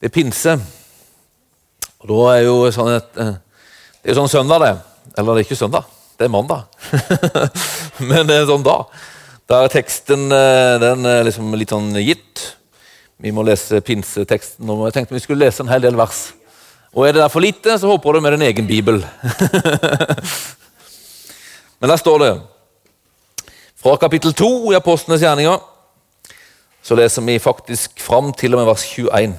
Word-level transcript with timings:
Det 0.00 0.10
er 0.10 0.14
pinse. 0.14 0.58
Og 2.02 2.10
da 2.10 2.20
er 2.34 2.44
jo 2.44 2.56
sånn 2.74 2.96
et, 2.96 3.10
eh, 3.18 3.34
Det 4.02 4.10
er 4.10 4.14
jo 4.14 4.20
sånn 4.20 4.32
søndag, 4.32 4.60
det. 4.60 4.74
Eller 5.16 5.34
det 5.34 5.40
er 5.40 5.46
ikke 5.46 5.56
søndag, 5.56 5.84
det 6.18 6.26
er 6.26 6.28
mandag. 6.28 6.64
Men 8.10 8.26
det 8.26 8.36
er 8.36 8.50
sånn 8.50 8.66
da. 8.66 8.82
Da 9.48 9.62
er 9.64 9.72
teksten 9.72 10.32
eh, 10.32 10.76
den 10.82 11.06
er 11.08 11.24
liksom 11.24 11.54
litt 11.56 11.72
sånn 11.72 11.94
gitt. 12.02 12.56
Vi 13.16 13.32
må 13.32 13.44
lese 13.46 13.80
pinseteksten. 13.80 14.68
og 14.68 14.88
Jeg 14.88 14.98
tenkte 14.98 15.16
vi 15.16 15.24
skulle 15.24 15.46
lese 15.46 15.64
en 15.64 15.72
hel 15.72 15.84
del 15.84 15.96
vers. 15.96 16.34
Og 16.94 17.06
er 17.06 17.14
det 17.14 17.22
der 17.22 17.32
for 17.32 17.42
lite, 17.42 17.78
så 17.78 17.90
håper 17.90 18.12
du 18.12 18.20
med 18.20 18.36
din 18.36 18.48
egen 18.50 18.66
bibel. 18.66 19.00
Men 21.80 21.90
der 21.90 22.00
står 22.00 22.18
det 22.22 22.32
fra 23.80 23.96
kapittel 24.00 24.32
2 24.32 24.72
i 24.72 24.78
Apostlenes 24.78 25.24
gjerninger, 25.24 25.58
så 26.84 26.96
leser 26.96 27.24
vi 27.24 27.40
faktisk 27.40 28.00
fram 28.00 28.32
til 28.32 28.54
og 28.54 28.62
med 28.62 28.70
vers 28.70 28.84
21. 28.84 29.34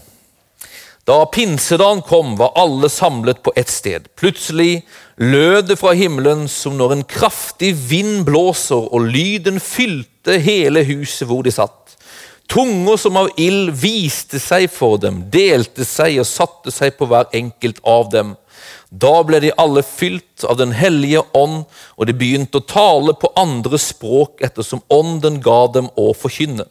Da 1.05 1.25
pinsedagen 1.25 2.01
kom, 2.01 2.35
var 2.35 2.51
alle 2.55 2.89
samlet 2.89 3.43
på 3.43 3.53
ett 3.55 3.69
sted. 3.69 4.07
Plutselig 4.17 4.87
lød 5.21 5.67
det 5.69 5.75
fra 5.77 5.91
himmelen 5.93 6.47
som 6.49 6.79
når 6.79 6.95
en 6.95 7.03
kraftig 7.05 7.75
vind 7.91 8.23
blåser, 8.25 8.87
og 8.89 9.11
lyden 9.13 9.59
fylte 9.61 10.39
hele 10.41 10.81
huset 10.87 11.27
hvor 11.29 11.45
de 11.45 11.53
satt. 11.53 11.93
Tunger 12.49 12.97
som 12.97 13.17
av 13.21 13.29
ild 13.41 13.69
viste 13.77 14.41
seg 14.41 14.65
for 14.73 14.97
dem, 15.01 15.23
delte 15.33 15.85
seg 15.85 16.17
og 16.23 16.29
satte 16.29 16.73
seg 16.73 16.97
på 16.97 17.05
hver 17.09 17.29
enkelt 17.37 17.83
av 17.85 18.09
dem. 18.13 18.33
Da 18.89 19.19
ble 19.27 19.43
de 19.43 19.53
alle 19.61 19.83
fylt 19.85 20.45
av 20.45 20.57
Den 20.57 20.73
hellige 20.73 21.21
ånd, 21.37 21.65
og 21.97 22.09
de 22.09 22.17
begynte 22.17 22.61
å 22.61 22.65
tale 22.65 23.13
på 23.13 23.29
andre 23.37 23.77
språk 23.81 24.41
ettersom 24.45 24.81
ånden 24.89 25.37
ga 25.45 25.67
dem 25.73 25.91
å 25.93 26.13
forkynne. 26.17 26.65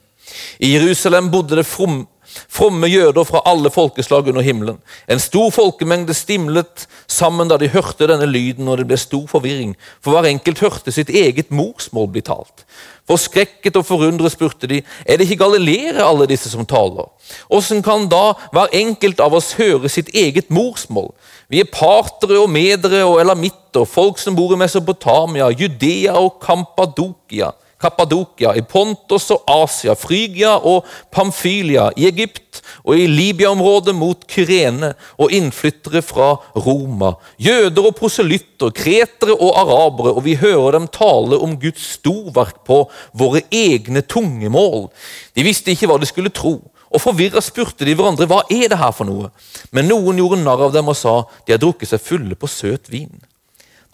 I 0.58 0.72
Jerusalem 0.74 1.30
bodde 1.30 1.58
det 1.60 1.66
from, 1.68 2.06
fromme 2.48 2.88
jøder 2.88 3.24
fra 3.24 3.42
alle 3.46 3.70
folkeslag 3.70 4.28
under 4.28 4.42
himmelen. 4.42 4.78
En 5.10 5.20
stor 5.22 5.50
folkemengde 5.54 6.14
stimlet 6.14 6.86
sammen 7.06 7.50
da 7.50 7.58
de 7.60 7.70
hørte 7.72 8.08
denne 8.10 8.26
lyden, 8.26 8.68
og 8.68 8.78
det 8.78 8.88
ble 8.90 8.98
stor 9.00 9.26
forvirring, 9.30 9.74
for 10.02 10.14
hver 10.14 10.30
enkelt 10.30 10.62
hørte 10.64 10.94
sitt 10.94 11.10
eget 11.10 11.50
morsmål 11.54 12.10
bli 12.12 12.24
talt. 12.24 12.66
Forskrekket 13.08 13.76
og 13.76 13.84
forundret 13.84 14.32
spurte 14.32 14.68
de, 14.70 14.80
er 15.04 15.18
det 15.18 15.26
ikke 15.28 15.42
galileere 15.44 16.06
alle 16.06 16.28
disse 16.30 16.48
som 16.50 16.64
taler? 16.66 17.10
Åssen 17.52 17.82
kan 17.84 18.08
da 18.08 18.32
hver 18.54 18.72
enkelt 18.72 19.20
av 19.20 19.36
oss 19.36 19.52
høre 19.58 19.90
sitt 19.92 20.08
eget 20.16 20.48
morsmål? 20.48 21.10
Vi 21.52 21.60
er 21.60 21.68
partere 21.72 22.40
og 22.40 22.48
medere 22.52 23.02
og 23.04 23.20
elamitter, 23.20 23.84
folk 23.84 24.18
som 24.22 24.36
bor 24.36 24.54
i 24.54 24.60
Mesopotamia, 24.60 25.50
Judea 25.52 26.16
og 26.16 26.40
Kampadokia 26.42 27.52
Kappadokia, 27.84 28.54
i 28.56 28.64
Pontos 28.64 29.28
og 29.34 29.44
Asia, 29.50 29.94
Frygia 29.98 30.56
og 30.56 30.88
Pamfylia, 31.12 31.90
i 32.00 32.08
Egypt 32.08 32.62
og 32.84 32.96
i 32.96 33.06
Libya-området 33.10 33.94
mot 33.96 34.24
Kyrene 34.30 34.94
og 35.20 35.32
innflyttere 35.34 36.00
fra 36.04 36.30
Roma, 36.56 37.14
jøder 37.36 37.90
og 37.90 37.96
proselytter, 37.98 38.72
kretere 38.74 39.36
og 39.36 39.58
arabere, 39.60 40.14
og 40.14 40.24
vi 40.24 40.38
hører 40.40 40.78
dem 40.78 40.88
tale 40.92 41.38
om 41.40 41.58
Guds 41.60 41.94
storverk 41.98 42.62
på 42.68 42.84
våre 43.12 43.44
egne 43.52 44.04
tungemål. 44.06 44.88
De 45.36 45.44
visste 45.44 45.74
ikke 45.74 45.90
hva 45.90 46.00
de 46.00 46.08
skulle 46.08 46.32
tro. 46.34 46.58
Og 46.94 47.02
Forvirra 47.02 47.42
spurte 47.42 47.86
de 47.86 47.94
hverandre 47.98 48.28
hva 48.30 48.44
er 48.54 48.68
det 48.70 48.78
her 48.78 48.92
for 48.94 49.08
noe. 49.08 49.32
Men 49.74 49.88
noen 49.90 50.20
gjorde 50.20 50.38
narr 50.44 50.68
av 50.68 50.74
dem 50.76 50.92
og 50.92 50.98
sa 50.98 51.24
de 51.42 51.56
har 51.56 51.62
drukket 51.62 51.90
seg 51.90 52.02
fulle 52.02 52.38
på 52.38 52.50
søt 52.50 52.86
vin. 52.92 53.16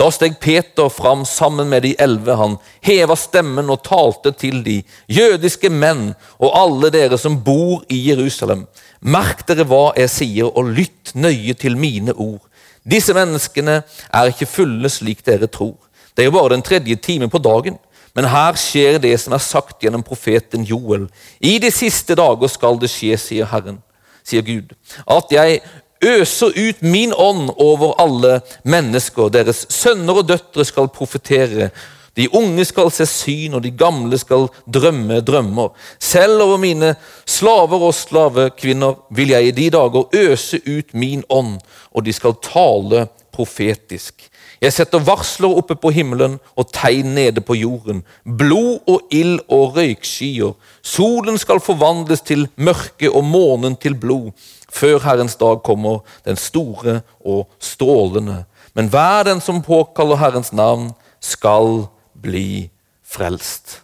Da 0.01 0.07
steg 0.09 0.39
Peter 0.41 0.89
fram 0.89 1.27
sammen 1.29 1.69
med 1.69 1.83
de 1.85 1.91
elleve. 2.01 2.33
Han 2.41 2.57
heva 2.81 3.17
stemmen 3.21 3.69
og 3.69 3.83
talte 3.85 4.33
til 4.33 4.63
de 4.65 4.79
jødiske 5.13 5.69
menn 5.69 6.15
og 6.39 6.55
alle 6.57 6.89
dere 6.95 7.19
som 7.21 7.37
bor 7.45 7.83
i 7.93 7.99
Jerusalem. 8.07 8.65
Merk 9.01 9.45
dere 9.49 9.67
hva 9.69 9.91
jeg 10.01 10.13
sier, 10.13 10.49
og 10.49 10.73
lytt 10.73 11.13
nøye 11.13 11.53
til 11.53 11.77
mine 11.77 12.15
ord. 12.17 12.41
Disse 12.89 13.13
menneskene 13.13 13.83
er 13.85 14.33
ikke 14.33 14.49
fulle 14.49 14.89
slik 14.89 15.21
dere 15.27 15.51
tror. 15.53 15.77
Det 16.17 16.25
er 16.25 16.31
jo 16.31 16.37
bare 16.39 16.55
den 16.55 16.65
tredje 16.65 16.97
time 16.97 17.29
på 17.29 17.39
dagen. 17.39 17.77
Men 18.17 18.31
her 18.33 18.57
skjer 18.59 18.99
det 18.99 19.13
som 19.21 19.37
er 19.37 19.45
sagt 19.45 19.85
gjennom 19.85 20.03
profeten 20.03 20.65
Joel. 20.67 21.11
I 21.41 21.59
de 21.63 21.71
siste 21.71 22.17
dager 22.17 22.49
skal 22.51 22.81
det 22.81 22.89
skje, 22.91 23.21
sier 23.21 23.53
Herren, 23.53 23.79
sier 24.27 24.43
Gud, 24.43 24.73
at 25.07 25.31
jeg 25.31 25.61
øser 26.05 26.53
ut 26.57 26.83
min 26.83 27.13
ånd 27.17 27.51
over 27.57 27.95
alle 28.01 28.41
mennesker. 28.65 29.29
Deres 29.29 29.67
sønner 29.69 30.23
og 30.23 30.29
døtre 30.29 30.65
skal 30.65 30.89
profetere. 30.89 31.71
De 32.17 32.27
unge 32.35 32.65
skal 32.67 32.91
se 32.93 33.07
syn, 33.07 33.55
og 33.55 33.63
de 33.65 33.71
gamle 33.71 34.19
skal 34.19 34.49
drømme 34.67 35.21
drømmer. 35.21 35.71
Selv 35.99 36.43
over 36.43 36.59
mine 36.59 36.95
slaver 37.27 37.87
og 37.87 37.95
slavekvinner 37.95 38.99
vil 39.15 39.33
jeg 39.37 39.47
i 39.47 39.55
de 39.57 39.71
dager 39.71 40.11
øse 40.17 40.61
ut 40.67 40.95
min 40.95 41.25
ånd, 41.31 41.59
og 41.95 42.05
de 42.05 42.13
skal 42.13 42.37
tale 42.43 43.07
profetisk. 43.33 44.27
Jeg 44.61 44.75
setter 44.77 45.01
varsler 45.01 45.55
oppe 45.57 45.77
på 45.81 45.89
himmelen 45.95 46.35
og 46.59 46.69
tegn 46.75 47.15
nede 47.17 47.41
på 47.41 47.55
jorden. 47.57 48.03
Blod 48.25 48.83
og 48.91 49.07
ild 49.17 49.39
og 49.49 49.79
røykskyer. 49.79 50.53
Solen 50.83 51.39
skal 51.41 51.63
forvandles 51.65 52.21
til 52.21 52.49
mørke 52.57 53.09
og 53.09 53.25
månen 53.25 53.79
til 53.81 53.97
blod 53.97 54.35
før 54.71 55.03
Herrens 55.05 55.37
dag 55.41 55.63
kommer, 55.67 56.01
den 56.25 56.39
store 56.39 57.01
og 57.21 57.49
strålende. 57.63 58.45
Men 58.75 58.91
hver 58.91 59.27
den 59.29 59.41
som 59.43 59.63
påkaller 59.63 60.21
Herrens 60.21 60.53
navn, 60.53 60.93
skal 61.21 61.85
bli 62.17 62.71
frelst. 63.05 63.81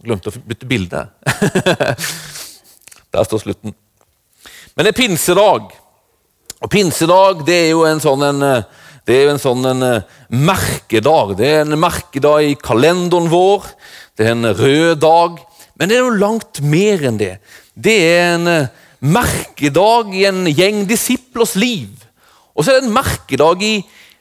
Glemte 0.00 0.30
å 0.30 0.42
bytte 0.46 0.68
bilde. 0.68 1.04
Der 3.12 3.26
står 3.26 3.42
slutten. 3.42 3.74
Men 4.76 4.86
det 4.86 4.92
er 4.92 5.00
pinsedag. 5.00 5.72
Og 6.60 6.70
pinsedag 6.70 7.42
det 7.48 7.56
er 7.64 7.70
jo 7.72 7.82
en 7.88 8.02
sånn 8.02 8.22
en, 8.22 8.44
det 9.08 9.16
er 9.16 9.26
jo 9.26 9.32
en 9.34 9.42
sånn 9.42 9.66
en 9.72 9.86
merkedag. 10.30 11.34
Det 11.40 11.48
er 11.48 11.64
en 11.64 11.78
merkedag 11.80 12.52
i 12.52 12.58
kalenderen 12.60 13.26
vår. 13.32 13.66
Det 14.16 14.28
er 14.28 14.36
en 14.36 14.52
rød 14.54 15.02
dag. 15.02 15.40
Men 15.80 15.90
det 15.90 15.98
er 15.98 16.04
jo 16.04 16.20
langt 16.20 16.62
mer 16.62 17.04
enn 17.08 17.18
det. 17.20 17.34
Det 17.74 17.96
er 18.06 18.36
en 18.36 18.48
merkedag 19.00 20.14
i 20.14 20.26
en 20.28 20.44
gjeng 20.52 20.84
disiplers 20.88 21.56
liv. 21.58 21.88
Og 22.54 22.64
så 22.64 22.72
er 22.72 22.80
det 22.80 22.88
en 22.88 22.94
merkedag 22.94 23.62
i 23.64 23.74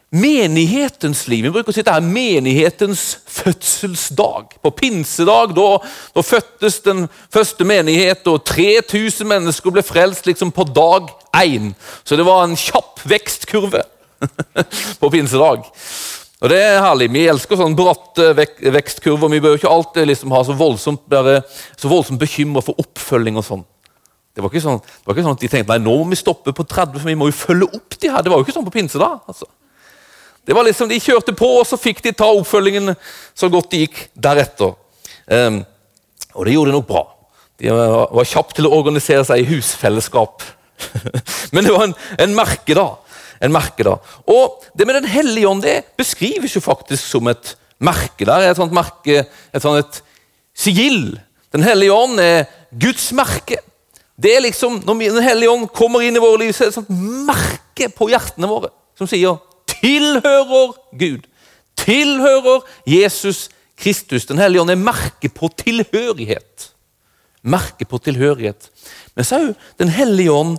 menighetens 0.10 1.28
liv. 1.30 1.46
Vi 1.46 1.52
bruker 1.54 1.70
å 1.70 1.76
si 1.76 1.84
det 1.86 1.94
her 1.94 2.06
menighetens 2.06 3.04
fødselsdag. 3.30 4.56
På 4.64 4.72
pinsedag 4.74 5.54
da, 5.58 5.68
da, 6.16 6.24
fødtes 6.26 6.80
den 6.86 7.06
første 7.34 7.68
menighet, 7.68 8.26
og 8.32 8.46
3000 8.50 9.30
mennesker 9.30 9.74
ble 9.76 9.86
frelst 9.86 10.30
liksom 10.30 10.54
på 10.56 10.66
dag 10.74 11.12
én. 11.38 11.74
Så 12.04 12.18
det 12.18 12.26
var 12.28 12.46
en 12.46 12.58
kjapp 12.58 13.04
vekstkurve 13.10 13.84
på 15.02 15.12
pinsedag. 15.14 15.68
Og 16.40 16.48
Det 16.50 16.58
er 16.64 16.82
herlig. 16.82 17.10
Vi 17.12 17.28
elsker 17.28 17.60
sånn 17.60 17.76
bratt 17.76 18.22
vek 18.38 18.62
og 19.12 19.26
Vi 19.28 19.42
bør 19.44 19.58
ikke 19.60 19.72
alltid 19.72 20.08
liksom 20.08 20.32
ha 20.32 20.40
så 20.48 20.56
voldsomt, 20.56 21.04
så 21.76 21.92
voldsomt 21.92 22.22
bekymra 22.22 22.64
for 22.64 22.80
oppfølging 22.80 23.38
og 23.38 23.46
sånn. 23.46 23.66
Det 24.40 24.46
var, 24.46 24.60
sånn, 24.64 24.78
det 24.80 25.04
var, 25.04 25.18
ikke 25.18 25.24
sånn, 25.26 25.36
at 25.36 25.42
de 25.44 25.48
tenkte 25.52 25.74
nei, 25.74 25.82
nå 25.84 25.94
må 26.00 26.14
vi 26.14 26.18
stoppe 26.20 26.54
på 26.56 26.64
30, 26.64 26.96
for 26.96 27.12
vi 27.12 27.18
må 27.20 27.28
jo 27.28 27.36
følge 27.36 27.68
opp 27.76 27.98
de 28.00 28.12
her. 28.12 28.24
Det 28.24 28.32
var 28.32 28.40
jo 28.40 28.46
ikke 28.48 28.56
sånn 28.56 28.68
på 28.70 28.76
pinse 28.78 29.02
da. 29.02 29.10
Altså. 29.28 29.50
Det 30.48 30.56
var 30.56 30.64
liksom, 30.64 30.88
De 30.88 31.02
kjørte 31.04 31.36
på, 31.36 31.50
og 31.60 31.68
så 31.68 31.78
fikk 31.80 32.00
de 32.06 32.16
ta 32.16 32.30
oppfølgingen 32.32 32.94
så 33.36 33.50
godt 33.52 33.74
det 33.74 33.84
gikk 33.84 34.00
deretter. 34.16 34.72
Um, 35.28 35.60
og 36.32 36.48
det 36.48 36.56
gjorde 36.56 36.72
de 36.72 36.78
nok 36.78 36.88
bra. 36.88 37.04
De 37.60 37.76
var, 37.76 37.98
var 38.16 38.32
kjappe 38.32 38.56
til 38.56 38.70
å 38.70 38.74
organisere 38.80 39.28
seg 39.28 39.44
i 39.44 39.50
husfellesskap. 39.52 40.48
Men 41.54 41.68
det 41.68 41.76
var 41.76 41.90
en, 41.90 41.96
en 42.24 42.36
merkedag. 42.38 43.18
En 43.44 43.54
merke 43.56 43.84
da. 43.88 43.98
Og 44.32 44.64
det 44.76 44.88
med 44.88 45.02
Den 45.02 45.12
hellige 45.12 45.52
ånd 45.52 45.64
det 45.68 45.82
beskrives 46.00 46.56
jo 46.56 46.64
faktisk 46.64 47.04
som 47.04 47.28
et 47.32 47.58
merke. 47.84 48.24
Der 48.24 48.40
er 48.40 48.54
et 48.54 48.60
sånt 48.60 48.76
merke, 48.76 49.26
et 49.28 49.64
sånt 49.64 49.84
et 49.84 50.02
sigill. 50.56 51.18
Den 51.56 51.64
hellige 51.66 51.96
ånd 51.96 52.20
er 52.24 52.48
Guds 52.72 53.12
merke. 53.16 53.62
Det 54.22 54.36
er 54.36 54.42
liksom, 54.44 54.82
Når 54.86 54.94
Den 54.94 55.24
hellige 55.24 55.52
ånd 55.52 55.68
kommer 55.74 56.02
inn 56.04 56.16
i 56.16 56.20
våre 56.24 56.40
liv, 56.40 56.54
så 56.54 56.64
er 56.64 56.70
det 56.70 56.78
et 56.78 56.80
sånt 56.82 57.26
merke 57.30 57.90
på 57.96 58.10
hjertene 58.12 58.50
våre 58.50 58.72
som 59.00 59.08
sier 59.08 59.38
'tilhører 59.68 60.74
Gud'. 61.00 61.28
Tilhører 61.78 62.66
Jesus 62.86 63.50
Kristus. 63.78 64.26
Den 64.26 64.38
hellige 64.38 64.62
ånd 64.62 64.72
er 64.72 64.76
merke 64.76 65.30
på 65.30 65.48
tilhørighet. 65.48 66.74
Merke 67.42 67.86
på 67.86 67.98
tilhørighet. 67.98 68.70
Men 69.16 69.26
så 69.26 69.36
er 69.36 69.46
jo 69.48 69.54
Den 69.80 69.90
hellige 69.90 70.32
ånd 70.32 70.58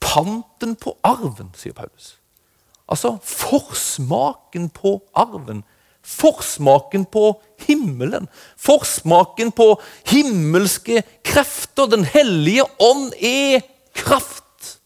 panten 0.00 0.76
på 0.76 0.96
arven, 1.04 1.52
sier 1.56 1.72
Paulus. 1.72 2.16
Altså 2.88 3.18
forsmaken 3.22 4.70
på 4.70 5.02
arven. 5.14 5.64
Forsmaken 6.02 7.04
på 7.04 7.40
himmelen. 7.66 8.28
Forsmaken 8.58 9.52
på 9.54 9.80
himmelske 10.10 11.02
krefter. 11.24 11.86
Den 11.86 12.04
hellige 12.04 12.66
ånd 12.78 13.12
er 13.18 13.62
kraft. 13.94 14.78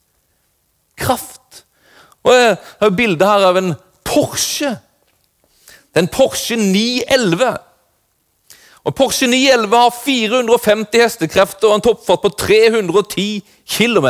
Kraft. 0.96 1.64
Og 2.24 2.34
Jeg 2.34 2.56
har 2.80 2.90
et 2.90 2.96
bilde 2.96 3.26
her 3.26 3.46
av 3.48 3.56
en 3.56 3.74
Porsche. 4.06 4.76
Det 5.66 6.02
er 6.02 6.04
en 6.04 6.12
Porsche 6.12 6.56
911. 6.60 7.56
Og 8.86 8.94
Porsche 8.94 9.26
911 9.26 9.76
har 9.76 9.94
450 10.04 11.02
hestekrefter 11.02 11.70
og 11.70 11.78
en 11.78 11.86
toppfart 11.88 12.22
på 12.22 12.30
310 12.38 13.42
km. 13.66 14.08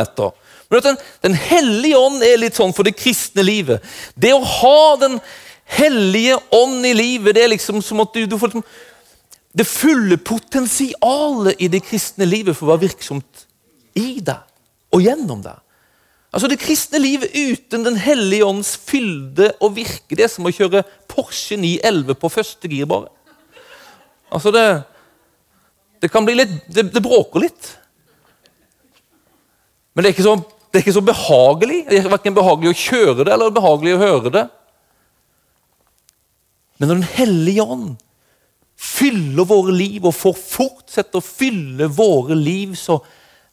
Men 0.69 0.82
den, 0.82 0.99
den 1.23 1.37
hellige 1.38 1.99
ånd 1.99 2.25
er 2.26 2.41
litt 2.43 2.59
sånn 2.59 2.75
for 2.76 2.85
det 2.85 2.97
kristne 2.99 3.44
livet. 3.47 3.85
Det 4.19 4.35
å 4.35 4.43
ha 4.43 4.97
Den 5.00 5.20
hellige 5.20 5.46
ånd 6.55 6.87
i 6.87 6.95
livet, 6.95 7.35
det 7.35 7.43
er 7.45 7.53
liksom 7.53 7.83
som 7.83 8.01
at 8.01 8.15
du, 8.15 8.27
du 8.27 8.39
får 8.39 8.55
liksom, 8.55 8.65
det 9.57 9.65
fulle 9.65 10.17
potensialet 10.17 11.61
i 11.61 11.69
det 11.69 11.83
kristne 11.85 12.27
livet 12.29 12.57
for 12.57 12.67
å 12.67 12.75
være 12.75 12.89
virksomt 12.89 13.47
i 13.97 14.21
deg 14.21 14.43
og 14.93 15.03
gjennom 15.03 15.41
deg. 15.45 15.57
Altså 16.37 16.51
Det 16.53 16.59
kristne 16.61 17.01
livet 17.01 17.33
uten 17.33 17.87
Den 17.87 17.97
hellige 17.97 18.45
ånds 18.45 18.75
fylde 18.77 19.55
og 19.61 19.77
virke, 19.79 20.17
det 20.17 20.27
er 20.27 20.33
som 20.33 20.45
å 20.45 20.53
kjøre 20.53 20.85
Porsche 21.09 21.57
911 21.57 22.19
på 22.21 22.29
første 22.33 22.69
gir, 22.69 22.85
bare. 22.91 23.09
Altså 24.29 24.53
det, 24.53 24.67
det 26.03 26.11
kan 26.12 26.27
bli 26.27 26.35
litt 26.37 26.53
det, 26.69 26.91
det, 26.93 27.01
bråker 27.01 27.47
litt. 27.47 27.71
Men 29.95 30.05
det 30.05 30.11
er, 30.11 30.17
ikke 30.17 30.27
så, 30.27 30.35
det 30.69 30.81
er 30.81 30.85
ikke 30.85 30.97
så 30.99 31.05
behagelig. 31.09 31.81
Det 31.89 32.03
er 32.03 32.11
verken 32.12 32.37
behagelig 32.37 32.75
å 32.75 32.81
kjøre 32.83 33.25
det 33.25 33.33
eller 33.33 33.55
behagelig 33.55 33.97
å 33.97 34.03
høre 34.03 34.35
det. 34.35 34.45
Men 36.78 36.88
når 36.88 36.94
Den 36.94 37.11
hellige 37.17 37.62
ånd 37.62 37.96
fyller 38.76 39.49
våre 39.49 39.73
liv 39.73 40.05
og 40.05 40.14
får 40.14 40.37
fortsette 40.37 41.17
å 41.17 41.25
fylle 41.25 41.88
våre 41.88 42.37
liv, 42.37 42.75
så 42.76 42.99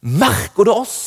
merker 0.03 0.67
det 0.67 0.75
oss. 0.75 0.97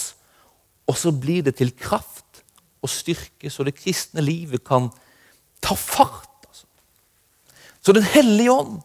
Og 0.89 0.97
så 0.97 1.13
blir 1.13 1.45
det 1.45 1.57
til 1.59 1.75
kraft 1.77 2.43
og 2.83 2.91
styrke, 2.91 3.51
så 3.51 3.67
det 3.67 3.77
kristne 3.77 4.25
livet 4.25 4.65
kan 4.65 4.89
ta 5.61 5.75
fart. 5.75 6.47
Altså. 6.49 6.67
Så 7.83 7.93
Den 7.93 8.07
hellige 8.07 8.53
ånd 8.53 8.81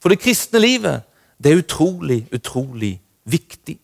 for 0.00 0.12
det 0.12 0.20
kristne 0.20 0.60
livet, 0.62 1.02
det 1.42 1.52
er 1.52 1.62
utrolig, 1.62 2.26
utrolig 2.32 3.00
viktig. 3.24 3.78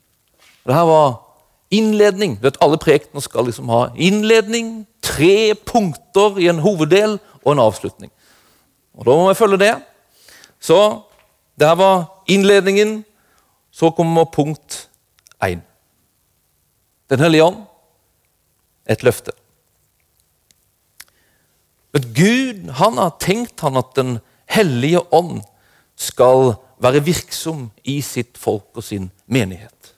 Dette 0.66 0.84
var 0.88 1.22
innledning. 1.70 2.38
Vet, 2.42 2.58
alle 2.60 2.78
prekener 2.78 3.24
skal 3.24 3.48
liksom 3.48 3.68
ha 3.72 3.88
innledning, 3.94 4.86
tre 5.02 5.54
punkter 5.66 6.38
i 6.40 6.48
en 6.50 6.62
hoveddel 6.64 7.18
og 7.44 7.52
en 7.52 7.64
avslutning. 7.66 8.10
Og 8.96 9.04
Da 9.04 9.16
må 9.16 9.28
vi 9.28 9.38
følge 9.38 9.58
det. 9.60 9.74
Så 10.60 11.02
det 11.58 11.68
her 11.68 11.76
var 11.76 12.24
innledningen. 12.26 13.04
Så 13.70 13.90
kommer 13.90 14.24
punkt 14.24 14.88
én. 15.44 15.60
Den 17.10 17.20
hellige 17.20 17.44
ånd 17.44 17.66
et 18.88 19.02
løfte. 19.02 19.32
Men 21.92 22.08
Gud 22.14 22.70
han 22.78 22.98
har 23.00 23.16
tenkt 23.20 23.60
han 23.60 23.76
at 23.76 23.94
Den 23.96 24.18
hellige 24.46 25.00
ånd 25.12 25.42
skal 25.96 26.54
være 26.78 27.04
virksom 27.04 27.70
i 27.84 28.00
sitt 28.04 28.38
folk 28.38 28.76
og 28.76 28.84
sin 28.84 29.10
menighet. 29.26 29.94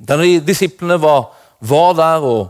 Da 0.00 0.16
disiplene 0.18 0.96
var, 1.00 1.28
var, 1.60 1.92
der 1.94 2.24
og 2.26 2.40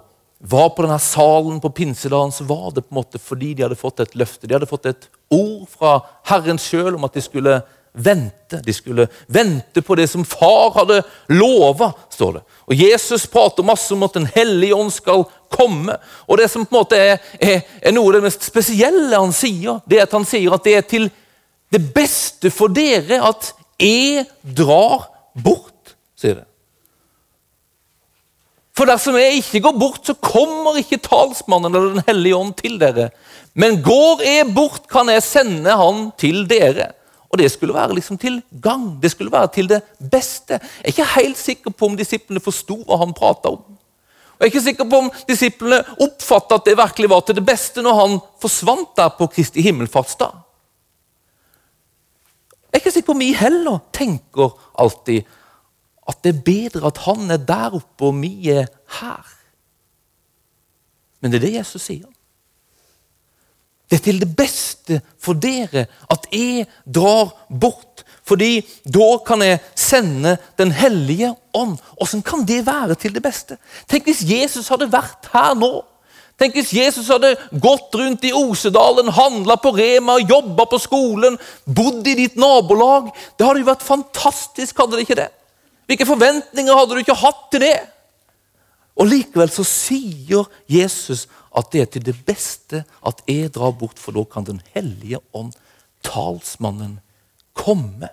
var 0.44 0.72
på 0.74 0.82
denne 0.82 0.98
salen 0.98 1.60
på 1.62 1.70
pinsedagen, 1.70 2.32
så 2.32 2.44
var 2.44 2.72
det 2.74 2.82
på 2.82 2.94
en 2.94 2.98
måte 2.98 3.20
fordi 3.22 3.52
de 3.54 3.62
hadde 3.62 3.78
fått 3.78 4.02
et 4.02 4.16
løfte. 4.18 4.48
De 4.48 4.56
hadde 4.56 4.66
fått 4.66 4.88
et 4.90 5.06
ord 5.30 5.68
fra 5.70 6.00
Herren 6.26 6.58
sjøl 6.58 6.96
om 6.96 7.06
at 7.06 7.14
de 7.14 7.22
skulle 7.22 7.60
vente. 7.92 8.58
De 8.64 8.74
skulle 8.74 9.06
vente 9.30 9.82
på 9.86 9.94
det 9.94 10.08
som 10.10 10.24
far 10.26 10.72
hadde 10.80 10.98
lova, 11.30 11.92
står 12.10 12.32
det. 12.40 12.42
Og 12.66 12.74
Jesus 12.74 13.28
prater 13.30 13.66
masse 13.66 13.94
om 13.94 14.02
at 14.02 14.18
Den 14.18 14.26
hellige 14.34 14.74
ånd 14.74 14.92
skal 14.92 15.24
komme. 15.52 15.96
Og 16.26 16.38
Det 16.38 16.50
som 16.50 16.66
på 16.66 16.74
en 16.74 16.80
måte 16.80 16.98
er, 16.98 17.18
er, 17.38 17.62
er 17.82 17.94
noe 17.94 18.10
av 18.10 18.18
det 18.18 18.26
mest 18.26 18.50
spesielle 18.50 19.14
han 19.14 19.34
sier, 19.36 19.78
det 19.86 20.00
er 20.00 20.08
at 20.08 20.16
han 20.18 20.26
sier 20.26 20.54
at 20.54 20.64
det 20.64 20.78
er 20.78 20.88
til 20.88 21.10
det 21.72 21.84
beste 21.94 22.50
for 22.50 22.72
dere 22.72 23.22
at 23.24 23.54
jeg 23.80 24.26
drar 24.42 25.06
bort, 25.38 25.94
sier 26.18 26.42
det. 26.42 26.48
For 28.72 28.88
dersom 28.88 29.18
jeg 29.20 29.42
ikke 29.42 29.60
går 29.66 29.76
bort, 29.76 30.00
så 30.06 30.14
kommer 30.16 30.78
ikke 30.80 31.00
talsmannen 31.04 31.74
eller 31.74 31.98
Den 31.98 32.06
hellige 32.06 32.36
ånd 32.36 32.54
til 32.56 32.78
dere. 32.80 33.10
Men 33.54 33.82
går 33.84 34.24
jeg 34.24 34.54
bort, 34.56 34.86
kan 34.88 35.10
jeg 35.12 35.24
sende 35.26 35.76
han 35.76 36.06
til 36.18 36.46
dere. 36.48 36.92
Og 37.32 37.38
det 37.40 37.50
skulle 37.52 37.74
være 37.74 37.96
liksom 37.96 38.18
til 38.20 38.40
gang. 38.64 38.96
Det 39.02 39.10
skulle 39.12 39.32
være 39.32 39.48
til 39.52 39.68
det 39.68 39.82
beste. 39.98 40.56
Jeg 40.56 40.84
er 40.84 40.94
ikke 40.94 41.12
helt 41.16 41.38
sikker 41.38 41.70
på 41.70 41.88
om 41.88 41.96
disiplene 41.96 42.40
forsto 42.44 42.78
hva 42.84 42.98
han 43.00 43.12
prata 43.16 43.52
om. 43.52 43.60
Og 43.62 44.40
Jeg 44.40 44.48
er 44.48 44.52
ikke 44.52 44.64
sikker 44.64 44.88
på 44.90 44.98
om 45.04 45.10
disiplene 45.28 45.82
oppfatta 46.02 46.56
at 46.58 46.64
det 46.66 46.76
virkelig 46.76 47.10
var 47.12 47.20
til 47.20 47.36
det 47.38 47.44
beste 47.46 47.84
når 47.84 47.94
han 48.00 48.16
forsvant 48.42 48.96
der 48.96 49.12
på 49.18 49.28
Kristi 49.32 49.62
himmelfartsdag. 49.62 50.32
Jeg 52.72 52.78
er 52.78 52.80
ikke 52.80 52.94
sikker 52.96 53.06
på 53.06 53.16
om 53.16 53.22
vi 53.22 53.32
heller 53.36 53.78
tenker 53.92 54.56
alltid 54.80 55.28
at 56.08 56.18
det 56.24 56.34
er 56.34 56.46
bedre 56.46 56.90
at 56.90 57.04
han 57.06 57.30
er 57.30 57.42
der 57.46 57.78
oppe 57.78 58.08
og 58.08 58.18
vi 58.22 58.50
er 58.50 58.66
her. 58.98 59.28
Men 61.20 61.30
det 61.30 61.38
er 61.38 61.46
det 61.46 61.54
Jesus 61.60 61.86
sier. 61.86 62.08
Det 63.86 63.98
er 64.00 64.04
til 64.06 64.22
det 64.22 64.30
beste 64.34 65.02
for 65.20 65.36
dere 65.36 65.84
at 66.10 66.26
jeg 66.32 66.66
drar 66.88 67.34
bort. 67.48 68.02
Fordi 68.24 68.62
da 68.86 69.16
kan 69.26 69.42
jeg 69.42 69.58
sende 69.74 70.36
Den 70.58 70.70
hellige 70.72 71.34
ånd. 71.54 71.76
Åssen 72.00 72.22
kan 72.22 72.46
det 72.46 72.66
være 72.66 72.94
til 72.94 73.14
det 73.14 73.22
beste? 73.22 73.58
Tenk 73.90 74.06
hvis 74.06 74.22
Jesus 74.24 74.68
hadde 74.68 74.92
vært 74.92 75.28
her 75.34 75.54
nå 75.58 75.82
Tenk 76.40 76.56
hvis 76.56 76.72
Jesus 76.74 77.10
hadde 77.12 77.36
gått 77.60 77.94
rundt 77.94 78.24
i 78.24 78.32
Osedalen, 78.34 79.12
handla 79.14 79.58
på 79.60 79.70
Rema, 79.76 80.16
jobba 80.18 80.64
på 80.66 80.78
skolen, 80.80 81.36
bodd 81.66 82.08
i 82.08 82.16
ditt 82.18 82.38
nabolag. 82.40 83.12
Det 83.36 83.46
hadde 83.46 83.62
jo 83.62 83.68
vært 83.68 83.84
fantastisk, 83.86 84.80
hadde 84.80 84.96
det 84.96 85.04
ikke 85.04 85.18
det? 85.20 85.28
Hvilke 85.92 86.08
forventninger 86.08 86.72
hadde 86.72 86.94
du 86.96 87.02
ikke 87.02 87.20
hatt 87.20 87.40
til 87.52 87.66
det? 87.66 87.74
Og 88.96 89.10
Likevel 89.10 89.50
så 89.52 89.64
sier 89.68 90.46
Jesus 90.64 91.26
at 91.52 91.68
det 91.68 91.82
er 91.82 91.90
til 91.92 92.06
det 92.06 92.14
beste 92.24 92.80
at 93.04 93.20
jeg 93.28 93.50
drar 93.52 93.74
bort, 93.76 94.00
for 94.00 94.16
da 94.16 94.24
kan 94.24 94.46
Den 94.48 94.62
hellige 94.72 95.20
ånd, 95.36 95.52
talsmannen, 96.00 97.00
komme. 97.52 98.08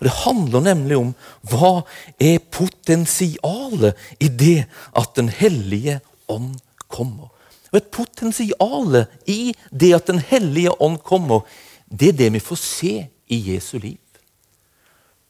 Og 0.00 0.08
Det 0.08 0.16
handler 0.26 0.66
nemlig 0.66 0.98
om 0.98 1.14
hva 1.46 1.84
er 2.18 2.42
potensialet 2.50 3.94
i 4.18 4.26
det 4.26 4.66
at 4.90 5.14
Den 5.14 5.28
hellige 5.28 6.00
ånd 6.26 6.58
kommer. 6.88 7.30
Og 7.70 7.78
Et 7.78 7.90
potensial 7.94 9.06
i 9.26 9.54
det 9.70 9.94
at 9.94 10.06
Den 10.10 10.18
hellige 10.18 10.74
ånd 10.82 10.98
kommer, 10.98 11.46
det 11.86 12.08
er 12.08 12.22
det 12.24 12.32
vi 12.32 12.42
får 12.42 12.56
se 12.56 12.94
i 13.28 13.54
Jesu 13.54 13.78
liv. 13.78 14.09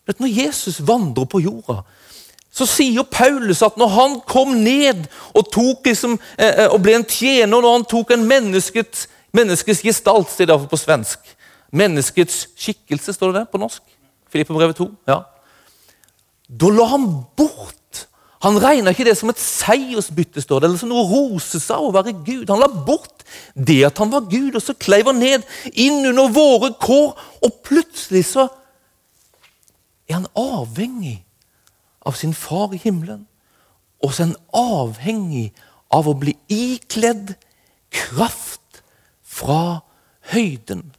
Når 0.06 0.31
Jesus 0.44 0.81
vandrer 0.87 1.25
på 1.31 1.41
jorda, 1.41 1.82
så 2.50 2.67
sier 2.67 3.06
Paulus 3.06 3.62
at 3.62 3.76
når 3.79 3.93
han 3.94 4.17
kom 4.26 4.56
ned 4.64 5.05
og, 5.38 5.52
liksom, 5.85 6.16
eh, 6.38 6.66
og 6.66 6.80
ble 6.83 6.97
en 6.99 7.07
tjener, 7.07 7.61
når 7.61 7.76
han 7.76 7.87
tok 7.87 8.11
en 8.11 8.26
menneskets, 8.26 9.07
menneskets 9.33 9.85
gestalt, 9.87 10.30
står 10.30 10.50
det 10.50 10.62
på 10.71 10.80
svensk 10.80 11.37
Menneskets 11.71 12.49
skikkelse, 12.59 13.12
står 13.14 13.30
det 13.30 13.40
det 13.45 13.50
på 13.52 13.59
norsk? 13.62 13.83
Filippebrevet 14.26 14.75
2. 14.76 14.88
ja. 15.07 15.21
Da 16.50 16.71
la 16.75 16.88
han 16.90 17.04
bort 17.38 17.76
han 18.40 18.57
regna 18.57 18.95
ikke 18.95 19.04
det 19.04 19.19
som 19.19 19.28
et 19.28 19.40
seiersbytte, 19.40 20.40
står 20.40 20.62
det, 20.62 20.69
eller 20.71 20.80
som 20.80 20.88
noe 20.88 21.02
å 21.04 21.09
rose 21.11 21.61
seg 21.61 21.76
av 21.76 21.90
å 21.90 21.92
være 21.92 22.14
Gud. 22.25 22.49
Han 22.49 22.62
la 22.62 22.71
bort 22.73 23.21
det 23.52 23.83
at 23.85 24.00
han 24.00 24.09
var 24.12 24.25
Gud, 24.30 24.54
og 24.57 24.64
så 24.64 24.73
kleiv 24.80 25.11
han 25.11 25.21
ned 25.21 25.45
inn 25.75 26.00
under 26.09 26.33
våre 26.33 26.71
kår. 26.80 27.12
Og 27.45 27.59
plutselig 27.66 28.25
så 28.30 28.47
er 30.11 30.19
han 30.19 30.31
avhengig 30.38 31.21
av 32.07 32.17
sin 32.19 32.35
far 32.35 32.75
i 32.75 32.81
himmelen. 32.83 33.26
Og 34.02 34.14
så 34.14 34.25
er 34.25 34.31
han 34.31 34.38
avhengig 34.57 35.50
av 35.93 36.09
å 36.09 36.17
bli 36.19 36.35
ikledd 36.50 37.35
kraft 37.90 38.83
fra 39.23 39.81
høyden. 40.33 40.90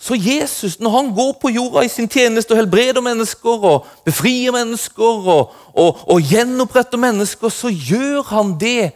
Så 0.00 0.16
Jesus, 0.16 0.78
når 0.80 0.90
han 0.90 1.10
går 1.14 1.34
på 1.42 1.50
jorda 1.52 1.82
i 1.84 1.90
sin 1.92 2.08
tjeneste 2.08 2.54
og 2.54 2.62
helbreder 2.62 3.04
mennesker 3.04 3.64
og 3.68 3.88
befrier 4.06 4.54
mennesker 4.54 5.26
og, 5.34 5.50
og, 5.74 5.98
og 6.08 6.22
gjenoppretter 6.24 7.00
mennesker, 7.00 7.52
så 7.52 7.68
gjør 7.68 8.22
han 8.30 8.54
det 8.60 8.94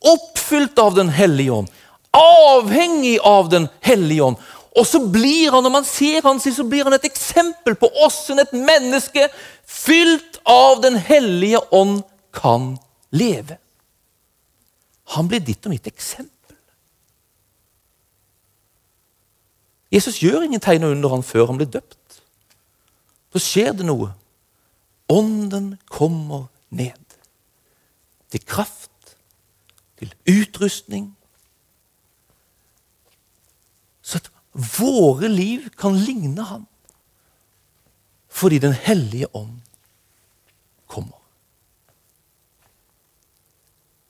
oppfylt 0.00 0.78
av 0.80 0.96
Den 0.96 1.12
hellige 1.12 1.52
ånd. 1.52 1.68
Avhengig 2.16 3.18
av 3.20 3.50
Den 3.52 3.68
hellige 3.84 4.30
ånd. 4.30 4.40
Og 4.78 4.86
så 4.86 5.00
blir 5.10 5.50
han, 5.50 5.62
Når 5.62 5.74
man 5.74 5.84
ser 5.84 6.22
han, 6.22 6.40
så 6.40 6.64
blir 6.64 6.84
han 6.84 6.94
et 6.94 7.08
eksempel 7.08 7.74
på 7.74 7.90
åssen 8.04 8.38
et 8.38 8.52
menneske 8.52 9.28
fylt 9.66 10.38
av 10.46 10.82
Den 10.82 10.96
hellige 10.96 11.60
ånd 11.74 12.02
kan 12.32 12.76
leve. 13.10 13.58
Han 15.16 15.28
blir 15.28 15.40
ditt 15.40 15.64
og 15.66 15.72
mitt 15.72 15.86
eksempel. 15.88 16.56
Jesus 19.90 20.20
gjør 20.20 20.44
ingen 20.44 20.60
tegn 20.60 20.84
under 20.84 21.08
han 21.16 21.24
før 21.24 21.48
han 21.48 21.56
blir 21.56 21.70
døpt. 21.72 22.20
Så 23.32 23.40
skjer 23.40 23.72
det 23.76 23.86
noe. 23.88 24.12
Ånden 25.08 25.78
kommer 25.88 26.50
ned. 26.68 27.16
Til 28.28 28.44
kraft, 28.44 29.16
til 29.96 30.12
utrustning. 30.28 31.14
Så 34.04 34.20
våre 34.58 35.28
liv 35.28 35.68
kan 35.76 35.98
ligne 35.98 36.42
ham. 36.42 36.66
Fordi 38.28 38.58
Den 38.58 38.72
hellige 38.72 39.26
ånd 39.32 39.60
kommer. 40.86 41.18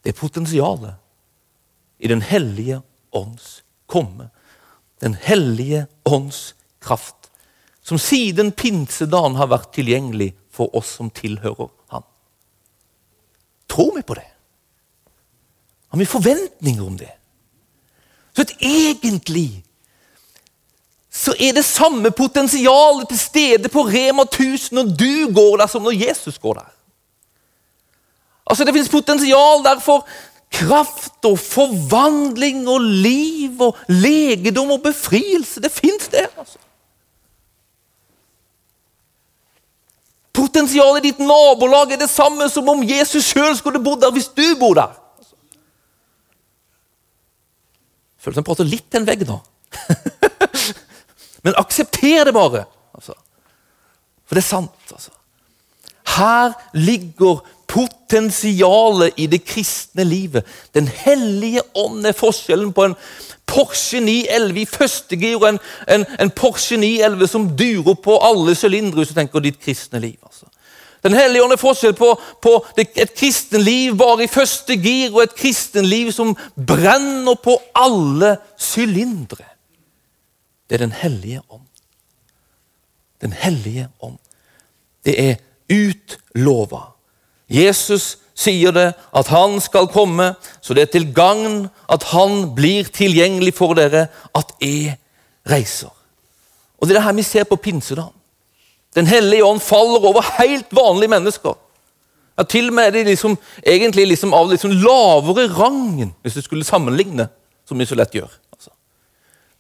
Det 0.03 0.15
er 0.15 0.21
potensialet 0.21 0.95
i 1.99 2.09
Den 2.09 2.23
hellige 2.23 2.83
ånds 3.11 3.63
komme. 3.87 4.31
Den 5.01 5.15
hellige 5.15 5.87
ånds 6.05 6.55
kraft, 6.81 7.31
som 7.83 7.99
siden 7.99 8.53
pinsedagen 8.53 9.37
har 9.37 9.51
vært 9.51 9.73
tilgjengelig 9.75 10.33
for 10.51 10.75
oss 10.77 10.97
som 10.99 11.11
tilhører 11.11 11.71
Han. 11.89 12.03
Tror 13.69 13.95
vi 13.97 14.03
på 14.03 14.15
det? 14.15 14.27
Har 15.89 15.99
vi 15.99 16.07
forventninger 16.07 16.87
om 16.87 16.97
det? 16.97 17.13
Så 18.33 18.43
at 18.43 18.57
egentlig 18.61 19.65
så 21.19 21.35
er 21.35 21.57
det 21.57 21.65
samme 21.67 22.11
potensialet 22.15 23.09
til 23.11 23.19
stede 23.19 23.69
på 23.73 23.83
Rema 23.89 24.23
1000 24.23 24.77
når 24.77 24.91
du 24.95 25.35
går 25.35 25.57
der, 25.59 25.67
som 25.67 25.83
når 25.83 25.97
Jesus 25.99 26.39
går 26.39 26.61
der. 26.61 26.69
Altså 28.47 28.65
Det 28.65 28.75
fins 28.75 28.89
potensial 28.89 29.65
der 29.65 29.81
for 29.81 30.07
kraft 30.53 31.25
og 31.25 31.39
forvandling 31.39 32.69
og 32.69 32.81
liv 32.81 33.61
og 33.61 33.77
legedom 33.89 34.71
og 34.71 34.83
befrielse. 34.83 35.61
Det 35.61 35.73
fins 35.73 36.09
det. 36.09 36.29
altså. 36.39 36.59
Potensialet 40.33 41.03
i 41.03 41.09
ditt 41.11 41.19
nabolag 41.19 41.93
er 41.93 41.99
det 41.99 42.11
samme 42.11 42.47
som 42.49 42.69
om 42.69 42.85
Jesus 42.87 43.33
sjøl 43.33 43.57
skulle 43.59 43.83
bodd 43.83 44.01
der 44.07 44.15
hvis 44.15 44.31
du 44.31 44.47
bor 44.61 44.79
der. 44.79 44.95
Føler 48.19 48.39
som 48.39 48.45
jeg 48.45 48.49
prater 48.53 48.71
litt 48.71 48.87
til 48.87 49.03
en 49.03 49.11
vegg 49.11 49.27
nå. 49.27 49.41
Men 51.43 51.59
aksepter 51.59 52.25
det 52.29 52.35
bare. 52.35 52.65
Altså. 52.95 53.15
For 54.27 54.35
det 54.35 54.43
er 54.43 54.49
sant. 54.49 54.93
altså. 54.93 55.11
Her 56.17 56.53
ligger 56.75 57.41
potensialet 57.69 59.13
i 59.17 59.27
det 59.27 59.45
kristne 59.45 60.05
livet. 60.05 60.45
Den 60.75 60.89
hellige 60.89 61.63
ånd 61.77 62.07
er 62.07 62.17
forskjellen 62.17 62.73
på 62.73 62.89
en 62.89 62.97
Porsche 63.49 64.01
911 64.01 64.61
i 64.61 64.69
første 64.69 65.17
gir 65.17 65.39
og 65.39 65.47
en, 65.49 65.59
en, 65.89 66.05
en 66.21 66.31
Porsche 66.37 66.77
911 66.77 67.31
som 67.33 67.49
durer 67.57 67.97
på 68.05 68.19
alle 68.21 68.55
sylindere 68.57 69.01
hvis 69.01 69.13
du 69.13 69.17
tenker 69.17 69.45
ditt 69.45 69.61
kristne 69.65 70.01
liv. 70.05 70.17
Altså. 70.23 70.49
Den 71.03 71.17
hellige 71.17 71.45
ånd 71.45 71.55
er 71.55 71.61
forskjell 71.61 71.95
på, 71.97 72.11
på 72.43 72.55
et 72.77 73.15
kristenliv 73.17 73.97
bare 73.97 74.27
i 74.27 74.31
første 74.33 74.77
gir 74.77 75.15
og 75.15 75.23
et 75.23 75.37
kristenliv 75.39 76.11
som 76.13 76.35
brenner 76.57 77.39
på 77.41 77.57
alle 77.79 78.35
sylindere. 78.61 79.48
Det 80.69 80.75
er 80.77 80.85
Den 80.85 80.93
hellige 80.93 81.41
ånd. 81.51 81.67
Den 83.21 83.33
hellige 83.33 83.89
ånd. 84.01 84.19
Det 85.05 85.15
er 85.31 85.37
utlova. 85.73 86.93
Jesus 87.49 88.19
sier 88.39 88.73
det, 88.73 88.93
at 89.17 89.31
han 89.33 89.61
skal 89.61 89.89
komme, 89.89 90.35
så 90.61 90.75
det 90.75 90.83
er 90.83 90.93
til 90.93 91.09
gagn 91.15 91.69
at 91.91 92.05
han 92.13 92.55
blir 92.55 92.91
tilgjengelig 92.95 93.55
for 93.57 93.75
dere, 93.75 94.07
at 94.37 94.53
jeg 94.61 94.99
reiser. 95.49 95.91
Og 96.79 96.87
Det 96.87 96.95
er 96.95 97.01
det 97.01 97.05
her 97.05 97.17
vi 97.17 97.23
ser 97.23 97.45
på 97.45 97.57
pinsedagen. 97.57 98.15
Den 98.95 99.07
hellige 99.07 99.45
ånd 99.45 99.61
faller 99.61 100.05
over 100.05 100.23
helt 100.39 100.71
vanlige 100.73 101.11
mennesker. 101.11 101.57
Ja, 102.39 102.43
til 102.43 102.69
og 102.69 102.75
med 102.75 102.87
er 102.87 102.91
de 102.91 103.05
liksom, 103.05 103.37
egentlig 103.67 104.07
liksom 104.07 104.35
av 104.35 104.51
liksom 104.51 104.71
lavere 104.71 105.49
rangen, 105.59 106.15
hvis 106.23 106.35
du 106.35 106.43
skulle 106.43 106.65
sammenligne, 106.65 107.29
som 107.67 107.79
vi 107.79 107.87
så 107.87 107.99
lett 107.99 108.15
gjør. 108.15 108.31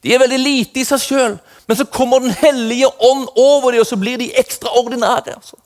De 0.03 0.15
er 0.15 0.21
veldig 0.23 0.39
lite 0.39 0.81
i 0.81 0.87
seg 0.87 1.01
sjøl, 1.03 1.39
men 1.67 1.77
så 1.77 1.85
kommer 1.85 2.21
Den 2.23 2.31
hellige 2.31 2.87
ånd 2.87 3.29
over 3.37 3.73
dem, 3.73 3.81
og 3.81 3.87
så 3.87 3.97
blir 3.97 4.19
de 4.19 4.31
ekstraordinære. 4.39 5.35
Altså. 5.35 5.57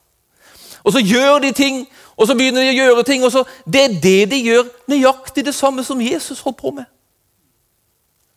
Og 0.83 0.93
så 0.93 0.99
gjør 0.99 1.39
de 1.39 1.51
ting, 1.51 1.87
og 2.17 2.27
så 2.27 2.35
begynner 2.35 2.61
de 2.61 2.73
å 2.73 2.79
gjøre 2.79 3.03
ting. 3.03 3.23
og 3.23 3.31
så, 3.31 3.43
Det 3.65 3.83
er 3.83 3.99
det 4.01 4.31
de 4.31 4.41
gjør, 4.43 4.63
nøyaktig 4.87 5.45
det 5.45 5.55
samme 5.55 5.83
som 5.83 6.01
Jesus 6.01 6.39
holdt 6.39 6.57
på 6.57 6.71
med. 6.71 6.85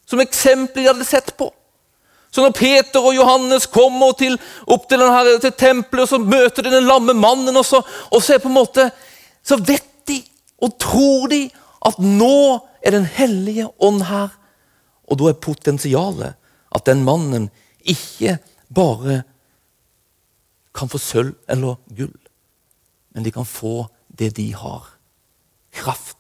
Som 0.07 0.21
eksempel 0.21 0.83
de 0.83 0.89
hadde 0.89 1.05
sett 1.05 1.37
på. 1.37 1.53
Så 2.31 2.43
når 2.43 2.51
Peter 2.51 3.01
og 3.01 3.15
Johannes 3.17 3.67
kommer 3.67 4.13
til, 4.13 4.39
opp 4.67 4.89
til, 4.89 5.01
denne, 5.01 5.39
til 5.41 5.53
tempelet, 5.53 6.03
og 6.03 6.09
så 6.09 6.19
møter 6.19 6.63
de 6.63 6.71
den 6.75 6.85
lamme 6.85 7.15
mannen, 7.15 7.57
og 7.57 7.65
så, 7.65 7.81
og 8.11 8.23
så, 8.23 8.37
måte, 8.53 8.91
så 9.43 9.57
vet 9.57 9.87
de 10.09 10.21
og 10.63 10.75
tror 10.81 11.31
de 11.33 11.47
at 11.87 11.99
nå 11.99 12.61
er 12.87 12.91
Den 12.91 13.05
hellige 13.05 13.67
ånd 13.83 14.05
her. 14.07 14.29
Og 15.07 15.19
da 15.21 15.31
er 15.31 15.41
potensialet 15.43 16.35
at 16.75 16.87
den 16.87 17.05
mannen 17.07 17.49
ikke 17.81 18.39
bare 18.75 19.23
kan 20.77 20.91
få 20.93 21.01
sølv 21.01 21.35
eller 21.49 21.79
gull, 21.97 22.17
men 23.15 23.25
de 23.25 23.33
kan 23.33 23.47
få 23.49 23.87
det 24.19 24.35
de 24.37 24.51
har. 24.55 24.91
Kraft. 25.73 26.17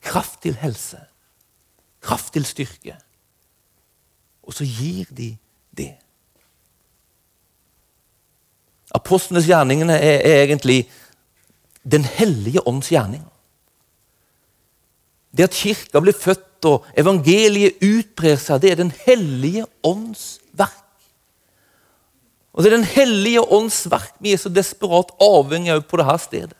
Kraft 0.00 0.42
til 0.42 0.56
helse. 0.60 0.98
Kraft 2.00 2.32
til 2.32 2.44
styrke. 2.44 2.96
Og 4.42 4.56
så 4.56 4.64
gir 4.64 5.08
de 5.16 5.36
det. 5.76 5.92
Apostlenes 8.96 9.46
gjerningene 9.46 9.94
er, 9.94 10.20
er 10.24 10.42
egentlig 10.42 10.88
Den 11.90 12.04
hellige 12.04 12.60
ånds 12.68 12.90
gjerning. 12.92 13.22
Det 15.30 15.46
at 15.46 15.56
kirka 15.56 16.02
blir 16.02 16.16
født 16.16 16.66
og 16.68 16.86
evangeliet 16.98 17.80
utbrer 17.84 18.38
seg, 18.40 18.60
det 18.60 18.72
er 18.72 18.80
Den 18.82 18.92
hellige 19.06 19.64
ånds 19.86 20.40
verk. 20.52 20.76
Og 22.52 22.62
Det 22.62 22.72
er 22.72 22.76
Den 22.76 22.88
hellige 22.88 23.44
ånds 23.52 23.84
verk 23.90 24.14
vi 24.20 24.34
er 24.34 24.42
så 24.42 24.50
desperat 24.52 25.14
avhengig 25.22 25.72
av 25.72 25.86
på 25.86 26.00
dette 26.00 26.18
stedet. 26.26 26.56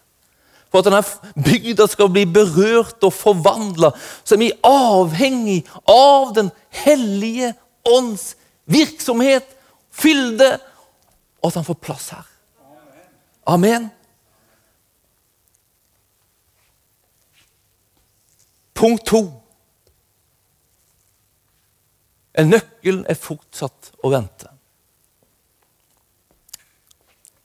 For 0.71 0.79
at 0.79 0.87
denne 0.87 1.03
bygda 1.35 1.89
skal 1.91 2.13
bli 2.15 2.25
berørt 2.31 3.03
og 3.03 3.13
forvandla, 3.13 3.91
så 4.23 4.37
er 4.37 4.43
vi 4.45 4.53
avhengig 4.63 5.65
av 5.91 6.31
Den 6.35 6.53
hellige 6.85 7.55
ånds 7.85 8.37
virksomhet, 8.71 9.47
fylde, 9.91 10.61
og 11.43 11.51
at 11.51 11.59
han 11.59 11.67
får 11.67 11.81
plass 11.83 12.11
her. 12.15 12.27
Amen. 13.51 13.91
Punkt 18.81 19.05
to. 19.11 19.21
En 22.41 22.49
nøkkel 22.49 23.03
er 23.11 23.19
fortsatt 23.19 23.91
å 24.01 24.11
vente. 24.13 24.49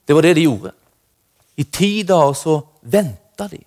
Det 0.05 0.15
var 0.15 0.23
det 0.23 0.35
de 0.37 0.45
gjorde. 0.45 0.71
I 1.59 1.65
ti 1.67 1.89
dager 2.07 2.35
så 2.37 2.59
venta 2.81 3.49
de. 3.51 3.59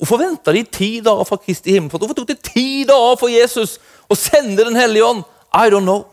Hvorfor 0.00 0.18
venta 0.18 0.52
de 0.54 0.64
ti 0.66 0.88
dager 1.04 1.28
fra 1.28 1.38
Kristi 1.38 1.74
himmelfart? 1.76 2.02
Hvorfor 2.02 2.18
tok 2.18 2.32
det 2.32 2.40
ti 2.46 2.82
dager 2.88 3.18
for 3.20 3.30
Jesus 3.30 3.76
å 4.10 4.18
sende 4.18 4.64
Den 4.66 4.78
hellige 4.78 5.06
ånd? 5.06 5.22
I 5.54 5.70
don't 5.70 5.86
know. 5.86 6.06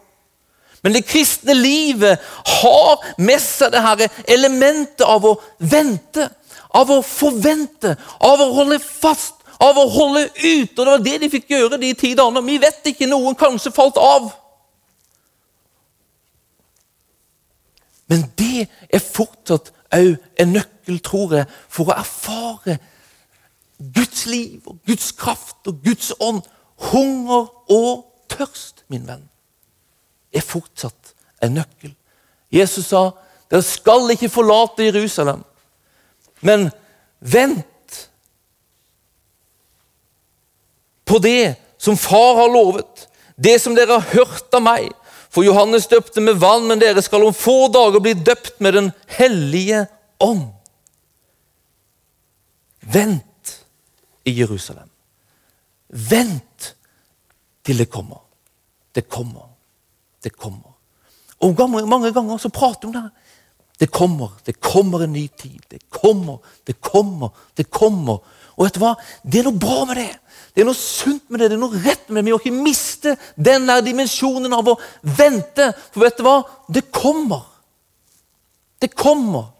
Men 0.81 0.93
det 0.93 1.05
kristne 1.05 1.53
livet 1.53 2.21
har 2.61 3.01
med 3.21 3.41
seg 3.41 3.73
det 3.73 3.81
her 3.85 4.05
elementet 4.29 5.03
av 5.05 5.25
å 5.25 5.35
vente, 5.57 6.27
av 6.73 6.89
å 6.89 7.01
forvente, 7.05 7.95
av 8.17 8.41
å 8.41 8.49
holde 8.55 8.79
fast, 8.81 9.40
av 9.61 9.77
å 9.77 9.87
holde 9.89 10.27
ut. 10.27 10.71
Og 10.79 10.85
Det 10.85 10.91
var 10.91 11.03
det 11.05 11.17
de 11.21 11.29
fikk 11.31 11.51
gjøre 11.53 11.79
de 11.81 11.93
ti 11.97 12.13
dagene. 12.17 12.43
Vi 12.45 12.57
vet 12.61 12.91
ikke, 12.93 13.09
noen 13.09 13.37
kanskje 13.37 13.73
falt 13.75 13.99
av. 14.01 14.31
Men 18.11 18.25
det 18.39 18.67
er 18.91 19.03
fortsatt 19.03 19.71
òg 19.95 20.17
en 20.39 20.55
nøkkel, 20.55 20.99
tror 21.03 21.35
jeg, 21.35 21.47
for 21.71 21.91
å 21.91 21.99
erfare 21.99 22.79
Guds 23.81 24.25
liv 24.29 24.67
og 24.67 24.81
Guds 24.87 25.11
kraft 25.17 25.69
og 25.69 25.79
Guds 25.85 26.11
ånd. 26.19 26.43
Hunger 26.91 27.47
og 27.71 28.07
tørst, 28.31 28.83
min 28.89 29.05
venn, 29.07 29.27
er 30.33 30.43
fortsatt 30.43 31.13
en 31.43 31.55
nøkkel. 31.59 31.93
Jesus 32.51 32.89
sa 32.91 33.11
dere 33.51 33.63
skal 33.67 34.09
ikke 34.13 34.31
forlate 34.31 34.87
Jerusalem, 34.87 35.43
men 36.41 36.69
vent 37.19 37.67
på 41.11 41.19
det 41.19 41.55
som 41.77 41.97
far 41.97 42.35
har 42.35 42.49
lovet, 42.53 43.07
det 43.35 43.59
som 43.59 43.75
dere 43.75 43.99
har 43.99 44.13
hørt 44.13 44.53
av 44.55 44.63
meg. 44.63 44.91
For 45.31 45.43
Johannes 45.43 45.89
døpte 45.91 46.23
med 46.23 46.39
vann, 46.39 46.67
men 46.67 46.79
dere 46.79 47.03
skal 47.03 47.25
om 47.27 47.35
få 47.35 47.67
dager 47.71 48.03
bli 48.03 48.13
døpt 48.15 48.59
med 48.63 48.73
Den 48.73 48.91
hellige 49.17 49.85
ånd. 50.23 50.47
Vent 52.81 53.55
i 54.23 54.35
Jerusalem. 54.39 54.87
Vent 55.87 56.73
til 57.63 57.83
det 57.83 57.89
kommer. 57.91 58.23
Det 58.95 59.07
kommer. 59.07 59.49
Det 60.23 60.31
kommer. 60.31 60.71
Og 61.41 61.59
Mange 61.87 62.11
ganger 62.13 62.37
så 62.37 62.49
prater 62.49 62.87
vi 62.87 62.87
om 62.87 62.93
det. 62.93 63.09
Det 63.81 63.87
kommer, 63.91 64.29
det 64.45 64.59
kommer 64.59 65.03
en 65.03 65.13
ny 65.13 65.27
tid. 65.27 65.59
Det 65.67 65.89
kommer, 65.89 66.37
det 66.63 66.81
kommer, 66.81 67.29
det 67.57 67.63
kommer. 67.69 68.19
Og 68.57 68.65
vet 68.65 68.75
du 68.75 68.81
hva? 68.83 68.95
Det 69.23 69.41
er 69.41 69.47
noe 69.49 69.61
bra 69.61 69.85
med 69.89 70.01
det. 70.01 70.11
Det 70.51 70.63
er 70.63 70.67
noe 70.67 70.77
sunt 70.77 71.23
med 71.31 71.39
det, 71.39 71.51
det 71.51 71.55
er 71.55 71.61
noe 71.61 71.79
rett 71.85 72.09
med 72.09 72.19
det. 72.19 72.25
Vi 72.27 72.33
må 72.33 72.39
ikke 72.41 72.63
miste 72.65 73.15
den 73.39 73.69
der 73.69 73.83
dimensjonen 73.85 74.51
av 74.55 74.67
å 74.67 74.77
vente. 75.01 75.69
For 75.93 76.03
vet 76.03 76.19
du 76.19 76.25
hva? 76.27 76.37
Det 76.67 76.83
kommer. 76.91 77.45
Det 78.81 78.91
kommer. 78.97 79.51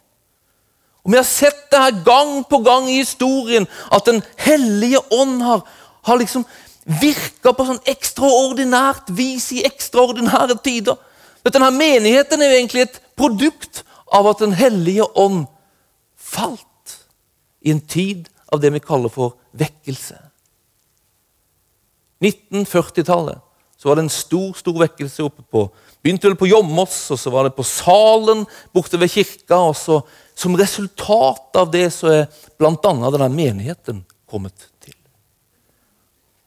Og 1.01 1.13
Vi 1.13 1.17
har 1.17 1.25
sett 1.25 1.69
det 1.71 1.79
her 1.79 2.01
gang 2.05 2.41
på 2.45 2.60
gang 2.65 2.89
i 2.89 3.00
historien, 3.00 3.67
at 3.91 4.05
Den 4.05 4.21
hellige 4.38 5.00
ånd 5.12 5.41
har, 5.41 5.63
har 6.03 6.19
liksom 6.19 6.45
virka 6.86 7.53
på 7.53 7.65
sånn 7.65 7.81
ekstraordinært 7.89 9.10
vis 9.15 9.51
i 9.55 9.63
ekstraordinære 9.65 10.57
tider. 10.63 11.00
Denne 11.45 11.71
Menigheten 11.74 12.41
er 12.41 12.51
jo 12.51 12.60
egentlig 12.60 12.86
et 12.86 13.01
produkt 13.17 13.83
av 14.12 14.27
at 14.29 14.43
Den 14.43 14.53
hellige 14.53 15.07
ånd 15.15 15.48
falt 16.17 16.98
i 17.62 17.71
en 17.71 17.81
tid 17.81 18.27
av 18.51 18.60
det 18.60 18.74
vi 18.74 18.84
kaller 18.84 19.12
for 19.12 19.38
vekkelse. 19.58 20.17
1940-tallet 22.22 23.39
så 23.81 23.89
var 23.89 23.98
det 23.98 24.05
en 24.05 24.13
stor 24.13 24.53
stor 24.53 24.77
vekkelse 24.84 25.24
oppe 25.25 25.46
på 25.50 25.65
Begynte 26.01 26.25
vel 26.25 26.38
på 26.38 26.48
Jommos, 26.50 26.96
og 27.13 27.20
så 27.22 27.29
var 27.29 27.46
det 27.46 27.53
på 27.53 27.65
Salen 27.65 28.39
borte 28.74 28.98
ved 28.98 29.12
kirka. 29.13 29.60
og 29.70 29.75
så 29.77 30.01
Som 30.34 30.55
resultat 30.58 31.55
av 31.55 31.70
det 31.70 31.91
så 31.93 32.08
er 32.10 32.25
bl.a. 32.58 32.74
denne 32.74 33.29
menigheten 33.29 34.00
kommet 34.25 34.55
til. 34.81 34.96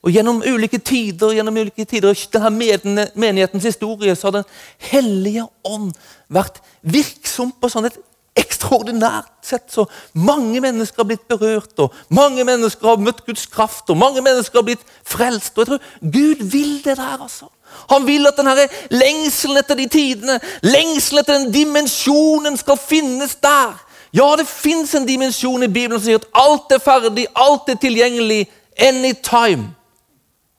Og 0.03 0.11
Gjennom 0.11 0.43
ulike 0.43 0.79
tider 0.83 1.37
gjennom 1.37 1.57
ulike 1.57 1.87
tider, 1.87 2.19
denne 2.35 3.07
menighetens 3.15 3.65
historie 3.65 4.17
så 4.17 4.27
har 4.27 4.43
Den 4.43 4.51
hellige 4.91 5.47
ånd 5.63 5.95
vært 6.29 6.61
virksom 6.83 7.53
på 7.53 7.71
sånn 7.71 7.87
et 7.87 7.99
ekstraordinært 8.35 9.31
sett. 9.47 9.67
Så 9.73 9.87
mange 10.13 10.61
mennesker 10.61 11.03
har 11.03 11.09
blitt 11.09 11.27
berørt, 11.31 11.79
og 11.79 11.95
mange 12.09 12.45
mennesker 12.45 12.89
har 12.89 13.03
møtt 13.03 13.25
Guds 13.27 13.47
kraft, 13.47 13.91
og 13.91 13.99
mange 14.01 14.23
mennesker 14.25 14.61
har 14.61 14.67
blitt 14.67 14.85
frelst. 15.07 15.55
Og 15.57 15.65
jeg 15.65 15.71
tror 15.71 16.11
Gud 16.19 16.45
vil 16.53 16.79
det 16.85 16.97
der, 16.97 17.19
altså. 17.21 17.51
Han 17.91 18.07
vil 18.07 18.27
at 18.27 18.39
denne 18.39 18.69
lengselen 18.95 19.59
etter 19.59 19.79
de 19.79 19.89
tidene, 19.91 20.39
lengselen 20.63 21.23
etter 21.23 21.39
den 21.39 21.53
dimensjonen, 21.55 22.59
skal 22.61 22.79
finnes 22.79 23.37
der. 23.43 23.75
Ja, 24.15 24.29
det 24.39 24.47
fins 24.47 24.95
en 24.95 25.09
dimensjon 25.09 25.67
i 25.67 25.71
Bibelen 25.71 25.99
som 25.99 26.07
sier 26.07 26.21
at 26.21 26.29
alt 26.39 26.71
er 26.75 26.83
ferdig, 26.83 27.27
alt 27.35 27.71
er 27.73 27.81
tilgjengelig, 27.83 28.45
anytime. 28.79 29.73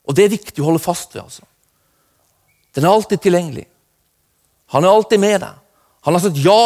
Og 0.05 0.15
det 0.15 0.25
er 0.25 0.33
viktig 0.35 0.63
å 0.63 0.69
holde 0.69 0.83
fast 0.83 1.15
ved. 1.15 1.23
altså. 1.23 1.45
Den 2.75 2.83
er 2.83 2.91
alltid 2.91 3.23
tilgjengelig. 3.23 3.65
Han 4.75 4.83
er 4.83 4.91
alltid 4.91 5.19
med 5.19 5.39
deg. 5.41 5.63
Han 6.05 6.13
har 6.13 6.21
sagt 6.21 6.41
ja 6.43 6.65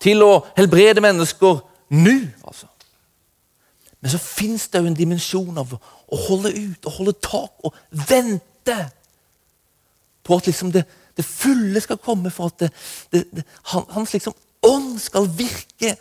til 0.00 0.22
å 0.24 0.32
helbrede 0.56 1.02
mennesker 1.04 1.60
nå. 1.90 2.16
altså. 2.44 2.66
Men 4.00 4.12
så 4.14 4.20
fins 4.22 4.68
det 4.68 4.80
jo 4.80 4.88
en 4.88 4.96
dimensjon 4.96 5.60
av 5.60 5.74
å 5.76 6.20
holde 6.28 6.52
ut 6.56 6.86
og 6.88 6.96
holde 6.96 7.16
tak 7.20 7.66
og 7.68 7.76
vente 8.08 8.78
på 10.24 10.38
at 10.38 10.48
liksom 10.48 10.72
det, 10.72 10.84
det, 11.16 11.24
fulle 11.26 11.80
skal 11.82 12.00
komme, 12.00 12.32
for 12.32 12.48
at 12.48 12.64
det, 13.12 13.24
det, 13.34 13.44
hans 13.72 14.14
liksom 14.14 14.36
ånd 14.66 14.96
skal 15.00 15.28
virke 15.36 15.96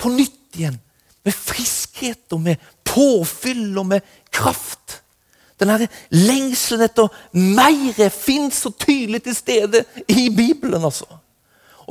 på 0.00 0.10
nytt 0.14 0.58
igjen. 0.58 0.78
Med 1.26 1.36
friskhet 1.36 2.32
og 2.34 2.42
med 2.42 2.62
påfyll 2.86 3.78
og 3.78 3.86
med 3.92 4.12
kraft. 4.32 5.00
Den 5.60 5.86
lengselen 6.08 6.86
etter 6.86 7.10
mer 7.36 8.08
fins 8.14 8.62
så 8.64 8.72
tydelig 8.72 9.22
til 9.26 9.36
stede 9.36 9.84
i 10.08 10.30
Bibelen. 10.32 10.82
altså. 10.82 11.06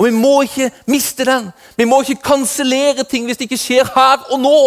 Og 0.00 0.06
vi 0.06 0.16
må 0.16 0.38
ikke 0.46 0.70
miste 0.88 1.26
den. 1.28 1.50
Vi 1.76 1.84
må 1.84 1.98
ikke 2.00 2.22
kansellere 2.24 3.04
ting 3.04 3.26
hvis 3.28 3.36
det 3.36 3.50
ikke 3.50 3.60
skjer 3.60 3.90
her 3.92 4.22
og 4.32 4.40
nå. 4.40 4.60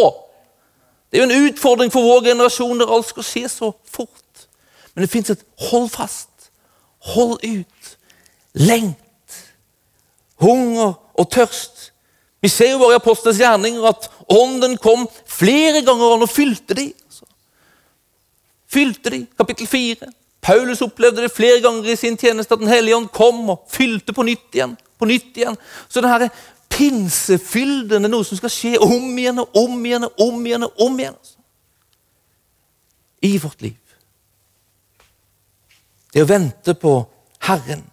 Det 1.09 1.17
er 1.17 1.23
jo 1.23 1.29
en 1.29 1.47
utfordring 1.47 1.93
for 1.93 2.05
vår 2.05 2.27
generasjon 2.27 2.77
der 2.81 2.91
alt 2.93 3.09
skal 3.09 3.25
skje 3.25 3.49
så 3.49 3.71
fort. 3.89 4.45
Men 4.93 5.05
det 5.05 5.09
fins 5.09 5.33
et 5.33 5.41
hold 5.71 5.89
fast, 5.89 6.51
hold 7.15 7.41
ut, 7.41 7.89
lengt, 8.53 9.39
hunger 10.41 10.93
og 11.17 11.29
tørst. 11.33 11.89
Vi 12.41 12.51
ser 12.51 12.75
jo 12.75 12.81
bare 12.83 12.93
i 12.93 13.01
Apostelens 13.01 13.41
gjerninger 13.41 13.89
at 13.89 14.09
ånden 14.29 14.77
kom 14.77 15.07
flere 15.25 15.81
ganger 15.81 16.13
og 16.19 16.29
fylte 16.29 16.77
de. 16.77 16.91
Fylte 18.69 19.09
de, 19.09 19.25
kapittel 19.37 19.69
4. 19.69 20.13
Paulus 20.43 20.81
opplevde 20.81 21.25
det 21.25 21.33
flere 21.33 21.61
ganger 21.63 21.89
i 21.89 21.97
sin 21.97 22.17
tjeneste 22.19 22.53
at 22.53 22.61
Den 22.61 22.69
hellige 22.69 22.97
ånd 22.97 23.09
kom 23.09 23.47
og 23.49 23.65
fylte 23.71 24.13
på 24.13 24.25
nytt 24.27 24.53
igjen 24.53 24.77
på 25.03 25.11
nytt 25.11 25.37
igjen. 25.37 25.59
Så 25.87 26.01
denne 26.01 26.31
pinsefylden 26.73 28.05
er 28.05 28.11
noe 28.11 28.25
som 28.25 28.39
skal 28.39 28.51
skje 28.51 28.73
om 28.81 29.07
igjen 29.19 29.43
og 29.43 29.63
om 29.63 29.79
igjen 29.85 30.07
og 30.07 30.27
om 30.27 30.45
igjen. 30.45 30.67
og 30.67 30.85
om 30.87 30.99
igjen. 30.99 31.17
Altså. 31.19 31.39
I 33.23 33.37
vårt 33.39 33.61
liv. 33.61 33.79
Det 36.13 36.21
å 36.23 36.29
vente 36.29 36.75
på 36.77 36.93
Herren 37.47 37.83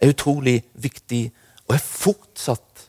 er 0.00 0.14
utrolig 0.14 0.62
viktig 0.80 1.26
og 1.68 1.74
er 1.76 1.84
fortsatt 1.84 2.86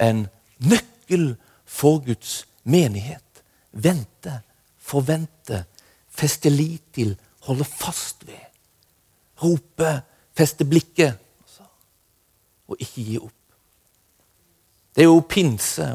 en 0.00 0.26
nøkkel 0.60 1.32
for 1.64 2.02
Guds 2.04 2.44
menighet. 2.68 3.42
Vente, 3.72 4.40
forvente, 4.78 5.64
feste 6.10 6.50
lit 6.52 6.84
til, 6.94 7.14
holde 7.46 7.64
fast 7.64 8.26
ved. 8.28 8.44
Rope, 9.40 9.94
feste 10.36 10.66
blikket 10.68 11.29
og 12.70 12.76
ikke 12.78 13.04
gi 13.04 13.18
opp. 13.18 13.36
Det 14.94 15.04
er 15.04 15.10
jo 15.10 15.20
pinse. 15.28 15.86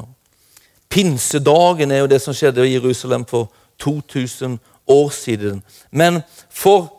Pinsedagen 0.89 1.91
er 1.91 2.03
jo 2.03 2.11
det 2.11 2.21
som 2.23 2.35
skjedde 2.35 2.67
i 2.67 2.75
Jerusalem 2.75 3.25
for 3.27 3.51
2000 3.79 4.59
år 4.87 5.09
siden. 5.09 5.63
Men 5.91 6.21
for 6.49 6.93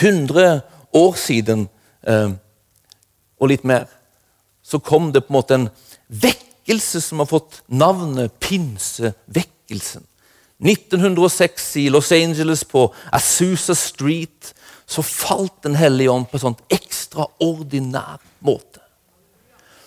100 0.00 0.60
år 0.92 1.14
siden 1.14 1.68
eh, 2.08 2.32
og 3.42 3.50
litt 3.50 3.64
mer 3.66 3.88
så 4.62 4.78
kom 4.78 5.10
det 5.12 5.24
på 5.26 5.32
en 5.32 5.36
måte 5.36 5.58
en 5.58 5.68
vekkelse 6.08 7.00
som 7.02 7.18
har 7.18 7.28
fått 7.30 7.62
navnet 7.66 8.32
pinsevekkelsen. 8.40 10.04
1906 10.62 11.76
i 11.82 11.88
Los 11.90 12.12
Angeles, 12.12 12.64
på 12.64 12.86
Azusa 13.12 13.74
Street, 13.74 14.54
så 14.86 15.02
falt 15.02 15.62
Den 15.62 15.74
hellige 15.78 16.10
ånd 16.10 16.28
på 16.30 16.36
en 16.36 16.46
sånn 16.46 16.60
ekstraordinær 16.70 18.20
måte. 18.44 18.80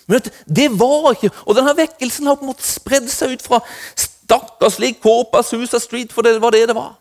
Men 0.07 0.21
det 0.45 0.67
var 0.77 1.15
ikke, 1.15 1.31
Og 1.45 1.55
denne 1.57 1.73
vekkelsen 1.77 2.27
har 2.27 2.37
på 2.37 2.45
en 2.45 2.51
måte 2.53 2.67
spredd 2.67 3.07
seg 3.09 3.35
ut 3.35 3.45
fra 3.45 3.61
stakkarslig 3.97 4.99
Kåpa 5.01 5.41
Susa 5.43 5.79
Street, 5.81 6.13
for 6.13 6.25
det 6.25 6.37
var 6.41 6.53
det 6.53 6.67
det 6.69 6.77
var. 6.77 6.95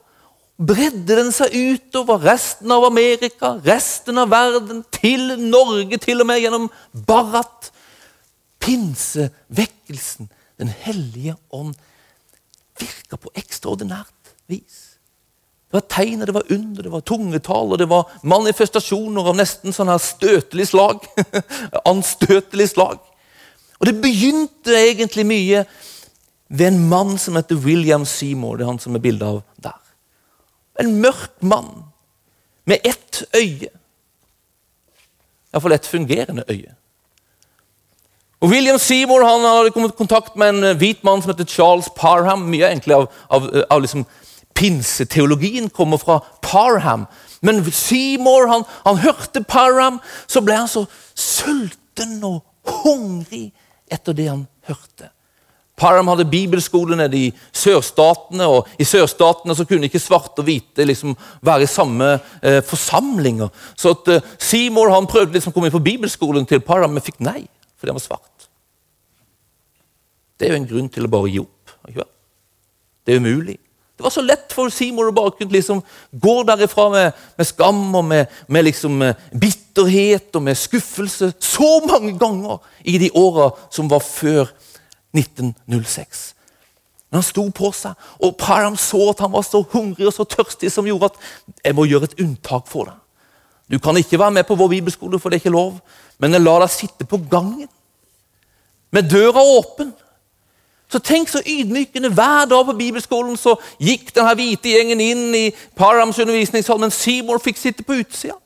Bredde 0.55 1.17
den 1.19 1.33
seg 1.35 1.53
utover 1.53 2.23
resten 2.23 2.71
av 2.71 2.85
Amerika, 2.87 3.57
resten 3.65 4.21
av 4.23 4.31
verden, 4.31 4.85
til 4.95 5.35
Norge, 5.41 5.99
til 5.99 6.23
og 6.23 6.29
med 6.31 6.45
gjennom 6.45 6.69
Barat. 7.07 7.73
Pinsevekkelsen, 8.63 10.31
Den 10.59 10.69
hellige 10.71 11.35
ånd, 11.51 11.75
virka 12.81 13.19
på 13.21 13.33
ekstraordinært 13.39 14.35
vis. 14.51 14.81
Det 15.69 15.81
var 15.81 15.87
tegn, 15.91 16.21
det 16.23 16.35
var 16.35 16.53
under, 16.55 16.83
det 16.87 16.93
var 16.93 17.03
tungetall 17.03 17.73
og 17.75 17.81
det 17.81 17.89
var 17.91 18.13
manifestasjoner 18.23 19.31
av 19.31 19.39
nesten 19.39 19.75
sånn 19.75 19.91
her 19.91 20.03
støtelig 20.03 20.69
slag. 20.71 21.03
Anstøtelig 21.91 22.69
slag. 22.71 23.01
Og 23.81 23.89
det 23.89 23.97
begynte 24.03 24.77
egentlig 24.79 25.27
mye 25.27 25.65
ved 26.49 26.69
en 26.69 26.79
mann 26.89 27.17
som 27.19 27.35
heter 27.39 27.59
William 27.59 28.05
Seymour. 28.07 28.59
Det 28.59 28.67
er 28.67 28.71
han 28.71 28.83
som 28.83 28.95
er 28.95 29.03
bildet 29.03 29.27
av 29.27 29.43
der. 29.67 29.81
En 30.85 30.95
mørk 31.03 31.43
mann 31.43 31.73
med 32.71 32.87
ett 32.87 33.25
øye. 33.35 33.73
Iallfall 35.55 35.77
et 35.77 35.91
fungerende 35.91 36.47
øye. 36.51 36.75
Og 38.45 38.51
William 38.53 38.77
Seymour 38.77 39.23
han 39.25 39.41
hadde 39.41 39.71
kommet 39.73 39.95
i 39.95 39.97
kontakt 39.97 40.35
med 40.37 40.53
en 40.53 40.77
hvit 40.77 41.01
mann 41.07 41.23
som 41.25 41.31
heter 41.33 41.49
Charles 41.49 41.87
Parham. 41.97 42.43
Mye 42.53 42.69
egentlig 42.69 42.93
av, 42.93 43.07
av, 43.33 43.47
av 43.73 43.81
liksom 43.81 44.03
pinseteologien 44.53 45.71
kommer 45.73 45.97
fra 45.97 46.19
Parham. 46.45 47.07
Men 47.41 47.63
Seymour 47.73 48.51
han, 48.51 48.67
han 48.85 49.01
hørte 49.01 49.41
Parham, 49.49 49.97
så 50.29 50.45
ble 50.45 50.59
han 50.61 50.69
så 50.69 50.85
sulten 51.17 52.19
og 52.21 52.43
hungrig 52.83 53.47
etter 53.89 54.13
det 54.13 54.29
han 54.29 54.45
hørte. 54.69 55.09
Parham 55.81 56.13
hadde 56.13 56.29
bibelskole 56.29 57.01
nede 57.01 57.17
i 57.17 57.33
sørstatene, 57.57 58.45
og 58.45 58.69
i 58.77 58.85
sørstatene 58.87 59.57
så 59.57 59.65
kunne 59.67 59.89
ikke 59.89 60.05
svarte 60.05 60.45
og 60.45 60.51
hvite 60.51 60.85
liksom 60.85 61.17
være 61.41 61.65
i 61.65 61.73
samme 61.73 62.13
eh, 62.45 62.61
forsamlinger. 62.61 63.49
Så 63.73 63.97
at 63.97 64.13
eh, 64.13 64.31
Seymour 64.37 64.93
han 64.93 65.09
prøvde 65.09 65.33
liksom 65.35 65.57
å 65.57 65.57
komme 65.57 65.73
inn 65.73 65.79
på 65.81 65.87
bibelskolen 65.89 66.45
til 66.47 66.61
Parham, 66.61 66.93
men 66.93 67.09
fikk 67.09 67.25
nei 67.25 67.41
fordi 67.85 67.93
han 67.93 67.99
var 67.99 68.07
svart. 68.07 68.34
Det 70.45 70.51
er 70.51 70.59
jo 70.59 70.63
en 70.63 70.69
grunn 70.69 70.89
til 70.93 71.07
å 71.07 71.09
bare 71.09 71.31
gi 71.33 71.41
opp. 71.41 71.71
Det 73.05 73.15
er 73.15 73.21
umulig. 73.21 73.57
Det 73.97 74.03
var 74.03 74.11
så 74.11 74.25
lett 74.25 74.53
for 74.53 74.73
Simon 74.75 75.09
å 75.09 75.15
bare 75.15 75.33
kunne 75.39 75.55
liksom 75.55 75.81
gå 76.11 76.35
derifra 76.49 76.89
med, 76.91 77.21
med 77.39 77.47
skam 77.47 77.83
og 77.95 78.05
med, 78.05 78.33
med 78.53 78.67
liksom, 78.67 79.03
eh, 79.07 79.21
bitterhet 79.31 80.35
og 80.35 80.43
med 80.43 80.59
skuffelse 80.59 81.31
så 81.39 81.69
mange 81.87 82.17
ganger 82.19 82.59
i 82.83 82.99
de 82.99 83.13
åra 83.15 83.53
som 83.73 83.89
var 83.89 84.03
før 84.05 84.51
1906. 85.15 86.25
Men 87.09 87.21
han 87.21 87.29
sto 87.29 87.47
på 87.55 87.71
seg, 87.77 87.95
og 88.19 88.37
Param 88.41 88.77
så 88.81 89.13
at 89.13 89.23
han 89.23 89.33
var 89.33 89.47
så 89.47 89.63
hungrig 89.73 90.09
og 90.11 90.17
så 90.17 90.27
tørstig 90.27 90.73
som 90.75 90.89
gjorde 90.89 91.13
at 91.13 91.21
jeg 91.63 91.79
må 91.79 91.87
gjøre 91.87 92.11
et 92.11 92.21
unntak 92.25 92.67
for 92.67 92.91
deg. 92.91 92.99
Du 93.71 93.79
kan 93.81 93.97
ikke 93.97 94.19
være 94.21 94.35
med 94.41 94.49
på 94.49 94.59
vår 94.59 94.75
bibelskole, 94.75 95.21
for 95.23 95.31
det 95.31 95.39
er 95.39 95.47
ikke 95.47 95.55
lov, 95.55 95.79
men 96.19 96.35
jeg 96.35 96.43
lar 96.43 96.61
deg 96.61 96.75
sitte 96.75 97.07
på 97.09 97.23
gangen 97.31 97.71
med 98.95 99.09
døra 99.11 99.43
åpen. 99.55 99.95
Så 100.95 100.99
tenk 101.03 101.29
så 101.29 101.41
ydmykende. 101.47 102.13
Hver 102.15 102.45
dag 102.45 102.67
på 102.67 102.73
bibelskolen 102.79 103.35
så 103.37 103.57
gikk 103.83 104.13
denne 104.15 104.35
hvite 104.39 104.71
gjengen 104.71 105.01
inn 105.03 105.35
i 105.35 105.49
Params 105.75 106.21
undervisningssal, 106.23 106.79
men 106.79 106.95
Seymour 106.95 107.43
fikk 107.43 107.59
sitte 107.59 107.83
på 107.83 107.97
utsida. 107.99 108.37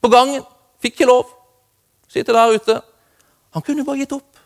På 0.00 0.08
gangen. 0.08 0.40
Fikk 0.80 0.96
ikke 0.96 1.10
lov. 1.10 1.28
Sitte 2.08 2.32
der 2.32 2.56
ute. 2.56 2.78
Han 3.52 3.66
kunne 3.66 3.84
bare 3.84 4.00
gitt 4.00 4.16
opp. 4.16 4.40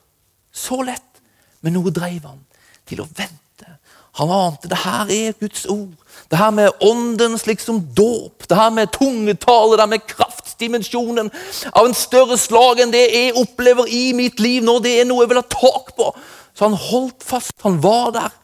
Så 0.50 0.81
lett. 0.83 1.22
Men 1.62 1.79
noe 1.79 1.94
dreiv 1.94 2.27
han 2.27 2.42
til 2.83 3.05
å 3.05 3.07
vente. 3.07 3.70
Han 4.18 4.35
ante 4.35 4.68
det 4.70 4.83
her 4.83 5.11
er 5.14 5.38
Guds 5.38 5.68
ord. 5.70 5.94
Det 6.31 6.38
her 6.38 6.50
med 6.50 6.83
åndens 6.83 7.46
liksom 7.46 7.85
dåp, 7.94 8.48
det 8.48 8.59
her 8.59 8.70
med 8.74 8.90
tungetale, 8.90 9.77
det 9.77 9.87
her 9.87 9.94
med 9.94 10.07
kraftdimensjonen 10.11 11.31
av 11.70 11.87
en 11.87 11.94
større 11.94 12.38
slag 12.38 12.83
enn 12.83 12.94
det 12.94 13.07
jeg 13.07 13.37
opplever 13.38 13.87
i 13.87 14.09
mitt 14.18 14.42
liv 14.42 14.66
nå. 14.66 14.81
Det 14.83 14.98
er 14.98 15.07
noe 15.07 15.22
jeg 15.22 15.31
vil 15.31 15.42
ha 15.44 15.50
tak 15.55 15.94
på. 15.94 16.11
Så 16.55 16.69
han 16.69 16.79
holdt 16.79 17.25
fast. 17.27 17.55
Han 17.62 17.81
var 17.83 18.12
der. 18.14 18.35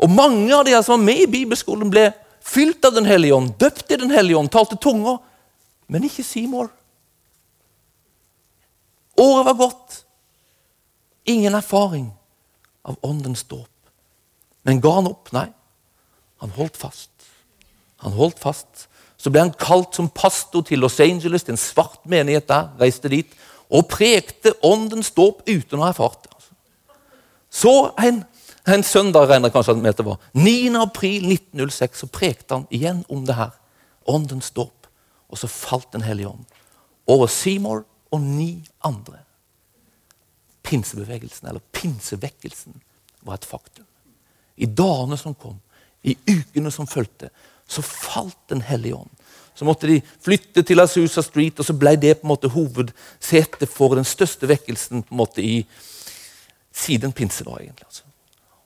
Og 0.00 0.10
mange 0.10 0.52
av 0.56 0.64
de 0.64 0.76
som 0.82 0.98
var 0.98 1.04
med 1.04 1.24
i 1.24 1.30
bibelskolen, 1.30 1.90
ble 1.92 2.10
fylt 2.40 2.84
av 2.84 2.94
Den 2.96 3.08
hellige 3.08 3.36
ånd, 3.36 3.54
døpt 3.60 3.90
i 3.92 3.98
Den 4.00 4.12
hellige 4.12 4.38
ånd, 4.38 4.50
talte 4.52 4.76
tunger. 4.80 5.18
Men 5.88 6.04
ikke 6.06 6.24
Seymour. 6.24 6.70
Året 9.20 9.46
var 9.46 9.58
gått. 9.58 10.04
Ingen 11.28 11.54
erfaring 11.54 12.10
av 12.82 12.96
åndens 13.04 13.44
dåp. 13.44 13.68
Men 14.62 14.80
ga 14.80 14.94
han 14.94 15.10
opp? 15.10 15.32
Nei. 15.36 15.48
Han 16.40 16.52
holdt 16.56 16.78
fast. 16.80 17.10
Han 18.04 18.16
holdt 18.16 18.40
fast. 18.40 18.86
Så 19.20 19.28
ble 19.32 19.44
han 19.44 19.52
kalt 19.60 19.96
som 19.96 20.08
pastor 20.08 20.64
til 20.64 20.80
Los 20.80 20.96
Angeles, 21.04 21.44
til 21.44 21.52
en 21.52 21.60
svart 21.60 22.00
menighet 22.08 22.48
der. 22.48 22.70
Reiste 22.80 23.10
dit 23.12 23.34
og 23.70 23.86
prekte 23.92 24.54
åndens 24.66 25.12
dåp 25.14 25.44
uten 25.46 25.78
å 25.78 25.84
ha 25.84 25.92
erfart 25.92 26.24
det. 26.24 26.39
Så 27.50 27.92
en, 27.98 28.22
en 28.66 28.84
søndag 28.86 29.28
regner 29.30 29.50
kanskje 29.50 29.74
med 29.78 29.96
det 29.98 30.06
var, 30.06 30.20
9. 30.32 30.76
april 30.80 31.26
1906 31.32 32.04
så 32.04 32.06
prekte 32.06 32.54
han 32.54 32.68
igjen 32.70 33.02
om 33.08 33.24
det 33.26 33.38
her. 33.38 33.50
Åndens 34.06 34.50
dåp. 34.50 34.86
Og 35.30 35.38
så 35.38 35.50
falt 35.50 35.92
Den 35.92 36.02
hellige 36.02 36.28
ånd 36.28 36.46
over 37.10 37.26
Seymour 37.26 37.84
og 38.14 38.20
ni 38.22 38.62
andre 38.86 39.24
pinsebevegelsen, 40.62 41.48
eller 41.48 41.62
pinsevekkelsen, 41.72 42.76
var 43.20 43.34
et 43.34 43.48
faktum. 43.48 43.86
I 44.56 44.66
dagene 44.66 45.16
som 45.18 45.34
kom, 45.34 45.56
i 46.02 46.14
ukene 46.28 46.70
som 46.70 46.86
fulgte, 46.86 47.30
så 47.66 47.82
falt 47.82 48.36
Den 48.48 48.60
hellige 48.60 48.94
ånd. 48.94 49.10
Så 49.54 49.64
måtte 49.64 49.86
de 49.86 50.00
flytte 50.22 50.62
til 50.62 50.80
Azusa 50.80 51.22
Street, 51.22 51.58
og 51.58 51.66
så 51.66 51.74
ble 51.76 51.96
det 51.96 52.16
på 52.20 52.26
en 52.26 52.32
måte 52.32 52.50
hovedsetet 52.50 53.68
for 53.68 53.94
den 53.94 54.06
største 54.08 54.48
vekkelsen 54.48 55.02
på 55.02 55.14
en 55.14 55.20
måte 55.20 55.42
i 55.42 55.66
siden 56.72 57.12
pinse. 57.12 57.44
var 57.46 57.58
egentlig. 57.58 57.86
Altså. 57.86 58.02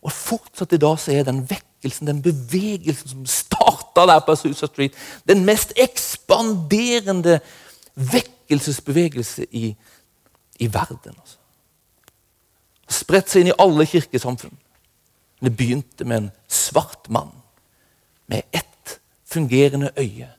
Og 0.03 0.13
fortsatt 0.13 0.73
i 0.73 0.77
dag 0.77 0.99
så 0.99 1.13
er 1.13 1.23
den 1.25 1.51
vekkelsen, 1.51 2.07
den 2.07 2.23
bevegelsen 2.23 3.09
som 3.09 3.27
starta 3.27 4.07
der 4.07 4.21
på 4.21 4.33
Azusa 4.33 4.67
Street, 4.67 4.93
den 5.29 5.45
mest 5.45 5.73
ekspanderende 5.77 7.41
vekkelsesbevegelse 7.95 9.47
i, 9.51 9.77
i 10.59 10.73
verden. 10.75 11.17
Altså 11.21 11.39
spredt 12.95 13.31
seg 13.31 13.45
inn 13.45 13.53
i 13.53 13.59
alle 13.61 13.87
kirkesamfunn. 13.89 14.55
Det 15.45 15.53
begynte 15.57 16.07
med 16.09 16.23
en 16.23 16.31
svart 16.49 17.09
mann 17.13 17.33
med 18.31 18.47
ett 18.53 18.99
fungerende 19.29 19.91
øye 19.99 20.31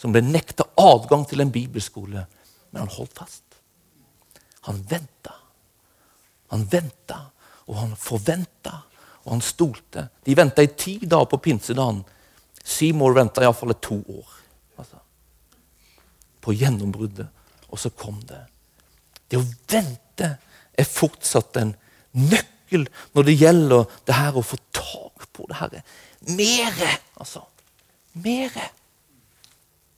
som 0.00 0.12
ble 0.12 0.24
nekta 0.24 0.66
adgang 0.80 1.24
til 1.28 1.40
en 1.40 1.52
bibelskole, 1.52 2.26
men 2.72 2.82
han 2.82 2.92
holdt 2.92 3.14
fast. 3.16 3.44
Han 4.68 4.82
venta. 4.90 5.36
Han 6.52 6.66
venta, 6.70 7.20
og 7.68 7.78
han 7.80 7.94
forventa, 7.98 8.82
og 9.24 9.36
han 9.36 9.44
stolte. 9.44 10.08
De 10.24 10.36
venta 10.36 10.64
i 10.64 10.72
ti 10.76 10.98
dager 11.00 11.30
på 11.30 11.40
pinsedagen. 11.46 12.02
Seymour 12.64 13.16
venta 13.16 13.44
iallfall 13.44 13.74
to 13.84 13.98
år 14.08 14.28
altså, 14.80 15.00
på 16.40 16.54
gjennombruddet, 16.56 17.26
og 17.68 17.80
så 17.80 17.90
kom 17.92 18.20
det. 18.28 18.40
Det 19.28 19.40
å 19.40 19.46
vente 19.70 20.30
er 20.74 20.88
fortsatt 20.88 21.60
en 21.60 21.74
nøkkel 22.16 22.86
når 23.14 23.28
det 23.28 23.36
gjelder 23.40 23.98
det 24.06 24.16
her 24.16 24.38
å 24.38 24.44
få 24.44 24.58
tak 24.72 25.28
på 25.34 25.48
det 25.50 25.58
her. 25.60 25.76
Mere, 26.38 26.94
altså. 27.20 27.44
Mere. 28.24 28.70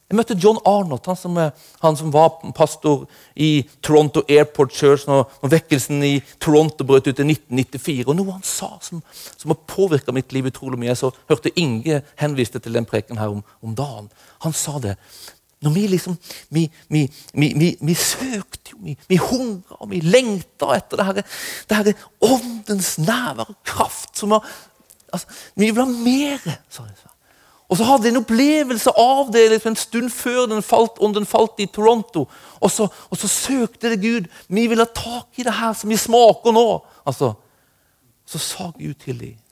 Jeg 0.06 0.20
møtte 0.20 0.36
John 0.38 0.60
Arnott, 0.70 1.08
han 1.10 1.16
som, 1.18 1.38
han 1.82 1.96
som, 1.98 2.12
var 2.14 2.36
pastor 2.54 3.08
i 3.34 3.64
Toronto 3.82 4.22
Airport 4.30 4.70
Church 4.70 5.08
når, 5.08 5.24
når 5.42 5.50
vekkelsen 5.56 6.04
i 6.06 6.12
Toronto 6.38 6.86
brøt 6.86 7.08
ut 7.08 7.22
i 7.24 7.26
1994. 7.26 8.04
og 8.06 8.14
Noe 8.14 8.36
han 8.36 8.44
sa 8.46 8.68
som, 8.86 9.00
som 9.34 9.50
har 9.50 9.58
påvirka 9.66 10.14
mitt 10.14 10.30
liv 10.36 10.46
utrolig 10.46 10.78
mye. 10.78 10.94
Så 10.94 11.10
hørte 11.26 11.50
Inge 11.58 12.04
henviste 12.22 12.62
til 12.62 12.78
den 12.78 12.86
preken 12.86 13.18
her 13.18 13.34
om, 13.34 13.42
om 13.66 13.74
dagen. 13.74 14.06
Han 14.46 14.54
sa 14.54 14.78
det. 14.84 14.94
Når 15.66 15.74
vi 15.74 15.86
liksom 15.90 16.18
Vi, 16.54 16.68
vi, 16.88 17.02
vi, 17.34 17.72
vi 17.80 17.94
søkte 17.98 18.76
jo, 18.76 18.78
vi, 18.86 18.94
vi 19.08 19.18
hungra 19.18 19.80
og 19.80 19.90
vi 19.90 20.04
lengta 20.04 20.70
etter 20.76 21.00
det 21.00 21.08
her, 21.08 21.20
det 21.66 21.78
her 21.80 22.06
åndens 22.30 22.94
nærvær 23.02 23.50
og 23.50 23.58
kraft. 23.66 24.14
som 24.14 24.36
var, 24.36 24.46
altså, 25.10 25.26
Vi 25.56 25.70
vil 25.70 25.82
ha 25.82 25.90
mer. 25.90 26.46
Og 27.66 27.78
så 27.78 27.86
hadde 27.86 28.06
de 28.06 28.12
en 28.14 28.20
opplevelse 28.20 28.92
av 29.00 29.32
det 29.34 29.48
liksom 29.50 29.72
en 29.72 29.80
stund 29.80 30.10
før 30.14 30.44
den 30.50 30.62
falt, 30.62 31.00
ånden 31.02 31.26
falt 31.26 31.58
i 31.58 31.66
Toronto. 31.66 32.26
Og 32.62 32.70
så, 32.70 32.86
og 33.10 33.18
så 33.18 33.30
søkte 33.30 33.90
det 33.90 34.02
Gud. 34.04 34.28
Vi 34.48 34.68
vil 34.70 34.82
ha 34.82 34.86
tak 34.86 35.40
i 35.40 35.46
det 35.46 35.56
her 35.58 35.74
som 35.74 35.90
vi 35.90 35.98
smaker 35.98 36.54
nå. 36.54 36.68
Altså, 37.06 37.32
så 38.26 38.38
sa 38.42 38.70
Gud 38.78 38.94
til 39.02 39.18
dem 39.20 39.42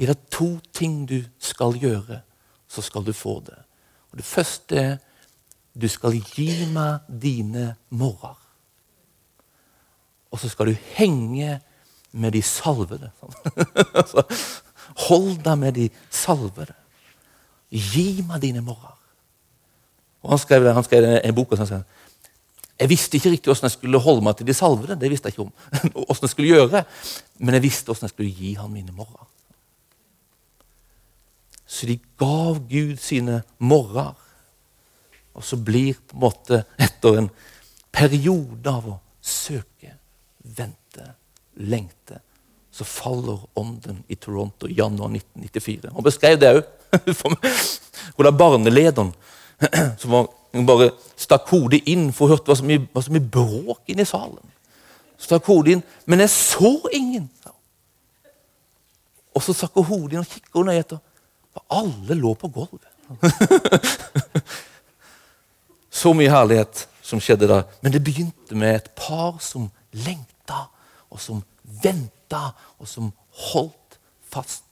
i 0.00 0.06
det 0.06 0.16
to 0.32 0.54
ting 0.72 1.02
du 1.08 1.18
skal 1.42 1.74
gjøre, 1.76 2.20
så 2.68 2.80
skal 2.80 3.04
du 3.04 3.12
få 3.12 3.40
det. 3.44 3.58
Og 4.12 4.18
Det 4.18 4.24
første 4.24 4.76
er 4.76 4.96
du 5.80 5.88
skal 5.88 6.16
gi 6.34 6.66
meg 6.72 7.06
dine 7.08 7.74
morrer. 7.90 8.38
Og 10.30 10.40
så 10.40 10.48
skal 10.48 10.70
du 10.70 10.76
henge 10.96 11.60
med 12.12 12.32
de 12.32 12.42
salvede. 12.42 13.10
Altså, 14.00 14.22
hold 15.08 15.42
deg 15.44 15.58
med 15.58 15.72
de 15.72 15.88
salvede. 16.10 16.74
Gi 17.70 18.22
meg 18.26 18.42
dine 18.42 18.62
morgener. 18.64 18.96
Og 20.22 20.34
Han 20.34 20.38
skrev, 20.42 20.66
han 20.74 20.84
skrev 20.84 21.06
en 21.24 21.34
bok 21.34 21.52
og 21.52 21.62
han 21.62 21.70
sa 21.70 21.82
jeg 22.80 22.88
visste 22.88 23.18
ikke 23.18 23.30
riktig 23.34 23.50
hvordan 23.50 23.68
jeg 23.68 23.74
skulle 23.74 23.98
holde 24.00 24.22
meg 24.24 24.36
til 24.38 24.46
de 24.48 24.54
salvede. 24.56 24.94
det 24.96 25.10
visste 25.12 25.28
jeg 25.28 25.34
ikke 25.34 25.42
om, 25.42 25.52
hvordan 25.92 26.22
jeg 26.24 26.30
skulle 26.30 26.48
gjøre, 26.48 26.84
Men 27.38 27.54
jeg 27.54 27.62
visste 27.62 27.84
hvordan 27.84 28.06
jeg 28.06 28.10
skulle 28.14 28.30
gi 28.30 28.54
ham 28.54 28.70
mine 28.70 28.92
morgener. 28.92 29.26
Så 31.66 31.86
de 31.86 31.98
gav 32.16 32.56
Gud 32.70 32.96
sine 32.96 33.42
morgener 33.58 34.16
og 35.34 35.44
så 35.44 35.56
blir 35.56 35.94
på 35.94 36.16
en 36.16 36.24
måte 36.24 36.64
etter 36.80 37.20
en 37.20 37.28
periode 37.92 38.70
av 38.70 38.88
å 38.90 38.96
søke, 39.22 39.94
vente, 40.56 41.06
lengte, 41.54 42.20
så 42.70 42.86
faller 42.86 43.40
ånden 43.58 44.04
i 44.08 44.16
Toronto 44.16 44.68
i 44.68 44.76
januar 44.78 45.10
1994. 45.14 45.90
Han 45.94 46.06
beskrev 46.06 46.38
det 46.40 46.52
òg. 46.54 46.62
Hun 48.16 48.26
er 48.26 48.36
barnelederen 48.36 49.12
som 50.00 50.28
bare 50.66 50.90
stakk 51.20 51.50
hodet 51.52 51.82
inn 51.90 52.08
for 52.14 52.26
å 52.26 52.34
høre 52.34 52.46
hva 52.46 52.56
så 52.58 52.66
mye, 52.66 52.82
var 52.94 53.04
så 53.04 53.12
mye 53.14 53.30
bråk 53.36 53.92
inne 53.92 54.06
i 54.06 54.08
salen. 54.08 54.54
Stakk 55.20 55.46
hodet 55.50 55.76
inn, 55.76 55.82
Men 56.06 56.24
jeg 56.24 56.32
så 56.32 56.72
ingen. 56.92 57.28
Og 59.34 59.42
så 59.44 59.54
stakk 59.54 59.76
hun 59.78 59.88
hodet 59.90 60.16
inn 60.16 60.24
og 60.24 60.30
kikket 60.30 60.66
ned 60.66 60.80
etter. 60.80 61.02
Alle 61.70 62.16
lå 62.18 62.34
på 62.38 62.48
gulvet. 62.48 62.86
Så 65.90 66.12
mye 66.14 66.30
herlighet 66.30 66.86
som 67.02 67.20
skjedde 67.22 67.48
da. 67.50 67.64
Men 67.82 67.92
det 67.92 68.02
begynte 68.06 68.56
med 68.58 68.76
et 68.76 68.90
par 68.96 69.40
som 69.42 69.68
lengta, 69.92 70.68
og 71.10 71.20
som 71.20 71.42
venta, 71.82 72.19
og 72.36 72.88
som 72.88 73.10
holdt 73.50 73.98
fast. 74.30 74.64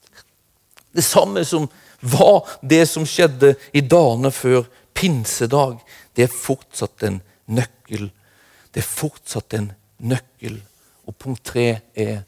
Det 0.92 1.05
samme 1.05 1.44
som 1.44 1.68
var 2.01 2.47
det 2.62 2.85
som 2.88 3.07
skjedde 3.07 3.55
i 3.75 3.81
dagene 3.81 4.31
før 4.33 4.68
pinsedag. 4.94 5.79
Det 6.14 6.27
er 6.27 6.33
fortsatt 6.33 7.03
en 7.07 7.21
nøkkel. 7.47 8.09
Det 8.73 8.83
er 8.83 8.88
fortsatt 8.88 9.55
en 9.59 9.73
nøkkel. 9.99 10.61
Og 11.07 11.16
punkt 11.16 11.44
tre 11.44 11.68
er 11.94 12.23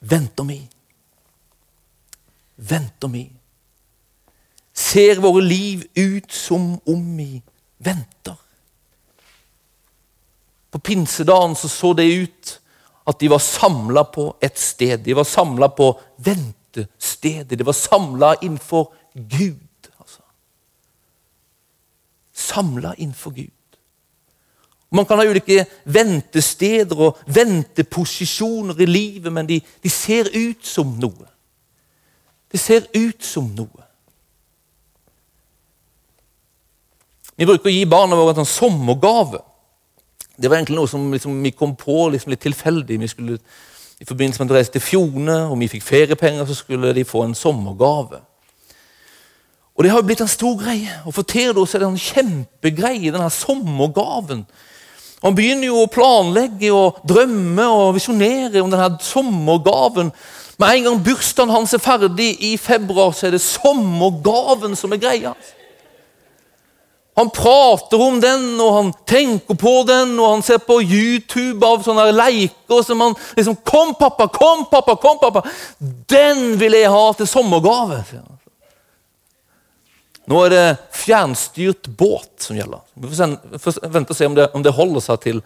venter 0.00 0.46
mi 0.48 0.60
Venter 2.60 3.08
mi 3.08 3.22
ser 4.80 5.20
våre 5.20 5.42
liv 5.44 5.84
ut 5.96 6.32
som 6.32 6.74
om 6.88 7.02
vi 7.16 7.40
venter. 7.80 8.36
På 10.70 10.78
pinsedagen 10.78 11.56
så, 11.56 11.68
så 11.68 11.92
det 11.96 12.04
ut 12.04 12.52
at 13.06 13.20
de 13.20 13.30
var 13.30 13.38
samla 13.38 14.04
på 14.04 14.26
et 14.42 14.58
sted. 14.58 15.00
De 15.04 15.14
var 15.16 15.24
samla 15.24 15.68
på 15.68 15.92
ventestedet. 16.16 17.58
De 17.58 17.66
var 17.66 17.76
samla 17.76 18.34
innenfor 18.42 18.92
Gud. 19.14 19.90
Altså. 19.98 20.22
Samla 22.32 22.94
innenfor 22.98 23.30
Gud. 23.30 23.50
Man 24.90 25.06
kan 25.06 25.18
ha 25.18 25.24
ulike 25.24 25.64
ventesteder 25.84 26.98
og 26.98 27.18
venteposisjoner 27.26 28.80
i 28.82 28.88
livet, 28.88 29.32
men 29.32 29.46
de, 29.46 29.60
de 29.82 29.90
ser 29.90 30.32
ut 30.34 30.66
som 30.66 30.96
noe. 30.98 31.28
Det 32.50 32.58
ser 32.58 32.88
ut 32.96 33.22
som 33.22 33.46
noe. 33.54 33.86
Vi 37.38 37.46
bruker 37.46 37.70
å 37.70 37.72
gi 37.72 37.86
barna 37.88 38.18
våre 38.18 38.34
en 38.34 38.42
sånn 38.42 38.50
sommergave. 38.50 39.38
Det 40.40 40.48
var 40.48 40.56
egentlig 40.56 40.78
noe 40.78 40.88
som 40.88 41.10
liksom, 41.12 41.42
vi 41.44 41.52
kom 41.52 41.74
på 41.76 42.08
liksom 42.14 42.32
litt 42.32 42.40
tilfeldig. 42.40 42.96
Vi 43.00 43.08
skulle, 43.08 43.38
I 44.00 44.08
forbindelse 44.08 44.40
med 44.40 44.50
at 44.50 44.54
vi 44.54 44.58
reiste 44.58 44.78
til 44.78 44.86
Fjone 44.86 45.36
og 45.50 45.58
vi 45.60 45.68
fikk 45.68 45.84
feriepenger, 45.84 46.46
så 46.48 46.56
skulle 46.56 46.94
de 46.96 47.04
få 47.04 47.26
en 47.26 47.36
sommergave. 47.36 48.22
Og 49.76 49.84
Det 49.84 49.90
har 49.90 50.00
jo 50.00 50.06
blitt 50.08 50.20
en 50.20 50.28
stor 50.28 50.56
greie. 50.60 50.96
Og 51.06 51.14
For 51.14 51.22
Theodor 51.22 51.64
er 51.64 51.78
det 51.78 51.88
en 51.88 51.96
kjempegreie, 51.96 53.12
denne 53.12 53.30
sommergaven. 53.30 54.46
Han 55.22 55.36
begynner 55.36 55.68
jo 55.68 55.82
å 55.82 55.92
planlegge 55.92 56.72
og 56.72 57.00
drømme 57.08 57.64
og 57.68 57.94
visjonere 57.96 58.60
om 58.60 58.72
denne 58.72 58.90
sommergaven. 59.04 60.12
Med 60.60 60.74
en 60.74 60.84
gang 60.84 61.00
bursdagen 61.04 61.52
hans 61.52 61.72
er 61.72 61.80
ferdig 61.80 62.34
i 62.44 62.56
februar, 62.60 63.12
så 63.16 63.28
er 63.28 63.36
det 63.36 63.44
sommergaven 63.44 64.76
som 64.76 64.92
er 64.92 65.00
greia. 65.00 65.34
Han 67.20 67.30
prater 67.30 68.00
om 68.00 68.16
den, 68.20 68.44
og 68.64 68.74
han 68.74 68.90
tenker 69.04 69.56
på 69.60 69.72
den, 69.84 70.14
og 70.16 70.30
han 70.38 70.42
ser 70.44 70.62
på 70.64 70.78
YouTube 70.80 71.66
av 71.66 71.82
sånne 71.84 72.06
leker 72.14 72.80
som 72.86 73.02
han 73.04 73.16
liksom 73.36 73.58
'Kom, 73.60 73.92
pappa! 73.94 74.28
Kom, 74.28 74.64
pappa! 74.70 74.96
Kom, 74.96 75.18
pappa!' 75.20 75.42
Den 76.08 76.56
vil 76.60 76.72
jeg 76.72 76.88
ha 76.88 77.12
til 77.12 77.26
sommergave. 77.26 78.04
Nå 80.26 80.40
er 80.46 80.48
det 80.48 80.78
fjernstyrt 80.94 81.90
båt 81.98 82.40
som 82.40 82.56
gjelder. 82.56 82.80
Vi 82.96 83.12
får 83.58 83.92
vente 83.92 84.14
og 84.14 84.16
se 84.16 84.26
om 84.26 84.34
det, 84.34 84.48
om 84.54 84.62
det 84.62 84.72
holder 84.72 85.04
seg 85.04 85.20
til, 85.20 85.42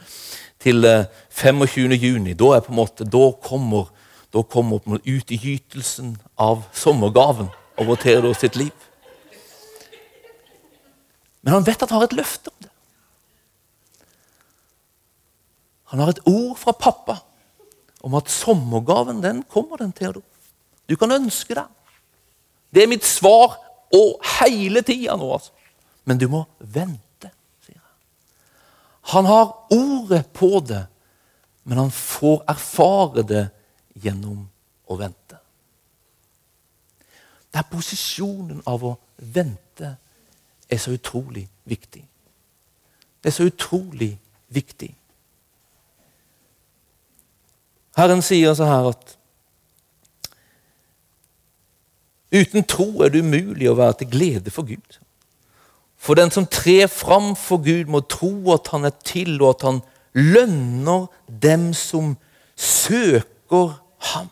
til 0.63 0.87
25. 1.31 1.91
Eh, 1.91 2.05
juni. 2.05 2.35
Da, 2.35 2.61
måte, 2.69 3.05
da 3.05 3.33
kommer, 3.43 3.91
kommer 4.31 5.03
utgytelsen 5.03 6.19
av 6.39 6.63
sommergaven 6.73 7.51
over 7.79 7.97
Theodor 7.97 8.39
sitt 8.39 8.55
liv. 8.57 8.73
Men 11.45 11.59
han 11.59 11.67
vet 11.67 11.83
at 11.85 11.93
han 11.93 12.01
har 12.01 12.09
et 12.09 12.17
løfte 12.17 12.49
om 12.49 12.65
det. 12.65 12.71
Han 15.93 16.01
har 16.01 16.15
et 16.15 16.23
ord 16.27 16.57
fra 16.59 16.73
pappa 16.73 17.19
om 18.05 18.17
at 18.17 18.33
sommergaven 18.33 19.21
den 19.23 19.43
kommer 19.53 19.81
den, 19.81 19.93
Theodor. 19.93 20.25
Du 20.89 20.97
kan 20.97 21.13
ønske 21.13 21.55
deg. 21.57 21.69
Det 22.75 22.83
er 22.83 22.91
mitt 22.91 23.05
svar 23.07 23.59
og 23.95 24.25
hele 24.41 24.83
tida 24.85 25.17
nå, 25.21 25.29
altså. 25.37 25.53
Men 26.05 26.19
du 26.21 26.27
må 26.33 26.43
vente, 26.59 27.31
sier 27.65 27.79
han. 27.79 27.93
Han 29.15 29.29
har 29.29 29.53
ordet 29.77 30.25
på 30.37 30.59
det, 30.65 30.83
men 31.65 31.81
han 31.81 31.93
får 31.95 32.43
erfare 32.53 33.25
det 33.29 33.45
gjennom 34.05 34.43
å 34.89 34.99
vente. 35.01 35.39
Det 37.53 37.61
er 37.61 37.71
posisjonen 37.71 38.65
av 38.69 38.85
å 38.85 38.97
vente 39.17 39.64
er 40.75 40.83
så 40.83 40.95
utrolig 40.95 41.49
viktig. 41.65 42.05
Det 43.23 43.31
er 43.31 43.37
så 43.37 43.49
utrolig 43.49 44.13
viktig. 44.53 44.91
Herren 47.97 48.23
sier 48.23 48.55
så 48.55 48.67
her 48.69 48.91
at 48.91 49.19
Uten 52.35 52.65
tro 52.67 52.89
er 53.05 53.13
det 53.15 53.21
umulig 53.23 53.69
å 53.71 53.77
være 53.79 54.01
til 54.01 54.09
glede 54.11 54.51
for 54.51 54.67
Gud. 54.67 54.97
For 55.95 56.19
den 56.19 56.33
som 56.35 56.49
trer 56.51 56.89
fram 56.91 57.37
for 57.39 57.63
Gud, 57.63 57.87
må 57.87 58.01
tro 58.11 58.51
at 58.53 58.73
han 58.75 58.89
er 58.89 58.97
til, 59.07 59.37
og 59.39 59.55
at 59.55 59.63
han 59.69 59.79
lønner 60.19 61.07
dem 61.29 61.71
som 61.79 62.17
søker 62.59 63.79
ham. 64.11 64.29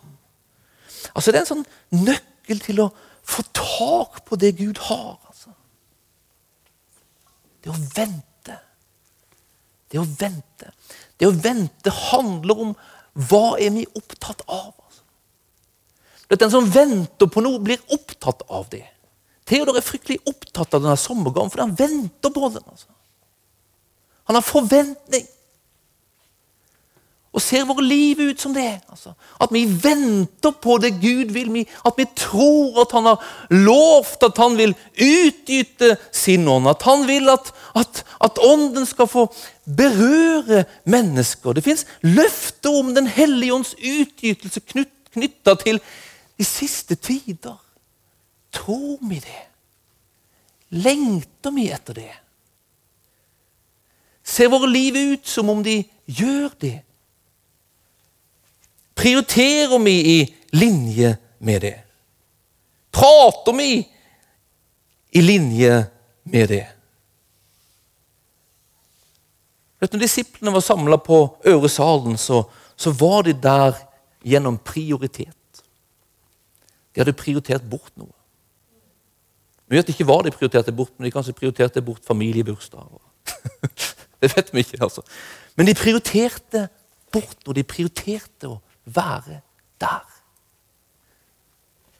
Altså 1.14 1.31
Det 1.31 1.38
er 1.38 1.44
en 1.44 1.52
sånn 1.52 1.66
nøkkel 2.09 2.61
til 2.64 2.83
å 2.83 2.90
få 3.22 3.44
tak 3.55 4.24
på 4.26 4.37
det 4.40 4.57
Gud 4.59 4.83
har. 4.88 5.16
Altså. 7.70 7.92
Det 7.92 7.98
å 7.98 8.05
vente. 8.07 8.59
Det 9.92 10.01
å 10.01 10.07
vente. 10.07 10.72
Det 11.18 11.29
å 11.29 11.35
vente 11.37 11.90
handler 12.11 12.62
om 12.66 12.72
hva 13.29 13.59
er 13.61 13.70
vi 13.75 13.85
opptatt 13.94 14.42
av. 14.48 14.72
At 16.33 16.40
Den 16.40 16.51
som 16.51 16.70
venter 16.70 17.29
på 17.29 17.42
noe, 17.44 17.61
blir 17.61 17.81
opptatt 17.92 18.42
av 18.48 18.70
det. 18.72 18.87
Theodor 19.44 19.77
er 19.77 19.85
fryktelig 19.85 20.22
opptatt 20.25 20.75
av 20.75 20.81
denne 20.81 20.96
sommergaven, 20.96 21.51
for 21.53 21.61
han 21.61 21.75
venter 21.77 22.33
på 22.33 22.48
den. 22.55 22.64
Altså. 22.64 22.88
Han 24.31 24.38
har 24.38 24.46
forventning. 24.46 25.27
Og 27.33 27.40
ser 27.40 27.64
våre 27.64 27.81
liv 27.85 28.18
ut 28.21 28.40
som 28.40 28.53
det. 28.53 28.83
Altså. 28.92 29.14
At 29.40 29.53
vi 29.55 29.64
venter 29.64 30.53
på 30.53 30.77
det 30.83 30.90
Gud 31.01 31.33
vil. 31.33 31.55
At 31.87 31.97
vi 31.97 32.05
tror 32.16 32.83
at 32.85 32.92
han 32.92 33.09
har 33.09 33.23
lovt 33.57 34.27
at 34.29 34.37
han 34.37 34.59
vil 34.59 34.75
utgyte 35.01 35.95
sin 36.12 36.45
ånd. 36.49 36.68
At 36.68 36.85
han 36.85 37.07
vil 37.09 37.33
at, 37.33 37.49
at, 37.79 38.03
at 38.21 38.42
ånden 38.45 38.85
skal 38.87 39.09
få 39.09 39.27
berøre 39.64 40.66
mennesker. 40.85 41.57
Det 41.57 41.64
fins 41.64 41.87
løfter 42.05 42.79
om 42.83 42.92
Den 42.95 43.09
hellige 43.09 43.55
ånds 43.55 43.75
utgytelse 43.81 44.61
knytta 45.16 45.57
til 45.64 45.81
de 46.37 46.45
siste 46.45 47.01
tider. 47.01 47.57
Tror 48.53 48.99
vi 49.09 49.23
det? 49.25 49.42
Lengter 50.85 51.53
vi 51.57 51.71
etter 51.73 51.97
det? 51.97 52.11
Ser 54.25 54.53
våre 54.53 54.68
liv 54.68 54.97
ut 55.14 55.29
som 55.29 55.49
om 55.49 55.64
de 55.64 55.81
gjør 56.07 56.53
det? 56.61 56.79
Prioriterer 59.02 59.78
vi 59.82 60.20
i 60.20 60.34
linje 60.54 61.16
med 61.38 61.60
det? 61.60 61.78
Prater 62.90 63.56
vi 63.56 63.88
i 65.10 65.22
linje 65.22 65.86
med 66.22 66.48
det? 66.48 66.66
Vet 69.80 69.90
du, 69.90 69.96
Når 69.96 70.04
disiplene 70.04 70.54
var 70.54 70.62
samla 70.62 71.00
på 71.02 71.18
øresalen, 71.46 72.14
så, 72.18 72.44
så 72.76 72.94
var 72.94 73.26
de 73.26 73.34
der 73.34 73.74
gjennom 74.22 74.60
prioritet. 74.62 75.64
De 76.94 77.02
hadde 77.02 77.18
prioritert 77.18 77.66
bort 77.66 77.90
noe. 77.98 78.14
Vi 79.66 79.80
vet 79.80 79.88
ikke 79.90 80.06
hva 80.06 80.20
de 80.22 80.30
prioriterte 80.30 80.70
bort, 80.76 80.94
men 80.94 81.08
de 81.08 81.14
kanskje 81.14 81.34
prioriterte 81.34 81.82
bort 81.82 82.06
familiebursdager. 82.06 83.02
det 84.22 84.36
vet 84.36 84.54
vi 84.54 84.62
ikke, 84.62 84.84
altså. 84.84 85.02
Men 85.56 85.66
de 85.66 85.74
prioriterte 85.74 86.68
bort 87.10 87.40
noe. 87.42 87.56
De 87.56 87.66
prioriterte 87.66 88.52
å 88.52 88.60
være 88.85 89.40
der. 89.81 90.09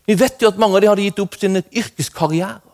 Vi 0.07 0.19
vet 0.19 0.43
jo 0.43 0.51
at 0.51 0.59
mange 0.59 0.77
av 0.77 0.83
dem 0.83 0.93
hadde 0.93 1.07
gitt 1.07 1.23
opp 1.23 1.39
sine 1.39 1.63
yrkeskarrierer. 1.71 2.73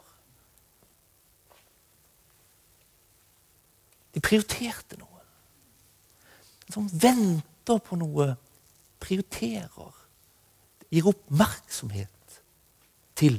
De 4.16 4.23
prioriterte 4.25 4.97
noe. 4.99 5.21
Som 6.73 6.88
venter 6.90 7.79
på 7.85 7.99
noe, 8.01 8.33
prioriterer 8.99 9.94
gir 10.88 11.07
oppmerksomhet 11.12 12.40
til 13.18 13.37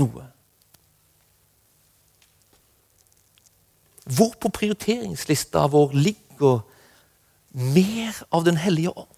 noe. 0.00 0.24
Hvor 4.08 4.32
på 4.40 4.48
prioriteringslista 4.56 5.66
vår 5.68 5.92
ligger 5.92 6.62
mer 7.52 8.16
av 8.32 8.44
Den 8.48 8.56
hellige 8.56 8.96
ånd? 8.96 9.17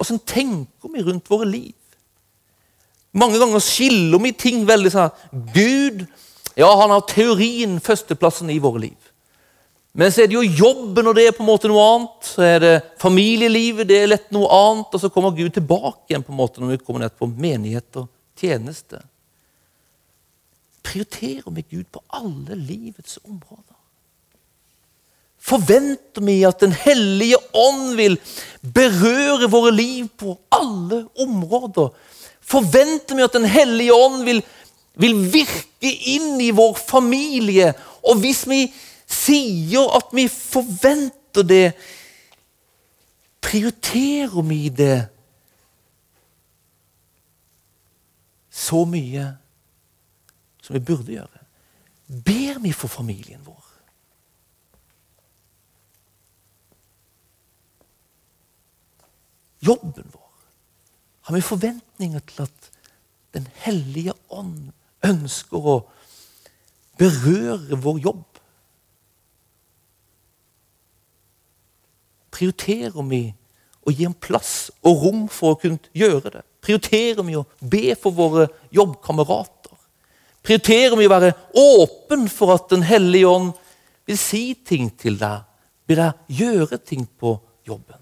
Åssen 0.00 0.18
tenker 0.18 0.92
vi 0.94 1.04
rundt 1.04 1.28
våre 1.30 1.48
liv? 1.48 1.76
Mange 3.12 3.40
ganger 3.42 3.62
skiller 3.64 4.22
vi 4.22 4.30
ting 4.38 4.62
veldig 4.68 4.92
sånn 4.94 5.48
Gud 5.54 6.04
ja, 6.58 6.68
han 6.76 6.90
har 6.90 7.06
teorien 7.08 7.78
førsteplassen 7.80 8.50
i 8.52 8.58
våre 8.60 8.82
liv. 8.82 9.10
Men 9.92 10.12
så 10.12 10.22
er 10.22 10.30
det 10.30 10.36
jo 10.36 10.66
jobben, 10.66 11.08
og 11.08 11.16
det 11.16 11.26
er 11.26 11.34
på 11.34 11.42
en 11.42 11.48
måte 11.48 11.70
noe 11.70 11.82
annet. 11.94 12.26
Så 12.26 12.44
er 12.46 12.58
det 12.62 12.74
familielivet, 13.00 13.88
det 13.88 13.98
er 13.98 14.10
lett 14.12 14.28
noe 14.34 14.50
annet. 14.54 14.92
Og 14.92 15.02
så 15.02 15.10
kommer 15.10 15.34
Gud 15.34 15.54
tilbake 15.56 16.10
igjen 16.10 16.26
på 16.26 16.34
en 16.34 16.40
måte 16.40 16.62
når 16.62 16.74
vi 16.74 16.82
kommer 16.84 17.04
ned 17.04 17.16
på 17.18 17.30
menighet 17.30 18.02
og 18.02 18.10
tjeneste. 18.38 19.00
Prioriterer 20.86 21.56
vi 21.56 21.66
Gud 21.74 21.90
på 21.90 22.02
alle 22.20 22.58
livets 22.58 23.18
områder? 23.24 23.79
Forventer 25.40 26.22
vi 26.22 26.42
at 26.44 26.60
Den 26.60 26.72
hellige 26.76 27.38
ånd 27.56 27.96
vil 27.96 28.18
berøre 28.60 29.48
våre 29.50 29.72
liv 29.72 30.08
på 30.20 30.36
alle 30.52 31.06
områder? 31.18 31.94
Forventer 32.40 33.16
vi 33.16 33.24
at 33.24 33.36
Den 33.38 33.48
hellige 33.48 33.94
ånd 33.94 34.24
vil 34.28 34.42
vil 35.00 35.16
virke 35.32 35.90
inn 35.90 36.40
i 36.42 36.50
vår 36.54 36.76
familie. 36.78 37.72
Og 38.04 38.20
hvis 38.22 38.44
vi 38.48 38.64
sier 39.10 39.90
at 39.96 40.12
vi 40.16 40.26
forventer 40.30 41.46
det, 41.46 41.64
prioriterer 43.40 44.46
vi 44.46 44.60
det 44.68 44.98
så 48.50 48.84
mye 48.88 49.30
som 50.60 50.76
vi 50.76 50.84
burde 50.84 51.16
gjøre? 51.16 51.44
Ber 52.10 52.60
vi 52.62 52.74
for 52.74 52.90
familien 52.92 53.42
vår? 53.46 53.59
Jobben 59.60 60.08
vår? 60.12 60.28
Har 61.28 61.34
vi 61.36 61.44
forventninger 61.44 62.20
til 62.26 62.42
at 62.48 62.70
Den 63.30 63.44
hellige 63.62 64.10
ånd 64.34 64.72
ønsker 65.06 65.66
å 65.70 65.74
berøre 66.98 67.76
vår 67.78 68.00
jobb? 68.02 68.40
Prioriterer 72.34 73.06
vi 73.06 73.20
å 73.86 73.94
gi 73.94 74.08
en 74.08 74.16
plass 74.18 74.72
og 74.82 75.04
rom 75.04 75.22
for 75.30 75.54
å 75.54 75.60
kunne 75.62 75.78
gjøre 75.94 76.34
det? 76.40 76.42
Prioriterer 76.64 77.22
vi 77.22 77.38
å 77.38 77.46
be 77.60 77.94
for 77.94 78.16
våre 78.18 78.48
jobbkamerater? 78.74 79.78
Prioriterer 80.42 80.98
vi 80.98 81.06
å 81.06 81.14
være 81.14 81.32
åpen 81.54 82.26
for 82.32 82.56
at 82.56 82.66
Den 82.72 82.82
hellige 82.82 83.30
ånd 83.30 83.52
vil 84.10 84.18
si 84.18 84.54
ting 84.54 84.90
til 84.90 85.20
deg? 85.20 85.46
Vil 85.86 86.02
deg 86.02 86.38
gjøre 86.40 86.82
ting 86.82 87.06
på 87.06 87.36
jobben? 87.62 88.00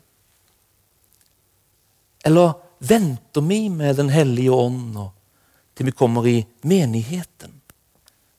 Eller 2.28 2.52
venter 2.78 3.40
vi 3.40 3.62
med 3.72 3.96
Den 3.96 4.10
hellige 4.12 4.52
ånd 4.52 4.98
til 5.74 5.86
vi 5.88 5.94
kommer 5.96 6.26
i 6.28 6.42
menigheten? 6.60 7.54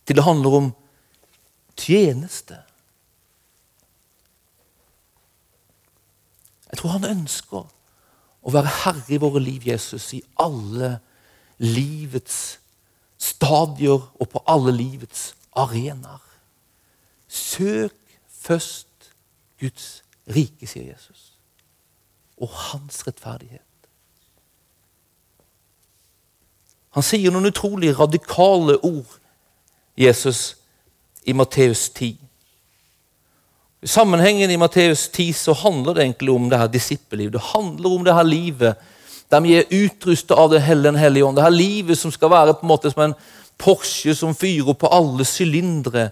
Til 0.05 0.15
det 0.15 0.25
handler 0.25 0.57
om 0.57 0.67
tjeneste? 1.79 2.59
Jeg 6.69 6.77
tror 6.77 6.93
han 6.99 7.07
ønsker 7.09 7.63
å 8.39 8.53
være 8.53 8.73
herre 8.83 9.15
i 9.15 9.19
våre 9.21 9.41
liv, 9.41 9.65
Jesus, 9.67 10.11
i 10.13 10.21
alle 10.37 10.99
livets 11.57 12.59
stadier 13.17 13.97
og 13.97 14.29
på 14.31 14.43
alle 14.47 14.75
livets 14.75 15.31
arenaer. 15.57 16.21
Søk 17.27 17.97
først 18.27 19.09
Guds 19.59 19.89
rike, 20.29 20.69
sier 20.69 20.91
Jesus, 20.91 21.33
og 22.37 22.53
hans 22.69 23.01
rettferdighet. 23.07 23.68
Han 26.97 27.05
sier 27.05 27.31
noen 27.31 27.51
utrolig 27.51 27.93
radikale 27.99 28.77
ord, 28.85 29.17
Jesus, 29.97 30.55
i 31.25 31.33
Matteus 31.33 31.89
10. 31.89 32.15
I 33.81 33.87
sammenhengen 33.87 34.51
i 34.51 34.57
Matteus 34.59 35.07
10 35.09 35.33
så 35.33 35.53
handler 35.53 35.93
det 35.93 36.03
egentlig 36.03 36.33
om 36.33 36.49
det 36.49 36.59
her 36.59 36.67
disippellivet. 36.67 37.33
Det 37.33 37.51
handler 37.53 37.89
om 37.89 38.03
det 38.05 38.15
her 38.15 38.23
livet 38.23 38.87
der 39.29 39.43
vi 39.45 39.53
er 39.59 39.69
utrustet 39.69 40.33
av 40.35 40.49
Den 40.49 40.95
hellige 40.95 41.25
ånd. 41.25 41.35
Det 41.37 41.43
her 41.43 41.53
livet 41.53 41.97
som 41.97 42.11
skal 42.11 42.31
være 42.31 42.53
på 42.53 42.65
en 42.65 42.71
måte 42.71 42.91
som 42.91 43.03
en 43.03 43.13
Porsche 43.59 44.15
som 44.15 44.35
fyrer 44.35 44.73
på 44.73 44.87
alle 44.87 45.25
sylindere. 45.25 46.09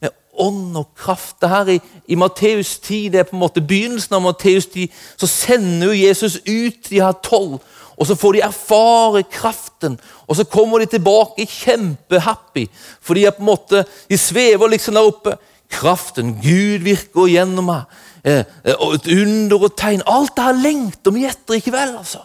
Med 0.00 0.10
ånd 0.32 0.76
og 0.76 0.94
kraft. 0.96 1.36
Det 1.40 1.48
her 1.48 1.68
i, 1.68 1.80
i 2.08 2.14
Matteus 2.14 2.78
10 2.78 3.08
det 3.08 3.20
er 3.20 3.28
på 3.28 3.36
en 3.36 3.44
måte 3.44 3.60
begynnelsen 3.60 4.14
av 4.14 4.22
Matteus 4.22 4.66
10. 4.66 4.88
Så 5.16 5.26
sender 5.26 5.86
jo 5.86 6.06
Jesus 6.06 6.38
ut 6.46 6.90
de 6.90 7.00
her 7.00 7.12
tolv. 7.22 7.60
Og 7.98 8.06
så 8.06 8.14
får 8.14 8.36
de 8.36 8.42
erfare 8.46 9.24
kraften, 9.26 9.96
og 10.26 10.36
så 10.38 10.44
kommer 10.46 10.78
de 10.78 10.86
tilbake 10.92 11.48
kjempehappy. 11.50 12.68
For 13.02 13.18
de 13.18 13.24
er 13.26 13.34
på 13.34 13.42
en 13.42 13.50
måte, 13.50 13.82
de 14.08 14.18
svever 14.18 14.70
liksom 14.70 14.94
der 14.94 15.08
oppe 15.08 15.34
kraften. 15.70 16.36
Gud 16.42 16.86
virker 16.86 17.26
gjennom 17.26 17.66
meg. 17.72 17.98
Eh, 18.22 18.44
eh, 18.64 18.78
og 18.78 18.98
et 18.98 19.10
under 19.14 19.66
og 19.66 19.74
tegn. 19.78 20.04
Alt 20.06 20.36
det 20.36 20.46
her 20.46 20.62
lengter 20.62 21.14
vi 21.14 21.26
etter 21.26 21.58
i 21.58 21.64
kveld, 21.64 21.98
altså. 21.98 22.22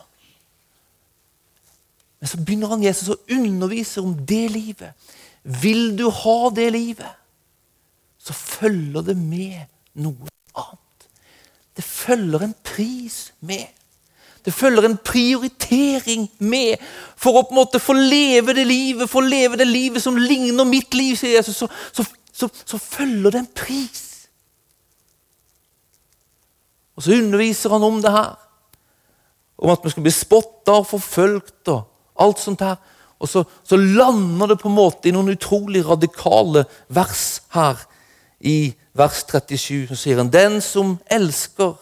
Men 2.22 2.32
så 2.32 2.40
begynner 2.40 2.72
han 2.72 2.86
Jesus 2.86 3.10
å 3.12 3.20
undervise 3.36 4.00
om 4.00 4.14
det 4.16 4.46
livet. 4.54 4.94
Vil 5.44 5.98
du 6.00 6.06
ha 6.08 6.38
det 6.56 6.70
livet, 6.72 7.20
så 8.24 8.32
følger 8.32 9.10
det 9.10 9.18
med 9.20 9.66
noe 10.00 10.30
annet. 10.56 11.08
Det 11.76 11.84
følger 11.84 12.46
en 12.46 12.54
pris 12.64 13.18
med. 13.44 13.68
Det 14.44 14.54
følger 14.54 14.86
en 14.88 14.98
prioritering 15.00 16.28
med 16.44 16.82
for 17.16 17.40
å 17.40 17.46
på 17.48 17.56
en 17.56 17.62
måte 17.62 17.80
få 17.80 17.96
leve 17.96 18.56
det 18.58 18.66
livet, 18.68 19.10
få 19.10 19.24
leve 19.24 19.60
det 19.60 19.70
livet 19.70 20.04
som 20.04 20.20
ligner 20.20 20.68
mitt 20.68 20.94
liv, 20.94 21.16
sier 21.16 21.38
Jesus. 21.38 21.62
Så, 21.64 21.70
så 21.96 22.04
så, 22.34 22.50
så 22.66 22.78
følger 22.78 23.32
det 23.32 23.40
en 23.40 23.52
pris. 23.56 24.02
Og 26.96 27.06
så 27.06 27.14
underviser 27.18 27.74
han 27.74 27.86
om 27.86 28.02
det 28.02 28.12
her. 28.12 28.34
Om 29.58 29.70
at 29.70 29.86
vi 29.86 29.94
skal 29.94 30.06
bli 30.06 30.14
spotta 30.14 30.80
og 30.82 30.90
forfulgt 30.90 31.70
og 31.72 31.86
alt 32.20 32.42
sånt 32.42 32.66
her. 32.66 32.82
Og 33.22 33.30
så, 33.30 33.44
så, 33.64 33.78
lander 33.78 34.52
det 34.52 34.60
på 34.60 34.68
en 34.68 34.76
måte 34.76 35.08
i 35.08 35.14
noen 35.16 35.32
utrolig 35.32 35.86
radikale 35.88 36.66
vers 36.92 37.44
her 37.54 37.86
i 38.42 38.74
vers 38.98 39.22
37. 39.30 39.94
Så 39.94 40.00
sier 40.00 40.20
han 40.20 40.34
den 40.34 40.60
som 40.62 40.98
elsker 41.06 41.78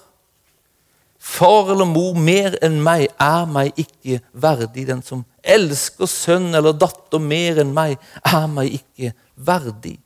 far 1.31 1.71
eller 1.71 1.87
mor 1.87 2.17
mer 2.19 2.57
enn 2.63 2.79
meg, 2.83 3.07
er 3.19 3.47
meg 3.49 3.77
ikke 3.79 4.19
verdig. 4.33 4.87
Den 4.89 5.03
som 5.05 5.23
elsker 5.41 6.09
sønn 6.09 6.51
eller 6.57 6.75
datter 6.75 7.21
mer 7.23 7.61
enn 7.63 7.73
meg, 7.75 7.97
er 8.27 8.47
meg 8.51 8.81
ikke 8.81 9.13
verdig. 9.35 9.97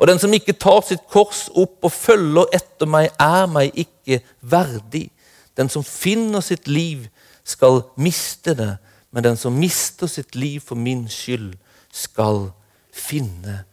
Og 0.00 0.08
den 0.10 0.18
som 0.18 0.32
ikke 0.34 0.56
tar 0.58 0.80
sitt 0.86 1.04
kors 1.12 1.44
opp 1.54 1.84
og 1.86 1.92
følger 1.94 2.48
etter 2.56 2.88
meg, 2.90 3.12
er 3.20 3.46
meg 3.50 3.76
ikke 3.78 4.22
verdig. 4.40 5.10
Den 5.58 5.70
som 5.70 5.84
finner 5.86 6.42
sitt 6.42 6.66
liv, 6.70 7.06
skal 7.44 7.80
miste 7.98 8.54
det, 8.54 8.76
men 9.10 9.24
den 9.26 9.36
som 9.36 9.56
mister 9.58 10.06
sitt 10.06 10.36
liv 10.38 10.60
for 10.62 10.78
min 10.78 11.08
skyld, 11.10 11.56
skal 11.92 12.52
finne 12.94 13.64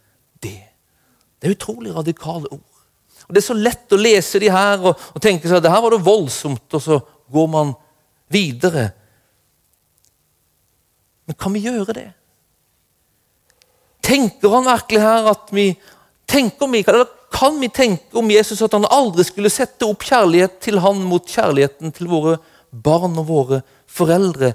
det. 0.42 0.58
Det 1.38 1.48
er 1.48 1.54
utrolig 1.54 1.94
radikale 1.94 2.50
ord. 2.50 2.69
Og 3.30 3.34
Det 3.34 3.44
er 3.44 3.46
så 3.46 3.54
lett 3.54 3.92
å 3.94 3.98
lese 4.00 4.40
de 4.42 4.48
her 4.50 4.80
og, 4.82 4.98
og 5.14 5.22
tenke 5.22 5.46
seg 5.46 5.60
at 5.60 5.62
det 5.62 5.70
her 5.70 5.82
var 5.84 5.94
det 5.94 6.02
voldsomt, 6.02 6.64
og 6.74 6.80
så 6.82 6.96
går 7.30 7.46
man 7.52 7.68
videre. 8.26 8.88
Men 11.30 11.36
kan 11.38 11.54
vi 11.54 11.62
gjøre 11.62 11.94
det? 11.94 12.08
Tenker 14.02 14.50
han 14.56 14.66
virkelig 14.66 15.02
her 15.04 15.28
at 15.30 15.52
vi 15.54 15.68
tenker 16.26 16.70
vi, 16.72 16.82
eller 16.82 17.06
Kan 17.30 17.60
vi 17.62 17.68
tenke 17.70 18.18
om 18.18 18.26
Jesus 18.34 18.58
at 18.66 18.72
han 18.74 18.88
aldri 18.90 19.22
skulle 19.22 19.52
sette 19.54 19.86
opp 19.86 20.02
kjærlighet 20.02 20.56
til 20.66 20.80
han 20.82 20.98
mot 21.06 21.22
kjærligheten 21.22 21.92
til 21.94 22.08
våre 22.10 22.40
barn 22.74 23.14
og 23.22 23.28
våre 23.28 23.60
foreldre? 23.86 24.50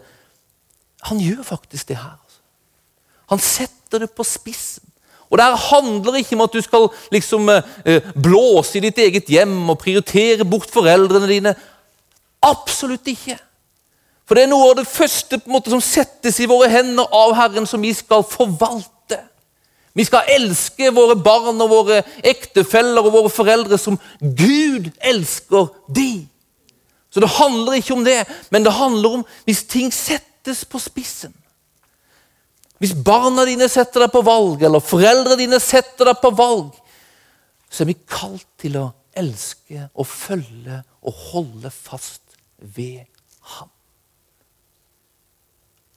Han 1.08 1.22
gjør 1.24 1.48
faktisk 1.48 1.94
det 1.94 2.02
her. 2.02 2.18
Altså. 2.20 2.44
Han 3.32 3.40
setter 3.40 4.04
det 4.04 4.12
på 4.12 4.28
spissen. 4.28 4.84
Og 5.36 5.40
Det 5.42 5.66
handler 5.68 6.16
ikke 6.16 6.36
om 6.38 6.46
at 6.46 6.54
du 6.54 6.62
skal 6.64 6.86
liksom 7.12 7.50
eh, 7.52 8.06
blåse 8.16 8.78
i 8.80 8.84
ditt 8.86 9.00
eget 9.04 9.28
hjem 9.28 9.58
og 9.74 9.82
prioritere 9.82 10.48
bort 10.48 10.72
foreldrene 10.72 11.28
dine. 11.28 11.52
Absolutt 12.40 13.10
ikke. 13.12 13.36
For 14.24 14.38
det 14.38 14.46
er 14.46 14.54
noe 14.54 14.70
av 14.70 14.78
det 14.80 14.88
første 14.88 15.42
måte 15.52 15.74
som 15.74 15.84
settes 15.84 16.40
i 16.40 16.48
våre 16.48 16.70
hender 16.72 17.12
av 17.12 17.36
Herren, 17.36 17.68
som 17.68 17.84
vi 17.84 17.92
skal 17.94 18.24
forvalte. 18.24 19.20
Vi 19.92 20.08
skal 20.08 20.32
elske 20.38 20.88
våre 20.96 21.20
barn 21.20 21.60
og 21.60 21.74
våre 21.74 22.00
ektefeller 22.24 23.04
og 23.04 23.18
våre 23.20 23.36
foreldre 23.36 23.76
som 23.80 24.00
Gud 24.22 24.88
elsker 25.04 25.68
de. 25.92 26.26
Så 27.12 27.20
det 27.20 27.36
handler 27.36 27.82
ikke 27.82 28.00
om 28.00 28.08
det, 28.08 28.22
men 28.56 28.64
det 28.64 28.80
handler 28.80 29.20
om 29.20 29.28
hvis 29.44 29.68
ting 29.68 29.92
settes 29.92 30.64
på 30.64 30.80
spissen. 30.80 31.36
Hvis 32.82 32.96
barna 33.08 33.46
dine 33.48 33.70
setter 33.72 34.04
deg 34.04 34.12
på 34.12 34.24
valg, 34.26 34.64
eller 34.68 34.84
foreldrene 34.84 35.40
dine 35.40 35.60
setter 35.64 36.12
deg 36.12 36.20
på 36.22 36.32
valg, 36.36 36.74
så 37.70 37.84
er 37.84 37.92
vi 37.92 37.98
kalt 38.08 38.48
til 38.62 38.78
å 38.82 38.90
elske 39.16 39.88
og 39.96 40.08
følge 40.10 40.82
og 41.06 41.22
holde 41.32 41.72
fast 41.72 42.36
ved 42.60 43.06
ham. 43.56 43.72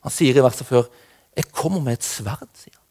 Han 0.06 0.14
sier 0.14 0.36
i 0.36 0.44
verset 0.44 0.66
før 0.66 0.86
'Jeg 1.36 1.52
kommer 1.52 1.80
med 1.80 1.92
et 1.92 2.04
sverd', 2.04 2.54
sier 2.54 2.74
han. 2.74 2.86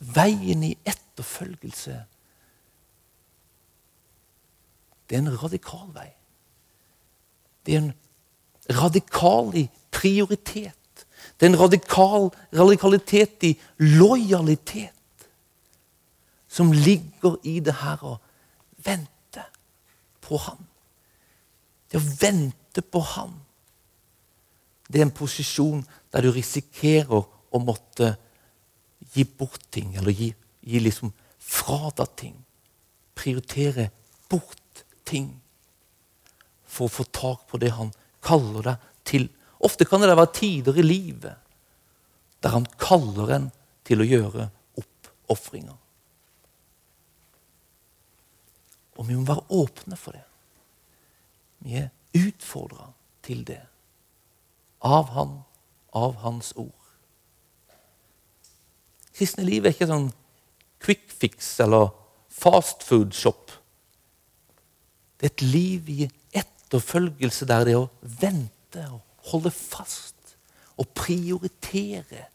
Veien 0.00 0.62
i 0.64 0.76
etterfølgelse 0.84 2.04
det 5.08 5.18
er 5.18 5.22
en 5.26 5.42
radikal 5.42 5.90
vei. 5.92 6.08
Det 7.66 7.74
er 7.74 7.82
en 7.82 7.92
radikal 8.70 9.50
i 9.54 9.66
prioritet. 9.92 11.06
Det 11.36 11.46
er 11.46 11.52
en 11.52 11.60
radikal 11.60 12.30
radikalitet 12.54 13.44
i 13.46 13.52
lojalitet 13.78 15.28
som 16.48 16.72
ligger 16.72 17.38
i 17.48 17.60
det 17.64 17.74
her 17.80 18.02
å 18.04 18.16
vente 18.84 19.44
på 20.20 20.40
ham. 20.46 20.60
Det 21.88 22.00
å 22.00 22.10
vente 22.20 22.82
på 22.82 23.00
ham. 23.14 23.38
det 24.92 25.00
er 25.00 25.06
en 25.06 25.14
posisjon 25.16 25.80
der 26.12 26.20
du 26.20 26.34
risikerer 26.36 27.22
å 27.24 27.58
måtte 27.64 28.10
gi 29.14 29.24
bort 29.24 29.64
ting, 29.72 29.94
eller 29.96 30.12
gi, 30.12 30.34
gi 30.60 30.80
liksom 30.80 31.12
fra 31.38 31.90
ting. 32.16 32.34
Prioritere 33.14 33.88
bort 34.28 34.84
ting 35.04 35.30
for 36.66 36.88
å 36.88 36.92
få 36.92 37.04
tak 37.04 37.46
på 37.48 37.60
det 37.60 37.72
han 37.72 37.92
kaller 38.20 38.68
deg 38.68 38.90
til. 39.08 39.28
Ofte 39.62 39.86
kan 39.86 40.02
det 40.02 40.10
være 40.10 40.34
tider 40.34 40.78
i 40.78 40.84
livet 40.86 41.38
der 42.42 42.56
han 42.56 42.66
kaller 42.80 43.30
en 43.36 43.44
til 43.86 44.02
å 44.02 44.06
gjøre 44.06 44.48
oppofringer. 44.80 45.76
Og 48.98 49.06
vi 49.08 49.16
må 49.16 49.24
være 49.28 49.46
åpne 49.62 49.98
for 49.98 50.16
det. 50.16 50.24
Vi 51.62 51.78
er 51.78 51.92
utfordra 52.18 52.90
til 53.22 53.44
det. 53.46 53.60
Av 54.82 55.12
Han, 55.14 55.38
av 55.94 56.18
Hans 56.24 56.50
ord. 56.58 56.74
Kristne 59.14 59.46
liv 59.46 59.64
er 59.64 59.74
ikke 59.74 59.90
sånn 59.90 60.10
quick 60.82 61.06
fix 61.14 61.54
eller 61.62 61.92
fast 62.32 62.82
food 62.82 63.14
shop. 63.14 63.52
Det 65.20 65.28
er 65.28 65.34
et 65.36 65.46
liv 65.46 65.90
i 65.92 66.10
etterfølgelse 66.34 67.46
der 67.46 67.68
det 67.68 67.76
er 67.76 67.84
å 67.84 67.90
vente 68.02 68.86
og 68.90 69.11
holde 69.30 69.52
fast 69.54 70.36
og 70.80 70.88
prioritere 70.96 72.26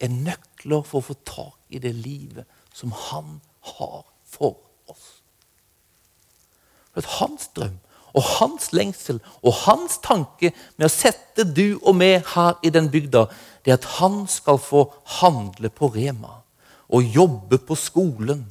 er 0.00 0.12
nøkler 0.12 0.84
for 0.86 1.00
å 1.00 1.08
få 1.08 1.16
tak 1.26 1.74
i 1.74 1.80
det 1.82 1.94
livet 1.96 2.46
som 2.74 2.92
han 3.10 3.38
har 3.74 4.02
for 4.28 4.58
oss. 4.90 5.06
For 6.94 7.08
Hans 7.18 7.48
drøm 7.56 7.80
og 8.14 8.26
hans 8.38 8.68
lengsel 8.70 9.18
og 9.42 9.56
hans 9.64 9.98
tanke 10.04 10.52
med 10.76 10.86
å 10.86 10.92
sette 10.92 11.46
du 11.48 11.80
og 11.80 11.96
meg 11.98 12.22
her 12.34 12.60
i 12.62 12.70
den 12.74 12.86
bygda, 12.92 13.26
det 13.64 13.72
er 13.72 13.80
at 13.80 13.88
han 13.98 14.20
skal 14.30 14.60
få 14.62 14.86
handle 15.18 15.70
på 15.74 15.90
Rema 15.96 16.36
og 16.94 17.16
jobbe 17.16 17.58
på 17.58 17.74
skolen 17.78 18.44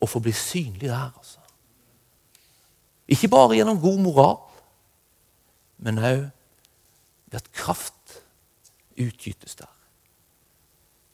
og 0.00 0.08
få 0.08 0.22
bli 0.22 0.32
synlig 0.32 0.88
der. 0.88 1.10
altså. 1.16 1.40
Ikke 3.10 3.28
bare 3.28 3.58
gjennom 3.58 3.80
god 3.82 3.98
moral, 3.98 4.38
men 5.80 5.98
òg 5.98 6.28
ved 7.30 7.40
at 7.40 7.52
kraft 7.56 8.20
utgytes 9.00 9.56
der. 9.56 9.72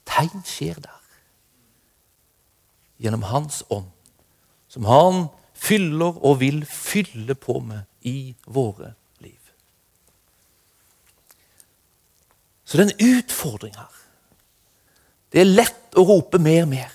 Tegn 0.07 0.43
skjer 0.47 0.79
der. 0.83 1.03
Gjennom 2.99 3.27
Hans 3.29 3.63
ånd, 3.71 3.91
som 4.73 4.89
han 4.89 5.27
fyller 5.57 6.17
og 6.25 6.41
vil 6.41 6.65
fylle 6.67 7.37
på 7.39 7.59
med 7.61 7.85
i 8.01 8.35
våre 8.47 8.95
liv. 9.21 9.41
Så 12.65 12.79
det 12.79 12.87
er 12.87 12.95
en 12.95 13.19
utfordring 13.19 13.77
her. 13.77 13.93
Det 15.33 15.43
er 15.43 15.53
lett 15.53 15.99
å 15.99 16.07
rope 16.09 16.41
mer, 16.43 16.65
mer. 16.71 16.93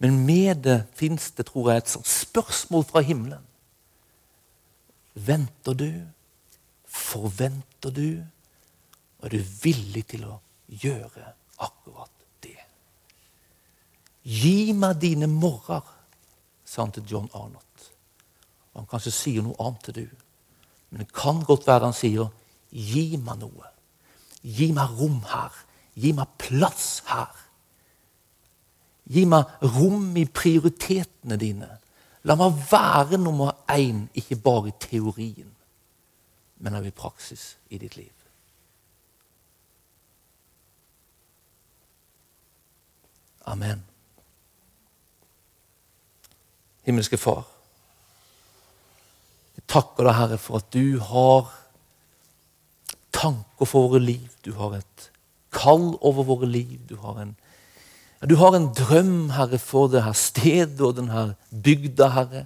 Men 0.00 0.24
med 0.26 0.64
det 0.64 0.80
fins 0.96 1.30
det, 1.36 1.46
tror 1.50 1.70
jeg, 1.70 1.82
et 1.82 1.92
sånt 1.92 2.08
spørsmål 2.08 2.86
fra 2.88 3.02
himmelen. 3.04 3.44
Venter 5.14 5.74
du? 5.74 5.90
Forventer 6.86 7.94
du? 7.94 8.22
Og 9.20 9.28
er 9.28 9.36
du 9.36 9.52
villig 9.62 10.06
til 10.10 10.26
å 10.28 10.38
gjøre 10.82 11.32
akkurat 11.60 12.12
det? 12.44 12.56
Gi 14.22 14.72
meg 14.76 15.00
dine 15.02 15.28
morrer, 15.30 15.82
sa 16.64 16.84
han 16.84 16.94
til 16.94 17.08
John 17.10 17.30
Arnott. 17.34 17.90
Og 18.72 18.82
han 18.82 18.90
kanskje 18.90 19.14
sier 19.14 19.44
noe 19.44 19.58
annet 19.60 19.88
til 19.88 19.98
du, 20.02 20.06
men 20.90 21.04
det 21.04 21.12
kan 21.14 21.42
godt 21.46 21.66
være 21.66 21.88
han 21.88 21.96
sier 21.96 22.30
gi 22.70 23.18
meg 23.18 23.42
noe. 23.42 23.70
Gi 24.42 24.70
meg 24.74 24.96
rom 24.98 25.20
her. 25.28 25.52
Gi 26.00 26.12
meg 26.16 26.30
plass 26.40 27.02
her. 27.10 27.34
Gi 29.10 29.24
meg 29.26 29.50
rom 29.74 30.14
i 30.16 30.24
prioritetene 30.24 31.38
dine. 31.40 31.68
La 32.24 32.36
meg 32.36 32.56
være 32.70 33.18
nummer 33.18 33.54
én, 33.72 34.08
ikke 34.14 34.36
bare 34.36 34.68
i 34.68 34.78
teorien, 34.80 35.52
men 36.58 36.74
også 36.74 36.88
i 36.92 36.96
praksis 36.96 37.44
i 37.70 37.78
ditt 37.78 37.96
liv. 37.96 38.12
Amen. 43.50 43.86
himmelske 46.90 47.18
Far. 47.20 47.44
Jeg 49.56 49.66
takker 49.70 50.06
deg, 50.06 50.16
Herre, 50.16 50.38
for 50.40 50.60
at 50.60 50.70
du 50.74 50.98
har 51.10 51.50
tanker 53.14 53.68
for 53.68 53.90
våre 53.90 54.02
liv. 54.02 54.28
Du 54.44 54.54
har 54.58 54.78
et 54.80 55.10
kall 55.54 55.92
over 56.00 56.26
våre 56.26 56.48
liv. 56.48 56.78
Du 56.88 56.96
har 57.02 57.20
en, 57.22 57.36
du 58.28 58.36
har 58.36 58.52
en 58.56 58.68
drøm, 58.76 59.30
Herre, 59.32 59.58
for 59.58 59.88
det 59.88 60.02
her 60.04 60.12
stedet 60.12 60.80
og 60.84 60.98
denne 60.98 61.34
bygda, 61.48 62.08
Herre. 62.12 62.44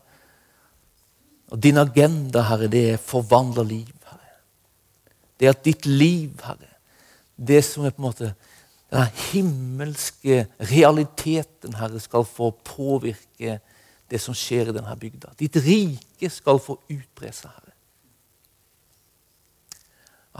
Og 1.51 1.63
din 1.63 1.79
agenda, 1.79 2.45
Herre, 2.47 2.69
det 2.71 2.85
er 2.93 3.03
forvandla 3.03 3.65
liv, 3.67 3.91
Herre. 4.07 4.37
Det 5.41 5.49
er 5.49 5.57
at 5.57 5.65
ditt 5.67 5.87
liv, 5.87 6.31
Herre, 6.45 6.71
det 7.35 7.65
som 7.67 7.85
er 7.85 7.95
på 7.95 8.03
en 8.03 8.07
måte 8.07 8.35
den 8.95 9.11
himmelske 9.33 10.45
realiteten, 10.71 11.75
Herre, 11.75 11.99
skal 12.01 12.27
få 12.29 12.53
påvirke 12.65 13.59
det 14.11 14.21
som 14.23 14.37
skjer 14.37 14.71
i 14.71 14.77
denne 14.77 14.95
bygda. 15.01 15.33
Ditt 15.41 15.59
rike 15.65 16.31
skal 16.31 16.61
få 16.63 16.77
utbre 16.87 17.33
seg, 17.35 17.51
Herre. 17.51 17.75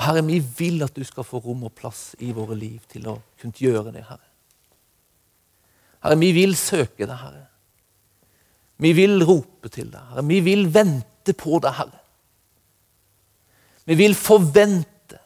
Herre, 0.05 0.23
vi 0.27 0.39
vil 0.59 0.83
at 0.87 0.95
du 0.95 1.03
skal 1.07 1.27
få 1.27 1.43
rom 1.43 1.67
og 1.67 1.75
plass 1.75 2.13
i 2.23 2.31
våre 2.35 2.55
liv 2.59 2.83
til 2.91 3.11
å 3.11 3.19
kunne 3.41 3.59
gjøre 3.59 3.91
det, 3.95 4.07
Herre. 4.07 4.31
Herre, 6.05 6.21
vi 6.21 6.31
vil 6.37 6.53
søke 6.59 7.07
deg, 7.09 7.17
Herre. 7.17 7.47
Vi 8.85 8.93
vil 8.93 9.23
rope 9.25 9.71
til 9.73 9.89
deg, 9.89 10.03
Herre. 10.11 10.27
Vi 10.29 10.41
vil 10.45 10.67
vente 10.75 11.33
på 11.33 11.61
deg, 11.65 11.73
Herre. 11.79 12.03
Vi 13.89 13.97
vil 13.97 14.17
forvente. 14.17 15.21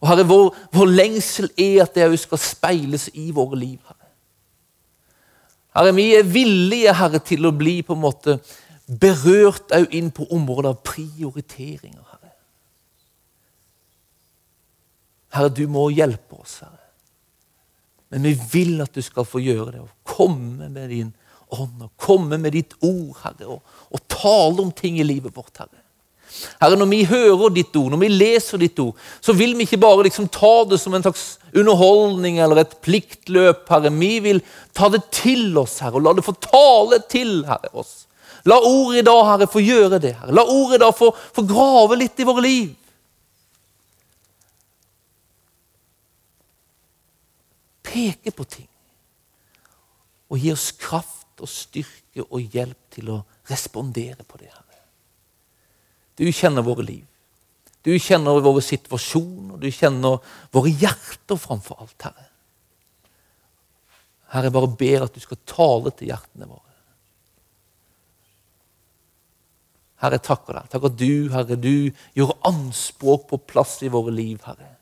Og 0.00 0.08
Herre, 0.08 0.24
vår, 0.28 0.48
vår 0.72 0.88
lengsel 0.94 1.50
er 1.58 1.82
at 1.84 1.92
det 1.96 2.08
òg 2.08 2.16
skal 2.22 2.40
speiles 2.40 3.08
i 3.12 3.28
våre 3.36 3.60
liv, 3.60 3.78
Herre. 3.84 4.08
Herre, 5.76 5.92
vi 5.94 6.08
er 6.16 6.24
villige 6.26 6.96
Herre, 6.96 7.20
til 7.20 7.44
å 7.44 7.54
bli 7.54 7.82
på 7.84 7.94
en 7.94 8.04
måte 8.06 8.38
berørt 8.88 9.74
òg 9.76 9.92
inn 9.94 10.08
på 10.14 10.30
området 10.32 10.72
av 10.72 10.80
prioriteringer. 10.86 12.02
Herre. 12.14 12.34
Herre, 15.36 15.52
du 15.52 15.66
må 15.68 15.90
hjelpe 15.92 16.40
oss, 16.40 16.62
Herre. 16.64 16.77
Men 18.12 18.24
vi 18.24 18.34
vil 18.52 18.78
at 18.84 18.94
du 18.94 19.02
skal 19.04 19.26
få 19.28 19.40
gjøre 19.44 19.72
det. 19.74 19.82
og 19.84 20.16
Komme 20.16 20.70
med 20.72 20.88
din 20.92 21.12
ånd 21.54 21.84
og 21.84 21.92
komme 22.00 22.38
med 22.40 22.52
ditt 22.56 22.74
ord, 22.84 23.16
Herre, 23.22 23.56
og, 23.56 23.76
og 23.92 24.02
tale 24.12 24.64
om 24.64 24.72
ting 24.74 24.98
i 25.00 25.06
livet 25.06 25.34
vårt, 25.36 25.54
Herre. 25.60 25.84
Herre, 26.60 26.76
Når 26.76 26.90
vi 26.90 27.04
hører 27.08 27.54
ditt 27.54 27.76
ord, 27.76 27.90
når 27.94 28.02
vi 28.02 28.10
leser 28.12 28.60
ditt 28.60 28.78
ord, 28.82 28.96
så 29.24 29.32
vil 29.36 29.54
vi 29.56 29.64
ikke 29.64 29.80
bare 29.80 30.04
liksom 30.06 30.28
ta 30.32 30.52
det 30.68 30.80
som 30.80 30.94
en 30.94 31.04
slags 31.06 31.38
underholdning 31.56 32.40
eller 32.44 32.62
et 32.62 32.76
pliktløp. 32.84 33.64
Herre. 33.70 33.92
Vi 33.96 34.12
vil 34.24 34.42
ta 34.76 34.90
det 34.92 35.06
til 35.14 35.56
oss, 35.58 35.78
Herre, 35.84 35.96
og 35.96 36.04
la 36.04 36.16
det 36.18 36.26
få 36.26 36.36
tale 36.44 37.00
til 37.08 37.40
Herre, 37.48 37.72
oss. 37.72 38.04
La 38.48 38.60
ordet 38.64 39.02
i 39.02 39.06
dag 39.08 39.24
Herre, 39.32 39.48
få 39.50 39.64
gjøre 39.64 40.00
det. 40.02 40.14
Herre. 40.20 40.36
La 40.36 40.44
ordet 40.44 40.78
i 40.78 40.84
dag 40.84 40.94
få, 40.96 41.10
få 41.12 41.46
grave 41.48 41.98
litt 42.00 42.20
i 42.20 42.28
våre 42.28 42.44
liv. 42.44 42.68
Peke 47.98 48.30
på 48.34 48.46
ting 48.46 48.68
og 50.28 50.40
gi 50.40 50.52
oss 50.52 50.70
kraft 50.76 51.40
og 51.40 51.50
styrke 51.50 52.24
og 52.26 52.54
hjelp 52.54 52.78
til 52.92 53.12
å 53.14 53.20
respondere 53.48 54.26
på 54.28 54.40
det. 54.40 54.50
Herre. 54.52 54.82
Du 56.18 56.26
kjenner 56.34 56.66
våre 56.66 56.84
liv. 56.84 57.04
Du 57.86 57.94
kjenner 58.02 58.42
våre 58.44 58.60
situasjoner, 58.64 59.56
du 59.56 59.70
kjenner 59.72 60.18
våre 60.52 60.72
hjerter 60.74 61.38
framfor 61.40 61.84
alt, 61.84 61.96
Herre. 62.04 62.26
Herre, 64.34 64.52
bare 64.52 64.68
ber 64.68 65.06
at 65.06 65.14
du 65.14 65.22
skal 65.24 65.40
tale 65.48 65.94
til 65.96 66.10
hjertene 66.10 66.50
våre. 66.50 66.64
Herre, 70.02 70.18
jeg 70.18 70.26
takker 70.28 70.58
deg. 70.58 70.66
Takk 70.74 70.88
at 70.90 70.98
du, 71.00 71.12
Herre, 71.32 71.56
du 71.56 71.88
gjør 72.18 72.34
anspråk 72.50 73.24
på 73.30 73.40
plass 73.54 73.78
i 73.86 73.90
våre 73.94 74.12
liv, 74.14 74.42
Herre. 74.44 74.74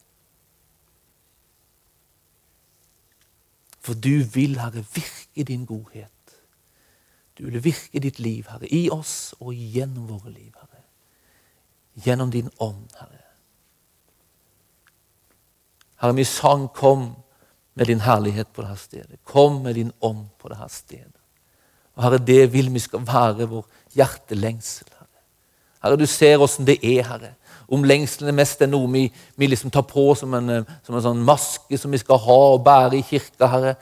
For 3.86 3.94
du 3.94 4.24
vil, 4.34 4.58
Herre, 4.58 4.82
virke 4.94 5.46
din 5.46 5.66
godhet. 5.68 6.10
Du 7.38 7.44
vil 7.46 7.62
virke 7.64 8.02
ditt 8.02 8.18
liv, 8.18 8.48
Herre, 8.50 8.66
i 8.66 8.88
oss 8.90 9.36
og 9.38 9.54
gjennom 9.54 10.08
våre 10.10 10.32
liv, 10.32 10.50
Herre 10.58 10.76
gjennom 12.04 12.30
din 12.30 12.50
ånd, 12.56 12.88
Herre. 12.94 13.22
Herre, 15.96 16.14
vi 16.14 16.24
sang 16.24 16.68
'Kom 16.68 17.14
med 17.74 17.86
din 17.86 18.00
herlighet 18.00 18.52
på 18.52 18.62
dette 18.62 18.76
stedet'. 18.76 19.16
Kom 19.24 19.62
med 19.62 19.74
din 19.74 19.92
ånd 20.00 20.26
på 20.38 20.48
dette 20.48 20.68
stedet. 20.68 21.16
Og 21.94 22.02
Herre, 22.02 22.18
det 22.18 22.52
vil 22.52 22.72
vi 22.72 22.78
skal 22.78 23.06
være 23.06 23.48
vår 23.48 23.66
hjertelengsel. 23.94 24.88
Herre. 24.92 25.22
Herre, 25.82 25.96
du 25.96 26.06
ser 26.06 26.38
åssen 26.38 26.66
det 26.66 26.78
er, 26.82 27.02
Herre. 27.02 27.34
Om 27.68 27.84
lengselen 27.86 28.30
er 28.30 28.38
mest 28.38 28.60
er 28.62 28.70
noe 28.70 28.88
vi, 28.92 29.06
vi 29.36 29.48
liksom 29.50 29.72
tar 29.74 29.86
på 29.88 30.08
som 30.18 30.34
en, 30.38 30.60
som 30.86 30.94
en 30.94 31.04
sånn 31.04 31.24
maske 31.26 31.78
som 31.80 31.94
vi 31.94 32.00
skal 32.02 32.20
ha 32.22 32.36
og 32.52 32.62
bære 32.66 33.00
i 33.00 33.06
kirka, 33.06 33.48
Herre. 33.50 33.74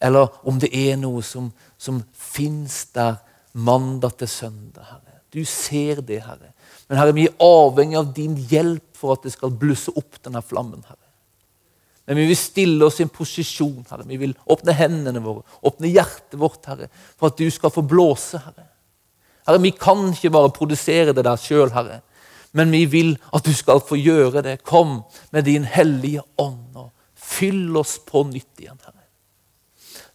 Eller 0.00 0.30
om 0.46 0.60
det 0.62 0.70
er 0.70 0.98
noe 1.00 1.24
som, 1.26 1.50
som 1.78 1.98
fins 2.14 2.84
der 2.94 3.18
mandag 3.58 4.18
til 4.20 4.30
søndag, 4.30 4.86
Herre. 4.86 5.18
Du 5.34 5.42
ser 5.44 6.00
det, 6.06 6.22
Herre. 6.24 6.54
Men 6.88 7.00
Herre, 7.00 7.16
vi 7.16 7.26
er 7.28 7.42
avhengig 7.42 7.98
av 8.00 8.14
din 8.16 8.38
hjelp 8.48 8.86
for 8.96 9.16
at 9.16 9.26
det 9.26 9.34
skal 9.34 9.52
blusse 9.54 9.92
opp 9.98 10.20
denne 10.24 10.42
flammen, 10.44 10.80
Herre. 10.86 11.04
Men 12.08 12.22
vi 12.22 12.30
vil 12.30 12.38
stille 12.40 12.86
oss 12.86 13.02
i 13.02 13.04
en 13.04 13.12
posisjon, 13.12 13.82
Herre. 13.90 14.06
Vi 14.08 14.16
vil 14.16 14.32
åpne 14.48 14.72
hendene 14.72 15.20
våre, 15.20 15.42
åpne 15.68 15.90
hjertet 15.92 16.38
vårt, 16.40 16.62
Herre, 16.70 16.88
for 17.18 17.28
at 17.28 17.36
du 17.40 17.50
skal 17.52 17.72
få 17.74 17.84
blåse, 17.84 18.40
Herre. 18.40 18.64
Herre, 19.44 19.60
Vi 19.60 19.74
kan 19.76 20.06
ikke 20.14 20.32
bare 20.32 20.54
produsere 20.54 21.12
det 21.12 21.24
der 21.24 21.36
sjøl, 21.36 21.68
Herre, 21.74 22.00
men 22.58 22.74
vi 22.74 22.84
vil 22.90 23.14
at 23.34 23.46
du 23.46 23.54
skal 23.56 23.80
få 23.84 23.98
gjøre 24.00 24.42
det. 24.44 24.58
Kom 24.66 25.02
med 25.34 25.46
din 25.48 25.66
hellige 25.68 26.24
ånd 26.40 26.76
og 26.78 26.90
fyll 27.14 27.76
oss 27.78 27.98
på 28.06 28.24
nytt 28.28 28.62
igjen, 28.62 28.78
Herre. 28.82 29.06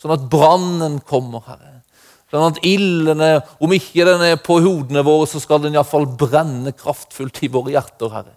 Sånn 0.02 0.16
at 0.16 0.26
brannen 0.32 1.00
kommer, 1.08 1.46
Herre. 1.48 1.80
Sånn 2.34 2.50
at 2.50 2.64
ilden, 2.66 3.22
om 3.62 3.74
ikke 3.76 4.08
den 4.10 4.24
er 4.26 4.40
på 4.42 4.58
hodene 4.66 5.04
våre, 5.06 5.28
så 5.30 5.40
skal 5.40 5.62
den 5.64 5.78
iallfall 5.78 6.08
brenne 6.20 6.74
kraftfullt 6.76 7.44
i 7.46 7.52
våre 7.54 7.76
hjerter, 7.76 8.10
Herre. 8.10 8.36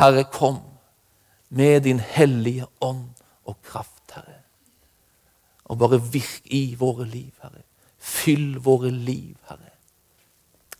Herre, 0.00 0.24
kom 0.32 0.58
med 1.54 1.84
din 1.86 2.00
hellige 2.02 2.66
ånd 2.82 3.22
og 3.46 3.60
kraft, 3.62 4.16
Herre. 4.16 4.40
Og 5.70 5.78
bare 5.80 6.00
virk 6.02 6.50
i 6.52 6.64
våre 6.80 7.06
liv, 7.06 7.30
Herre. 7.44 7.62
Fyll 8.02 8.58
våre 8.58 8.90
liv, 8.90 9.36
Herre. 9.48 9.70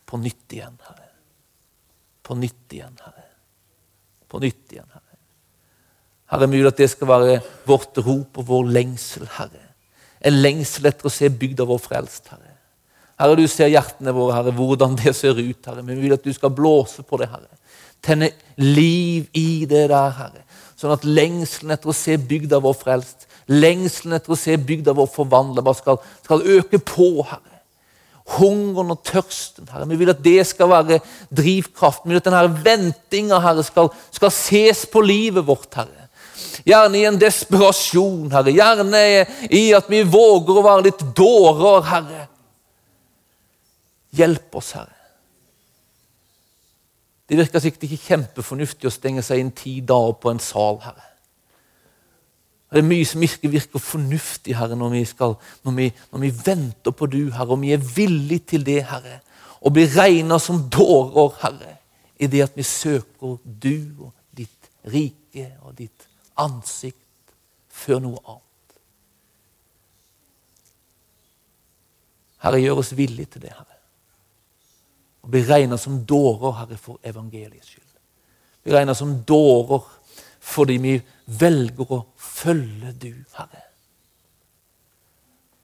På 0.04 0.18
nytt 0.20 0.52
igjen, 0.52 0.76
Herre. 0.88 1.01
På 2.22 2.36
nytt 2.38 2.74
igjen, 2.74 2.94
Herre. 3.02 3.26
På 4.30 4.40
nytt 4.42 4.72
igjen, 4.72 4.88
Herre. 4.92 5.18
Herre, 6.32 6.48
mulig 6.48 6.70
at 6.70 6.80
det 6.80 6.88
skal 6.92 7.10
være 7.10 7.40
vårt 7.68 7.98
rop 8.00 8.38
og 8.40 8.48
vår 8.48 8.70
lengsel, 8.72 9.26
Herre. 9.36 9.66
En 10.22 10.38
lengsel 10.38 10.86
etter 10.88 11.08
å 11.08 11.12
se 11.12 11.28
bygda 11.28 11.66
vår 11.68 11.80
frelst, 11.82 12.30
Herre. 12.32 12.54
Herre, 13.20 13.36
du 13.38 13.44
ser 13.50 13.70
hjertene 13.70 14.14
våre, 14.16 14.38
Herre, 14.38 14.54
hvordan 14.56 14.96
det 14.98 15.12
ser 15.18 15.36
ut, 15.38 15.66
Herre. 15.66 15.82
Men 15.82 15.98
vi 15.98 16.06
vil 16.06 16.16
at 16.16 16.24
du 16.24 16.32
skal 16.34 16.54
blåse 16.54 17.04
på 17.06 17.20
det, 17.20 17.28
Herre. 17.30 17.60
Tenne 18.02 18.32
liv 18.58 19.28
i 19.38 19.64
det 19.68 19.84
der, 19.92 20.16
Herre. 20.16 20.46
Sånn 20.78 20.94
at 20.94 21.04
lengselen 21.06 21.74
etter 21.74 21.92
å 21.92 21.94
se 21.94 22.16
bygda 22.18 22.58
vår 22.64 22.74
frelst, 22.80 23.28
lengselen 23.52 24.16
etter 24.16 24.34
å 24.34 24.38
se 24.38 24.56
bygda 24.58 24.94
vår 24.98 25.10
forvandla, 25.12 25.74
skal, 25.78 26.00
skal 26.24 26.46
øke 26.56 26.80
på, 26.82 27.12
Herre. 27.28 27.51
Hungeren 28.36 28.92
og 28.94 29.02
tørsten, 29.04 29.66
Herre. 29.72 29.88
Vi 29.90 29.98
vil 29.98 30.12
at 30.12 30.22
det 30.22 30.44
skal 30.46 30.70
være 30.70 31.00
drivkraften. 31.34 32.08
Vi 32.08 32.14
vil 32.14 32.22
at 32.22 32.28
denne 32.28 32.64
ventinga, 32.64 33.40
Herre, 33.42 33.64
skal, 33.66 33.90
skal 34.14 34.32
ses 34.34 34.84
på 34.86 35.02
livet 35.04 35.46
vårt, 35.46 35.70
Herre. 35.74 36.08
Gjerne 36.66 37.00
i 37.00 37.06
en 37.08 37.18
desperasjon, 37.18 38.30
Herre. 38.32 38.54
Gjerne 38.54 39.02
i 39.50 39.64
at 39.74 39.90
vi 39.90 40.04
våger 40.06 40.58
å 40.58 40.66
være 40.66 40.86
litt 40.88 41.04
dårer, 41.16 41.86
Herre. 41.90 42.26
Hjelp 44.16 44.60
oss, 44.60 44.74
Herre. 44.78 44.98
Det 47.28 47.38
virker 47.38 47.62
sikkert 47.64 47.86
ikke 47.88 48.04
kjempefornuftig 48.10 48.90
å 48.90 48.92
stenge 48.92 49.22
seg 49.24 49.40
inn 49.40 49.54
ti 49.56 49.78
dager 49.86 50.18
på 50.20 50.34
en 50.34 50.42
sal, 50.42 50.82
Herre. 50.84 51.11
Det 52.72 52.80
er 52.80 52.86
mye 52.88 53.04
som 53.04 53.24
ikke 53.24 53.50
virker 53.52 53.82
fornuftig, 53.84 54.54
Herre, 54.56 54.76
når 54.78 54.94
vi, 54.94 55.02
skal, 55.04 55.34
når 55.64 55.74
vi, 55.76 55.88
når 56.12 56.22
vi 56.22 56.30
venter 56.46 56.94
på 56.96 57.08
du, 57.12 57.20
Herre, 57.34 57.52
og 57.52 57.60
vi 57.60 57.74
er 57.74 57.82
villige 57.96 58.46
til 58.54 58.64
det, 58.66 58.78
Herre, 58.88 59.18
og 59.60 59.74
blir 59.76 59.92
regna 59.92 60.38
som 60.40 60.64
dårer, 60.72 61.36
Herre, 61.42 61.76
i 62.16 62.30
det 62.32 62.40
at 62.46 62.56
vi 62.56 62.64
søker 62.64 63.36
du 63.44 63.76
og 64.06 64.14
ditt 64.36 64.70
rike 64.88 65.50
og 65.66 65.76
ditt 65.76 66.08
ansikt 66.40 67.36
før 67.68 68.00
noe 68.06 68.24
annet. 68.24 68.80
Herre, 72.46 72.62
gjør 72.64 72.80
oss 72.80 72.96
villige 72.96 73.34
til 73.36 73.44
det, 73.44 73.52
Herre 73.52 73.72
og 75.22 75.30
blir 75.30 75.46
regna 75.46 75.78
som 75.78 76.02
dårer, 76.06 76.56
Herre, 76.58 76.76
for 76.76 76.98
evangeliets 77.06 77.68
skyld. 77.70 77.90
Blir 78.62 78.78
regna 78.78 78.94
som 78.94 79.20
dårer 79.26 79.84
fordi 80.42 80.76
vi 80.82 80.96
velger 81.40 81.94
å 81.98 82.04
følge 82.16 82.94
du, 83.00 83.12
Herre. 83.36 83.68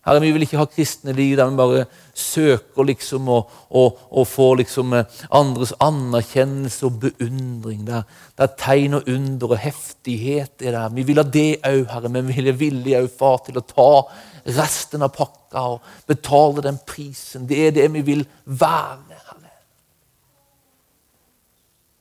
Herre, 0.08 0.22
Vi 0.22 0.30
vil 0.32 0.46
ikke 0.46 0.60
ha 0.60 0.66
kristne 0.70 1.12
liv 1.12 1.34
der 1.36 1.50
vi 1.50 1.58
bare 1.58 1.84
søker 2.16 2.86
liksom 2.86 3.28
å, 3.28 3.38
å, 3.76 3.82
å 4.08 4.24
få 4.24 4.46
liksom 4.60 4.94
eh, 4.96 5.18
andres 5.36 5.74
anerkjennelse 5.84 6.86
og 6.88 7.00
beundring. 7.02 7.82
Der, 7.88 8.06
der 8.38 8.54
tegn 8.60 8.96
og 8.98 9.10
under 9.10 9.52
og 9.52 9.60
heftighet 9.60 10.64
er 10.64 10.78
der. 10.78 10.96
Vi 10.96 11.04
vil 11.10 11.20
ha 11.20 11.26
det 11.28 11.60
òg, 11.60 11.84
Herre, 11.92 12.12
men 12.14 12.30
vi 12.30 12.40
er 12.40 12.56
villige 12.56 13.02
òg, 13.04 13.12
Far, 13.18 13.42
til 13.44 13.60
å 13.60 13.66
ta 13.68 13.90
resten 14.48 15.04
av 15.04 15.12
pakka 15.12 15.66
og 15.74 15.94
betale 16.08 16.64
den 16.64 16.80
prisen. 16.88 17.44
Det 17.48 17.60
er 17.66 17.76
det 17.76 17.88
vi 17.98 18.06
vil 18.06 18.24
være. 18.46 19.22
Herre. 19.28 19.56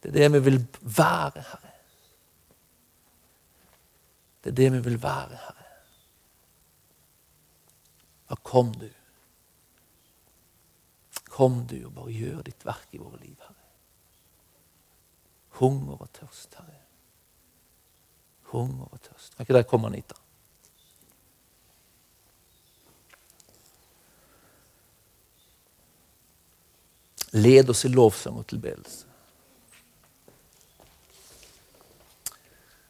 Det 0.03 0.13
er 0.13 0.20
det 0.22 0.36
vi 0.38 0.45
vil 0.51 0.61
være, 0.80 1.43
Herre. 1.43 1.66
Det 4.48 4.54
er 4.54 4.70
det 4.70 4.74
vi 4.74 4.80
vil 4.80 5.02
være, 5.04 5.36
Herre. 5.36 5.64
Ja, 8.30 8.36
kom 8.36 8.70
du. 8.80 8.88
Kom 11.28 11.66
du 11.68 11.76
og 11.82 11.91
bare 11.98 12.14
gjør 12.16 12.45
ditt 12.48 12.64
verk 12.64 12.95
i 12.95 13.02
våre 13.02 13.20
liv, 13.20 13.36
Herre. 13.43 13.66
Hunger 15.60 16.00
og 16.00 16.14
tørst, 16.16 16.56
Herre. 16.56 16.80
Hunger 18.54 18.88
og 18.88 19.02
tørst. 19.04 19.36
Kan 19.36 19.43
ikke 19.43 19.58
dere 19.58 19.68
komme, 19.68 19.91
Anita? 19.91 20.16
Led 27.36 27.76
oss 27.76 27.84
i 27.84 27.91
lovsang 27.91 28.39
og 28.39 28.48
tilbedelse. 28.48 29.12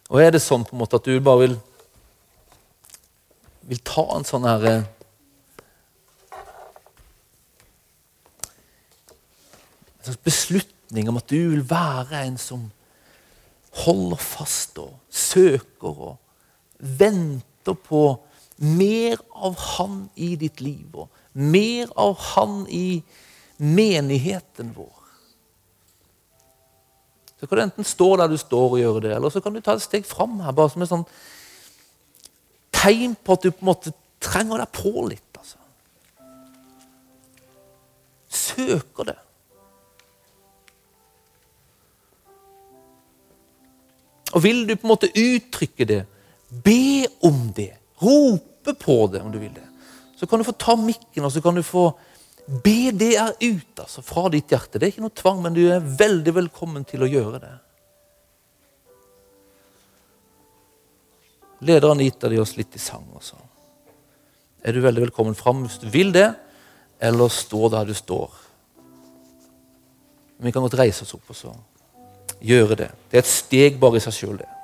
Og 0.08 0.22
er 0.24 0.32
det 0.32 0.44
sånn 0.44 0.64
på 0.64 0.76
en 0.76 0.82
måte 0.84 1.00
at 1.00 1.08
du 1.08 1.18
bare 1.24 1.42
vil, 1.44 1.58
vil 3.68 3.82
ta 3.88 4.06
en 4.16 4.28
sånn 4.28 4.48
her 4.48 4.70
eh, 4.70 4.86
En 9.98 10.14
slags 10.14 10.24
beslutning 10.24 11.10
om 11.12 11.18
at 11.20 11.28
du 11.28 11.50
vil 11.52 11.66
være 11.68 12.22
en 12.24 12.38
som 12.40 12.70
holder 13.84 14.22
fast 14.24 14.80
og 14.80 14.94
søker 15.12 16.00
og 16.12 16.14
venter 16.80 17.76
på 17.76 18.04
mer 18.64 19.20
av 19.36 19.58
Han 19.76 20.06
i 20.16 20.36
ditt 20.40 20.62
liv 20.64 20.96
og 20.96 21.12
mer 21.36 21.92
av 22.00 22.16
Han 22.32 22.62
i 22.72 23.02
menigheten 23.58 24.72
vår. 24.78 24.97
Så 27.40 27.48
kan 27.48 27.58
du 27.58 27.64
enten 27.64 27.86
stå 27.86 28.16
der 28.18 28.32
du 28.32 28.38
står 28.38 28.72
og 28.72 28.80
gjøre 28.82 29.04
det, 29.06 29.14
eller 29.16 29.30
så 29.30 29.42
kan 29.42 29.54
du 29.54 29.62
ta 29.62 29.76
et 29.78 29.86
steg 29.86 30.06
fram 30.10 30.40
her, 30.42 30.56
bare 30.58 30.74
som 30.74 30.82
et 30.82 30.90
sånn 30.90 31.06
tegn 32.74 33.14
på 33.16 33.38
at 33.38 33.46
du 33.46 33.52
på 33.52 33.62
en 33.62 33.70
måte 33.72 33.94
trenger 34.24 34.64
deg 34.64 34.74
på 34.74 35.06
litt. 35.10 35.38
altså. 35.38 35.58
Søker 38.30 39.12
det. 39.12 39.18
Og 44.36 44.44
vil 44.44 44.66
du 44.68 44.76
på 44.76 44.86
en 44.86 44.92
måte 44.92 45.14
uttrykke 45.14 45.88
det, 45.88 46.02
be 46.64 47.08
om 47.26 47.48
det, 47.56 47.72
rope 48.02 48.74
på 48.78 48.98
det 49.12 49.22
om 49.24 49.32
du 49.32 49.40
vil 49.40 49.54
det, 49.56 49.64
så 50.18 50.28
kan 50.28 50.42
du 50.42 50.48
få 50.48 50.56
ta 50.58 50.76
mikken 50.80 51.26
og 51.26 51.32
så 51.32 51.42
kan 51.42 51.56
du 51.56 51.64
få 51.66 51.92
Be 52.48 52.94
det 52.96 53.14
er 53.20 53.34
ut 53.44 53.80
altså, 53.84 54.02
fra 54.06 54.30
ditt 54.32 54.52
hjerte. 54.54 54.80
Det 54.80 54.88
er 54.88 54.94
ikke 54.94 55.04
noe 55.04 55.16
tvang, 55.16 55.42
men 55.44 55.56
du 55.56 55.66
er 55.68 55.84
veldig 55.84 56.34
velkommen 56.38 56.86
til 56.88 57.04
å 57.04 57.10
gjøre 57.12 57.42
det. 57.44 57.54
Leder 61.68 61.92
Anita 61.92 62.30
oss 62.40 62.56
litt 62.56 62.76
i 62.78 62.80
sang 62.80 63.08
også. 63.18 63.36
Er 64.64 64.76
du 64.76 64.80
veldig 64.84 65.08
velkommen 65.10 65.36
fram 65.36 65.66
hvis 65.66 65.80
du 65.82 65.88
vil 65.92 66.14
det, 66.16 66.30
eller 67.04 67.34
stå 67.34 67.68
der 67.74 67.90
du 67.90 67.94
står. 67.98 68.32
Vi 70.38 70.54
kan 70.54 70.64
godt 70.64 70.78
reise 70.80 71.04
oss 71.04 71.16
opp 71.18 71.34
og 71.34 71.38
så 71.38 71.52
gjøre 72.40 72.78
det. 72.80 72.92
Det 73.10 73.20
er 73.20 73.26
et 73.26 73.32
steg 73.32 73.80
bare 73.82 74.00
i 74.00 74.04
seg 74.04 74.16
sjøl, 74.16 74.38
det. 74.40 74.57